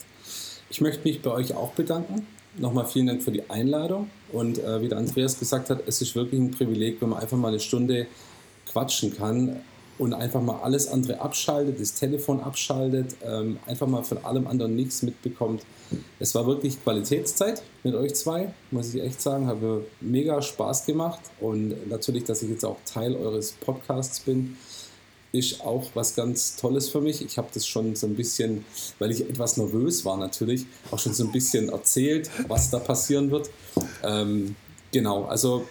Ich 0.71 0.81
möchte 0.81 1.07
mich 1.07 1.21
bei 1.21 1.31
euch 1.31 1.53
auch 1.53 1.73
bedanken 1.73 2.27
nochmal 2.59 2.87
vielen 2.87 3.07
Dank 3.07 3.23
für 3.23 3.31
die 3.31 3.49
Einladung. 3.49 4.11
Und 4.33 4.59
äh, 4.59 4.83
wie 4.83 4.89
der 4.89 4.99
Andreas 4.99 5.39
gesagt 5.39 5.71
hat, 5.71 5.83
es 5.87 6.01
ist 6.01 6.15
wirklich 6.15 6.41
ein 6.41 6.51
Privileg, 6.51 7.01
wenn 7.01 7.11
man 7.11 7.21
einfach 7.21 7.37
mal 7.37 7.49
eine 7.49 7.61
Stunde 7.61 8.07
quatschen 8.71 9.17
kann 9.17 9.61
und 9.99 10.13
einfach 10.13 10.43
mal 10.43 10.61
alles 10.63 10.89
andere 10.89 11.21
abschaltet, 11.21 11.81
das 11.81 11.95
Telefon 11.95 12.41
abschaltet, 12.41 13.17
ähm, 13.25 13.59
einfach 13.67 13.87
mal 13.87 14.03
von 14.03 14.19
allem 14.25 14.47
anderen 14.47 14.77
nichts 14.77 15.03
mitbekommt. 15.03 15.63
Es 16.19 16.35
war 16.35 16.47
wirklich 16.47 16.83
Qualitätszeit 16.83 17.63
mit 17.83 17.95
euch 17.95 18.15
zwei, 18.15 18.53
muss 18.71 18.93
ich 18.93 19.03
echt 19.03 19.23
sagen. 19.23 19.47
Habe 19.47 19.87
mega 20.01 20.43
Spaß 20.43 20.85
gemacht 20.85 21.21
und 21.41 21.89
natürlich, 21.89 22.25
dass 22.25 22.43
ich 22.43 22.51
jetzt 22.51 22.65
auch 22.65 22.77
Teil 22.85 23.15
eures 23.17 23.53
Podcasts 23.53 24.21
bin 24.21 24.57
ist 25.39 25.61
auch 25.61 25.85
was 25.95 26.15
ganz 26.15 26.57
Tolles 26.57 26.89
für 26.89 27.01
mich. 27.01 27.23
Ich 27.23 27.39
habe 27.39 27.49
das 27.53 27.67
schon 27.67 27.95
so 27.95 28.07
ein 28.07 28.17
bisschen, 28.17 28.65
weil 28.99 29.11
ich 29.11 29.21
etwas 29.21 29.57
nervös 29.57 30.05
war 30.05 30.17
natürlich, 30.17 30.67
auch 30.91 30.99
schon 30.99 31.15
so 31.15 31.25
ein 31.25 31.33
bisschen 31.33 31.69
erzählt, 31.69 32.31
was 32.49 32.71
da 32.71 32.79
passieren 32.79 33.31
wird. 33.31 33.51
Ähm, 34.03 34.57
genau, 34.93 35.25
also 35.25 35.67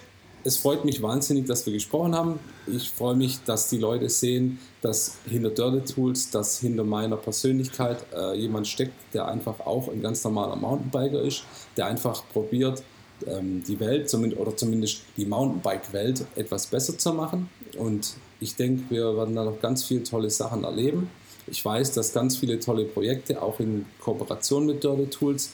es 0.46 0.58
freut 0.58 0.86
mich 0.86 1.02
wahnsinnig, 1.02 1.48
dass 1.48 1.66
wir 1.66 1.74
gesprochen 1.74 2.14
haben. 2.16 2.40
Ich 2.68 2.92
freue 2.92 3.16
mich, 3.16 3.40
dass 3.46 3.68
die 3.68 3.80
Leute 3.80 4.10
sehen, 4.10 4.60
dass 4.82 5.18
hinter 5.28 5.50
Dirty 5.50 5.92
Tools, 5.92 6.30
dass 6.30 6.60
hinter 6.60 6.84
meiner 6.84 7.18
Persönlichkeit 7.18 8.06
äh, 8.16 8.38
jemand 8.38 8.68
steckt, 8.68 8.94
der 9.16 9.28
einfach 9.28 9.60
auch 9.62 9.90
ein 9.90 10.04
ganz 10.04 10.24
normaler 10.24 10.56
Mountainbiker 10.56 11.20
ist, 11.22 11.44
der 11.78 11.88
einfach 11.88 12.24
probiert, 12.32 12.84
ähm, 13.26 13.64
die 13.68 13.80
Welt 13.80 14.14
oder 14.14 14.56
zumindest 14.56 15.02
die 15.18 15.26
Mountainbike-Welt 15.26 16.26
etwas 16.36 16.68
besser 16.68 16.96
zu 16.96 17.14
machen. 17.14 17.50
Und 17.78 18.14
ich 18.46 18.56
denke, 18.56 18.84
wir 18.90 19.18
werden 19.18 19.36
da 19.36 19.44
noch 19.44 19.60
ganz 19.60 19.84
viele 19.84 20.04
tolle 20.04 20.30
Sachen 20.30 20.64
erleben. 20.64 21.10
Ich 21.48 21.66
weiß, 21.66 21.94
dass 21.94 22.14
ganz 22.14 22.38
viele 22.38 22.60
tolle 22.60 22.86
Projekte 22.86 23.42
auch 23.42 23.60
in 23.60 23.86
Kooperation 24.00 24.68
mit 24.68 24.84
Dirty 24.84 25.08
Tools 25.08 25.52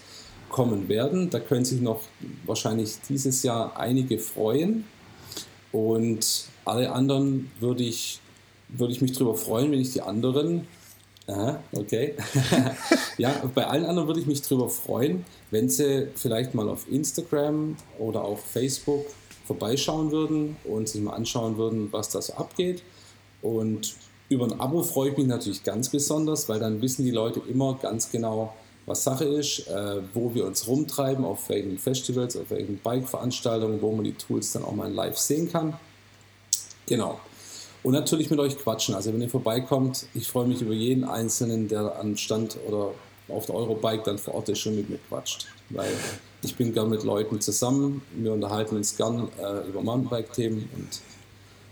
kommen 0.50 0.90
werden. 0.90 1.30
Da 1.30 1.40
können 1.40 1.64
sich 1.64 1.82
noch 1.82 2.02
wahrscheinlich 2.46 2.96
dieses 3.08 3.44
Jahr 3.44 3.78
einige 3.78 4.20
freuen. 4.20 4.86
Und 5.72 6.46
alle 6.66 6.92
anderen 6.92 7.50
würde 7.62 7.84
ich, 7.84 8.20
würde 8.68 8.92
ich 8.92 9.02
mich 9.02 9.14
darüber 9.14 9.36
freuen, 9.36 9.72
wenn 9.72 9.80
ich 9.80 9.94
die 9.94 10.02
anderen 10.02 10.68
Aha, 11.28 11.64
okay. 11.72 12.16
ja, 13.18 13.32
bei 13.54 13.66
allen 13.66 13.86
anderen 13.86 14.08
würde 14.08 14.20
ich 14.20 14.26
mich 14.26 14.42
darüber 14.42 14.70
freuen, 14.70 15.24
wenn 15.50 15.70
sie 15.70 16.08
vielleicht 16.16 16.56
mal 16.56 16.68
auf 16.68 16.92
Instagram 16.92 17.78
oder 18.00 18.24
auf 18.24 18.44
Facebook 18.44 19.06
vorbeischauen 19.52 20.12
würden 20.12 20.56
und 20.64 20.88
sich 20.88 21.02
mal 21.02 21.14
anschauen 21.14 21.58
würden, 21.58 21.90
was 21.92 22.10
da 22.10 22.22
so 22.22 22.34
abgeht. 22.34 22.84
Und 23.42 23.96
über 24.30 24.46
ein 24.46 24.60
Abo 24.60 24.82
freue 24.82 25.12
ich 25.12 25.18
mich 25.18 25.28
natürlich 25.28 25.64
ganz 25.64 25.90
besonders, 25.90 26.48
weil 26.48 26.60
dann 26.60 26.82
wissen 26.82 27.04
die 27.04 27.12
Leute 27.12 27.42
immer 27.50 27.78
ganz 27.82 28.10
genau, 28.10 28.54
was 28.86 29.04
Sache 29.04 29.26
ist, 29.26 29.68
äh, 29.68 30.02
wo 30.14 30.34
wir 30.34 30.46
uns 30.46 30.68
rumtreiben, 30.68 31.26
auf 31.26 31.50
welchen 31.50 31.78
Festivals, 31.78 32.36
auf 32.38 32.50
welchen 32.50 32.78
Bike-Veranstaltungen, 32.78 33.82
wo 33.82 33.92
man 33.92 34.06
die 34.06 34.14
Tools 34.14 34.54
dann 34.54 34.64
auch 34.64 34.74
mal 34.74 34.92
live 34.92 35.18
sehen 35.18 35.52
kann. 35.52 35.74
Genau. 36.88 37.20
Und 37.84 37.94
natürlich 37.94 38.30
mit 38.30 38.40
euch 38.40 38.58
quatschen. 38.58 38.96
Also 38.96 39.14
wenn 39.14 39.22
ihr 39.22 39.30
vorbeikommt, 39.30 40.06
ich 40.14 40.28
freue 40.28 40.48
mich 40.48 40.62
über 40.62 40.74
jeden 40.74 41.04
Einzelnen, 41.04 41.68
der 41.68 42.00
am 42.00 42.16
Stand 42.16 42.58
oder 42.68 42.92
auf 43.28 43.46
der 43.48 43.56
Eurobike 43.56 44.04
dann 44.04 44.18
vor 44.18 44.36
Ort 44.36 44.50
ist 44.50 44.60
schon 44.60 44.76
mit 44.76 44.90
mir 44.90 45.00
quatscht. 45.10 45.48
Weil 45.70 45.92
ich 46.44 46.56
bin 46.56 46.74
gern 46.74 46.90
mit 46.90 47.04
Leuten 47.04 47.40
zusammen, 47.40 48.02
wir 48.16 48.34
unterhalten 48.34 48.76
uns 48.76 48.96
gern 48.96 49.30
äh, 49.40 49.68
über 49.70 49.82
Mountainbike-Themen 49.82 50.70
und 50.76 51.02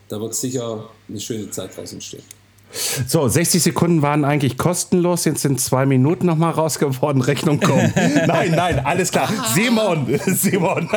da 0.09 0.20
wird 0.20 0.36
sicher 0.36 0.89
eine 1.07 1.20
schöne 1.20 1.49
Zeit 1.51 1.76
draus 1.76 1.93
entstehen. 1.93 2.24
So, 2.72 3.28
60 3.28 3.63
Sekunden 3.63 4.03
waren 4.03 4.24
eigentlich 4.24 4.57
kostenlos, 4.57 5.26
jetzt 5.26 5.41
sind 5.41 5.59
zwei 5.59 5.88
Minuten 5.88 6.28
nochmal 6.28 6.51
rausgeworden, 6.51 7.22
Rechnung 7.22 7.59
kommen. 7.59 7.91
nein, 8.28 8.51
nein, 8.51 8.86
alles 8.86 9.11
klar. 9.11 9.28
Simon, 9.55 10.20
Simon. 10.28 10.88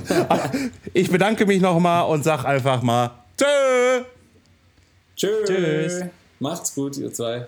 ich 0.92 1.10
bedanke 1.10 1.46
mich 1.46 1.62
nochmal 1.62 2.06
und 2.10 2.24
sag 2.24 2.44
einfach 2.44 2.82
mal 2.82 3.10
Tschö. 3.38 4.04
Tschö. 5.16 5.44
Tschüss. 5.46 6.04
Macht's 6.40 6.74
gut, 6.74 6.98
ihr 6.98 7.12
zwei. 7.12 7.46